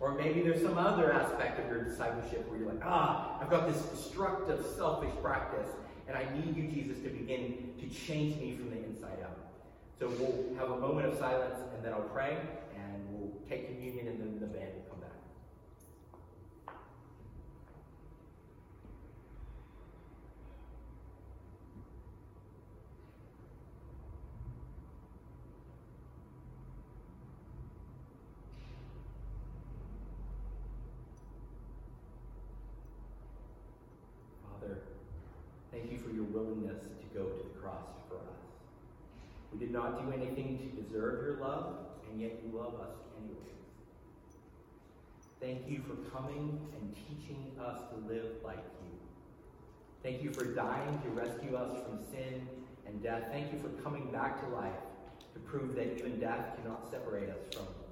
Or 0.00 0.14
maybe 0.14 0.42
there's 0.42 0.62
some 0.62 0.78
other 0.78 1.12
aspect 1.12 1.58
of 1.60 1.70
your 1.70 1.82
discipleship 1.82 2.48
where 2.48 2.58
you're 2.60 2.68
like, 2.68 2.82
ah, 2.84 3.38
I've 3.40 3.50
got 3.50 3.66
this 3.72 3.82
destructive, 3.86 4.64
selfish 4.76 5.12
practice, 5.22 5.68
and 6.06 6.16
I 6.16 6.26
need 6.36 6.56
you, 6.56 6.68
Jesus, 6.68 7.02
to 7.02 7.08
begin 7.08 7.74
to 7.80 7.88
change 7.88 8.40
me 8.40 8.56
from 8.56 8.70
the 8.70 8.76
inside 8.84 9.18
out. 9.24 9.36
So 9.98 10.08
we'll 10.08 10.54
have 10.58 10.70
a 10.70 10.78
moment 10.80 11.08
of 11.08 11.18
silence, 11.18 11.58
and 11.74 11.84
then 11.84 11.92
I'll 11.92 12.00
pray, 12.02 12.38
and 12.76 13.08
we'll 13.10 13.32
take 13.48 13.66
communion, 13.74 14.06
and 14.08 14.20
then 14.20 14.38
the 14.40 14.46
band 14.46 14.72
will 14.74 14.82
come 14.90 15.00
back. 15.00 15.08
Father, 34.60 34.78
thank 35.72 35.90
you 35.90 35.98
for 35.98 36.10
your 36.10 36.24
willingness 36.24 36.78
to 36.80 37.18
go 37.18 37.24
to 37.24 37.42
the 37.42 37.60
cross 37.60 37.82
for 38.08 38.14
us. 38.14 38.22
Did 39.58 39.72
not 39.72 40.00
do 40.00 40.12
anything 40.12 40.58
to 40.58 40.82
deserve 40.82 41.24
your 41.24 41.38
love, 41.40 41.78
and 42.08 42.20
yet 42.20 42.40
you 42.44 42.56
love 42.56 42.74
us 42.80 42.94
anyway. 43.18 43.38
Thank 45.40 45.68
you 45.68 45.82
for 45.82 45.96
coming 46.10 46.60
and 46.80 46.94
teaching 46.94 47.52
us 47.60 47.80
to 47.90 48.12
live 48.12 48.36
like 48.44 48.64
you. 48.84 48.98
Thank 50.02 50.22
you 50.22 50.32
for 50.32 50.44
dying 50.44 51.00
to 51.02 51.08
rescue 51.10 51.56
us 51.56 51.76
from 51.84 52.04
sin 52.10 52.46
and 52.86 53.02
death. 53.02 53.24
Thank 53.32 53.52
you 53.52 53.58
for 53.58 53.68
coming 53.82 54.10
back 54.12 54.40
to 54.44 54.54
life 54.54 54.72
to 55.34 55.40
prove 55.40 55.74
that 55.74 55.98
even 55.98 56.20
death 56.20 56.56
cannot 56.56 56.88
separate 56.90 57.28
us 57.30 57.38
from 57.52 57.66
your 57.66 57.87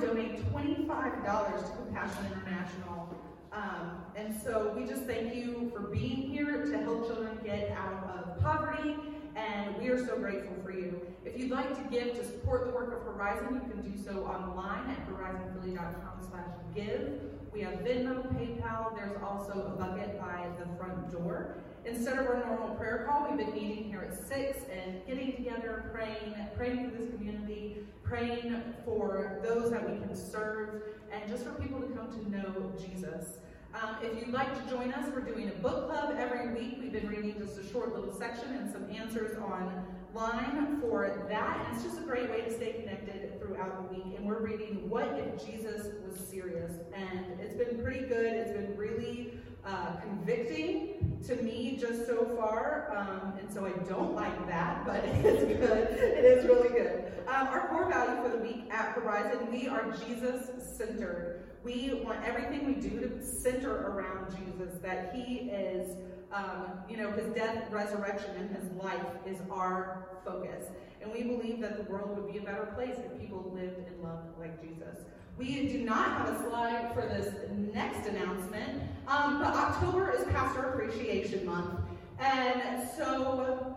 donate 0.00 0.44
$25 0.52 0.86
to 0.86 1.76
Compassion 1.76 2.26
International. 2.32 3.14
Um, 3.52 4.02
and 4.16 4.34
so 4.42 4.72
we 4.76 4.84
just 4.84 5.04
thank 5.04 5.34
you 5.34 5.70
for 5.74 5.82
being 5.82 6.28
here 6.28 6.64
to 6.64 6.78
help 6.78 7.06
children 7.06 7.38
get 7.44 7.70
out 7.70 8.10
of 8.16 8.42
poverty, 8.42 8.96
and 9.36 9.76
we 9.78 9.88
are 9.88 10.04
so 10.04 10.18
grateful 10.18 10.54
for 10.62 10.72
you. 10.72 11.00
If 11.24 11.38
you'd 11.38 11.50
like 11.50 11.74
to 11.76 11.90
give 11.90 12.16
to 12.16 12.24
support 12.24 12.66
the 12.66 12.72
work 12.72 12.92
of 12.92 13.02
Horizon, 13.02 13.54
you 13.54 13.72
can 13.72 13.92
do 13.92 13.96
so 14.02 14.24
online 14.24 14.90
at 14.90 15.08
horizonphilly.com 15.08 16.28
slash 16.28 16.48
give. 16.74 17.20
We 17.52 17.60
have 17.60 17.74
Venmo, 17.74 18.26
PayPal, 18.34 18.83
there's 18.94 19.16
also 19.22 19.74
a 19.74 19.78
bucket 19.78 20.18
by 20.18 20.46
the 20.58 20.66
front 20.76 21.10
door. 21.10 21.56
Instead 21.84 22.18
of 22.18 22.26
our 22.26 22.44
normal 22.46 22.74
prayer 22.76 23.06
call, 23.06 23.28
we've 23.28 23.38
been 23.38 23.54
meeting 23.54 23.84
here 23.84 24.08
at 24.10 24.26
6 24.28 24.58
and 24.72 25.06
getting 25.06 25.32
together, 25.32 25.90
praying, 25.92 26.34
praying 26.56 26.90
for 26.90 26.96
this 26.96 27.10
community, 27.14 27.78
praying 28.02 28.62
for 28.84 29.40
those 29.42 29.70
that 29.70 29.88
we 29.88 29.98
can 29.98 30.14
serve, 30.14 30.82
and 31.12 31.28
just 31.30 31.44
for 31.44 31.52
people 31.52 31.80
to 31.80 31.88
come 31.88 32.10
to 32.10 32.30
know 32.30 32.72
Jesus. 32.78 33.38
Um, 33.74 33.96
if 34.02 34.18
you'd 34.18 34.32
like 34.32 34.54
to 34.54 34.70
join 34.70 34.92
us, 34.92 35.10
we're 35.12 35.20
doing 35.20 35.48
a 35.48 35.54
book 35.60 35.90
club 35.90 36.14
every 36.16 36.54
week. 36.54 36.78
We've 36.80 36.92
been 36.92 37.08
reading 37.08 37.34
just 37.38 37.58
a 37.58 37.72
short 37.72 37.94
little 37.94 38.14
section 38.14 38.54
and 38.54 38.72
some 38.72 38.88
answers 38.90 39.36
online 40.14 40.80
for 40.80 41.26
that. 41.28 41.66
And 41.66 41.74
it's 41.74 41.84
just 41.84 41.98
a 41.98 42.02
great 42.02 42.30
way 42.30 42.42
to 42.42 42.52
stay 42.52 42.72
connected 42.72 43.40
throughout 43.40 43.90
the 43.90 43.94
week. 43.94 44.16
And 44.16 44.26
we're 44.26 44.42
reading 44.42 44.88
What 44.88 45.08
If 45.18 45.46
Jesus 45.46 45.88
Was 46.06 46.18
Serious? 46.18 46.72
And 46.94 47.40
it's 47.40 47.54
been 47.54 47.82
pretty 47.82 48.06
good. 48.06 48.32
It's 48.32 48.52
been 48.52 48.76
really 48.76 49.34
uh, 49.64 49.96
convicting 49.96 51.18
to 51.26 51.36
me 51.36 51.76
just 51.80 52.06
so 52.06 52.24
far. 52.36 52.92
Um, 52.96 53.38
and 53.38 53.52
so 53.52 53.66
I 53.66 53.70
don't 53.88 54.14
like 54.14 54.46
that, 54.46 54.84
but 54.84 55.04
it's 55.04 55.44
good. 55.44 55.88
It 55.98 56.24
is 56.24 56.44
really 56.44 56.68
good. 56.68 57.12
Um, 57.26 57.48
our 57.48 57.68
core 57.68 57.88
value 57.88 58.22
for 58.22 58.36
the 58.36 58.42
week 58.42 58.70
at 58.70 58.92
Horizon, 58.92 59.50
we 59.50 59.66
are 59.66 59.90
Jesus 60.06 60.50
centered. 60.76 61.40
We 61.64 62.02
want 62.04 62.22
everything 62.22 62.66
we 62.66 62.74
do 62.74 63.00
to 63.00 63.24
center 63.24 63.72
around 63.72 64.36
Jesus, 64.36 64.78
that 64.82 65.14
he 65.14 65.48
is, 65.48 65.96
um, 66.34 66.66
you 66.88 66.96
know, 66.96 67.10
his 67.12 67.26
death, 67.34 67.70
resurrection, 67.70 68.30
and 68.36 68.50
his 68.56 68.70
life 68.82 69.06
is 69.26 69.38
our 69.50 70.08
focus. 70.24 70.66
And 71.00 71.12
we 71.12 71.22
believe 71.22 71.60
that 71.60 71.76
the 71.76 71.92
world 71.92 72.16
would 72.16 72.32
be 72.32 72.38
a 72.38 72.42
better 72.42 72.72
place 72.74 72.96
if 72.98 73.20
people 73.20 73.52
lived 73.54 73.86
and 73.86 74.02
loved 74.02 74.38
like 74.38 74.60
Jesus. 74.60 75.04
We 75.38 75.68
do 75.68 75.84
not 75.84 76.12
have 76.12 76.28
a 76.28 76.48
slide 76.48 76.92
for 76.94 77.02
this 77.02 77.34
next 77.72 78.08
announcement, 78.08 78.82
um, 79.06 79.38
but 79.38 79.54
October 79.54 80.12
is 80.12 80.24
Pastor 80.28 80.70
Appreciation 80.70 81.44
Month. 81.44 81.80
And 82.18 82.88
so 82.96 83.76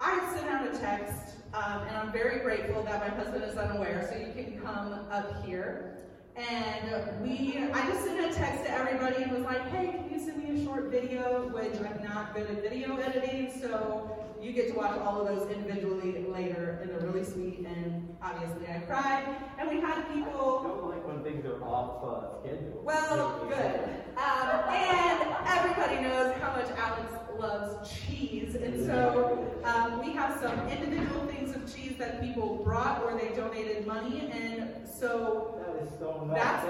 I 0.00 0.34
sent 0.34 0.48
out 0.48 0.72
a 0.72 0.78
text, 0.78 1.36
um, 1.54 1.82
and 1.88 1.96
I'm 1.96 2.12
very 2.12 2.40
grateful 2.40 2.82
that 2.84 3.00
my 3.00 3.14
husband 3.16 3.44
is 3.44 3.56
unaware, 3.56 4.08
so 4.10 4.18
you 4.18 4.32
can 4.32 4.60
come 4.60 4.92
up 5.10 5.44
here. 5.44 5.96
And 6.36 7.22
we, 7.22 7.58
I 7.72 7.86
just 7.86 8.04
sent 8.04 8.20
a 8.20 8.34
text 8.34 8.64
to 8.64 8.70
everybody 8.70 9.22
and 9.22 9.32
was 9.32 9.42
like, 9.42 9.68
hey, 9.70 9.88
can 9.88 10.10
you 10.10 10.24
send 10.24 10.42
me 10.42 10.60
a 10.60 10.64
short 10.64 10.90
video? 10.90 11.48
Which 11.52 11.74
I'm 11.80 12.02
not 12.02 12.34
good 12.34 12.50
at 12.50 12.62
video 12.62 12.96
editing, 12.96 13.52
so 13.60 14.16
you 14.40 14.52
get 14.52 14.68
to 14.68 14.74
watch 14.74 14.98
all 15.00 15.20
of 15.20 15.28
those 15.28 15.50
individually 15.50 16.24
later, 16.28 16.78
and 16.80 16.90
they're 16.90 17.00
really 17.00 17.24
sweet. 17.24 17.58
And 17.66 18.16
obviously, 18.22 18.66
I 18.68 18.78
cried. 18.80 19.36
And 19.58 19.68
we 19.68 19.80
had 19.80 20.02
people. 20.14 20.62
I 20.64 20.68
don't 20.68 20.88
like 20.88 21.06
when 21.06 21.22
things 21.22 21.44
are 21.44 21.62
off 21.62 22.02
uh, 22.04 22.40
schedule. 22.40 22.80
Well, 22.82 23.46
good. 23.48 23.80
Um, 24.16 24.48
and 24.72 25.36
everybody 25.46 26.00
knows 26.00 26.34
how 26.40 26.56
much 26.56 26.70
Alex 26.76 27.19
loves 27.40 27.90
cheese. 27.90 28.54
And 28.54 28.84
so 28.86 29.46
um, 29.64 30.04
we 30.04 30.12
have 30.12 30.38
some 30.40 30.58
individual 30.68 31.26
things 31.26 31.56
of 31.56 31.74
cheese 31.74 31.94
that 31.98 32.22
people 32.22 32.60
brought 32.62 33.02
or 33.02 33.18
they 33.18 33.34
donated 33.34 33.86
money. 33.86 34.30
And 34.30 34.68
so 34.86 35.58
That 35.66 35.82
is 35.82 35.88
so 35.98 36.24
nice. 36.26 36.36
that's, 36.36 36.66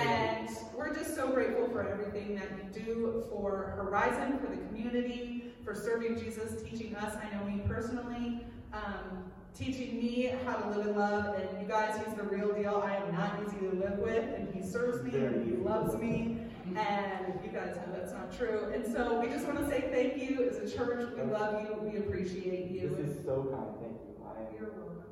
And 0.00 0.48
we're 0.76 0.92
just 0.94 1.14
so 1.14 1.28
grateful 1.30 1.68
for 1.68 1.86
everything 1.88 2.34
that 2.36 2.48
you 2.50 2.84
do 2.84 3.24
for 3.30 3.74
Horizon, 3.76 4.38
for 4.38 4.48
the 4.50 4.56
community, 4.66 5.52
for 5.64 5.74
serving 5.74 6.18
Jesus, 6.18 6.62
teaching 6.68 6.96
us. 6.96 7.16
I 7.16 7.34
know 7.36 7.44
me 7.44 7.62
personally, 7.66 8.44
um, 8.72 9.30
teaching 9.54 9.96
me 9.98 10.32
how 10.44 10.56
to 10.56 10.68
live 10.76 10.86
in 10.88 10.96
love. 10.96 11.34
And 11.36 11.60
you 11.60 11.68
guys, 11.68 12.00
he's 12.04 12.14
the 12.14 12.24
real 12.24 12.52
deal. 12.54 12.82
I 12.84 12.96
am 12.96 13.12
not 13.12 13.38
easy 13.46 13.58
to 13.58 13.76
live 13.76 13.98
with, 13.98 14.24
and 14.34 14.52
he 14.54 14.62
serves 14.62 15.02
me 15.04 15.16
and 15.18 15.46
he 15.48 15.56
loves 15.56 15.96
me. 15.96 16.38
And 16.76 17.38
you 17.44 17.50
guys 17.52 17.76
know 17.76 17.92
that's 17.94 18.12
not 18.12 18.36
true. 18.36 18.70
And 18.74 18.84
so 18.84 19.20
we 19.20 19.28
just 19.28 19.46
want 19.46 19.58
to 19.58 19.68
say 19.68 19.88
thank 19.92 20.16
you 20.20 20.48
as 20.48 20.56
a 20.56 20.76
church. 20.76 21.08
We 21.16 21.22
love 21.30 21.62
you. 21.62 21.76
We 21.88 21.98
appreciate 21.98 22.70
you. 22.70 22.96
This 23.00 23.16
is 23.16 23.24
so 23.24 23.44
kind. 23.52 23.74
Thank 23.80 23.92
you. 23.92 24.24
I 24.26 24.40
am 24.40 24.54
You're 24.58 24.70
welcome. 24.72 25.04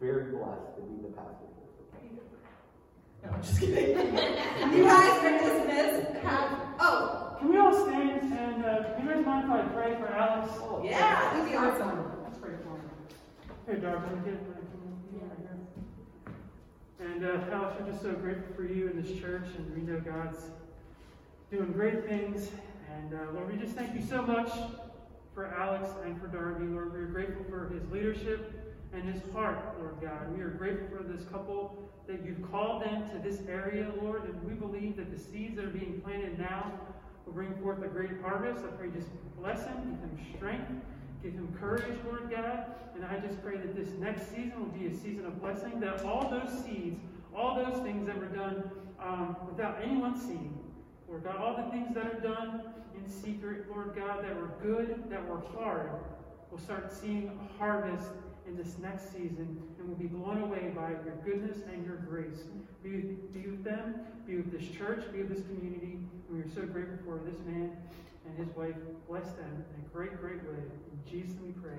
very 0.00 0.30
blessed 0.30 0.76
to 0.76 0.82
be 0.82 1.02
the 1.02 1.08
pastor 1.14 1.48
thank 1.92 2.12
you. 2.12 2.20
No, 3.24 3.30
I'm 3.32 3.42
just 3.42 3.58
kidding. 3.60 3.96
you 4.76 4.84
guys 4.84 5.24
are 5.24 5.38
dismissed. 5.38 6.12
Have, 6.22 6.58
oh, 6.78 7.36
Can 7.40 7.48
we 7.48 7.56
all 7.58 7.72
stand 7.86 8.32
and 8.32 8.64
uh, 8.64 8.94
can 8.94 9.06
you 9.08 9.14
guys 9.14 9.24
mind 9.24 9.44
if 9.46 9.52
I 9.52 9.62
pray 9.74 9.96
for 9.96 10.06
Alex? 10.08 10.52
Oh, 10.58 10.82
yeah, 10.84 11.32
that'd 11.32 11.50
be 11.50 11.56
awesome. 11.56 12.04
Let's 12.24 12.38
pray 12.38 12.52
for 12.62 12.76
him. 12.76 12.90
Hey, 13.64 13.78
here. 13.78 14.38
And 16.98 17.24
uh, 17.24 17.38
Alex, 17.52 17.76
we're 17.78 17.90
just 17.92 18.02
so 18.02 18.12
grateful 18.12 18.52
for 18.56 18.64
you 18.64 18.88
in 18.88 19.00
this 19.00 19.20
church, 19.20 19.46
and 19.56 19.72
we 19.76 19.82
know 19.82 20.00
God's 20.00 20.40
doing 21.48 21.70
great 21.70 22.04
things. 22.04 22.50
And 22.92 23.14
uh, 23.14 23.30
Lord, 23.32 23.52
we 23.52 23.56
just 23.56 23.76
thank 23.76 23.94
you 23.94 24.04
so 24.04 24.20
much 24.20 24.50
for 25.32 25.54
Alex 25.54 25.90
and 26.04 26.20
for 26.20 26.26
Darby. 26.26 26.66
Lord, 26.66 26.92
we're 26.92 27.06
grateful 27.06 27.44
for 27.48 27.68
his 27.68 27.88
leadership 27.92 28.52
and 28.92 29.04
his 29.04 29.22
heart, 29.32 29.78
Lord 29.78 29.94
God. 30.02 30.36
We 30.36 30.42
are 30.42 30.50
grateful 30.50 30.88
for 30.96 31.04
this 31.04 31.24
couple 31.26 31.88
that 32.08 32.24
you've 32.24 32.42
called 32.50 32.82
them 32.82 33.10
to 33.10 33.18
this 33.18 33.42
area, 33.48 33.92
Lord, 34.02 34.24
and 34.24 34.42
we 34.42 34.54
believe 34.54 34.96
that 34.96 35.16
the 35.16 35.22
seeds 35.22 35.54
that 35.54 35.66
are 35.66 35.68
being 35.68 36.00
planted 36.04 36.36
now 36.36 36.72
will 37.26 37.32
bring 37.32 37.54
forth 37.62 37.80
a 37.84 37.88
great 37.88 38.20
harvest. 38.22 38.64
I 38.64 38.68
pray 38.72 38.90
just 38.90 39.08
bless 39.38 39.64
him, 39.64 39.76
give 39.76 40.00
them 40.00 40.18
strength, 40.36 40.72
give 41.22 41.32
him 41.32 41.56
courage, 41.58 41.98
Lord 42.04 42.30
God. 42.30 42.66
And 42.94 43.04
I 43.04 43.18
just 43.18 43.42
pray 43.42 43.56
that 43.56 43.74
this 43.74 43.88
next 43.98 44.28
season 44.30 44.58
will 44.58 44.78
be 44.78 44.86
a 44.86 44.94
season 44.94 45.26
of 45.26 45.40
blessing, 45.40 45.80
that 45.80 46.04
all 46.04 46.28
those 46.28 46.52
seeds, 46.64 47.00
all 47.34 47.54
those 47.54 47.82
things 47.82 48.06
that 48.06 48.18
were 48.18 48.26
done 48.26 48.70
um, 49.02 49.36
without 49.48 49.78
anyone 49.82 50.18
seeing, 50.18 50.58
Lord 51.08 51.24
God, 51.24 51.36
all 51.36 51.56
the 51.56 51.70
things 51.70 51.94
that 51.94 52.06
are 52.06 52.20
done 52.20 52.62
in 52.96 53.10
secret, 53.10 53.66
Lord 53.70 53.94
God, 53.96 54.24
that 54.24 54.36
were 54.36 54.52
good, 54.62 55.10
that 55.10 55.26
were 55.26 55.42
hard, 55.56 55.90
we'll 56.50 56.60
start 56.60 56.92
seeing 56.92 57.28
a 57.28 57.58
harvest 57.58 58.10
in 58.46 58.56
this 58.56 58.76
next 58.78 59.12
season 59.12 59.62
and 59.78 59.88
will 59.88 59.96
be 59.96 60.06
blown 60.06 60.42
away 60.42 60.72
by 60.74 60.90
your 60.90 61.16
goodness 61.24 61.58
and 61.72 61.84
your 61.86 61.96
grace. 61.96 62.40
Be 62.82 62.96
with, 62.96 63.34
be 63.34 63.50
with 63.50 63.64
them, 63.64 63.94
be 64.26 64.36
with 64.36 64.52
this 64.52 64.68
church, 64.76 65.04
be 65.12 65.22
with 65.22 65.34
this 65.34 65.44
community. 65.46 65.98
We 66.30 66.40
are 66.40 66.48
so 66.54 66.62
grateful 66.62 66.98
for 67.04 67.20
this 67.24 67.38
man 67.46 67.70
and 68.26 68.38
his 68.38 68.54
wife. 68.56 68.74
Bless 69.08 69.26
them 69.32 69.64
in 69.74 69.84
a 69.84 69.88
great, 69.92 70.20
great 70.20 70.42
way. 70.44 70.62
Jesus 71.10 71.36
we 71.44 71.52
pray. 71.52 71.78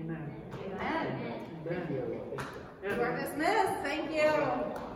Amen. 0.00 0.34
Amen. 0.64 1.06
Amen. 1.10 1.46
you. 1.60 1.70
Thank 1.70 1.90
you. 1.90 2.98
We're 2.98 3.16
dismissed. 3.16 3.82
Thank 3.82 4.10
you. 4.12 4.91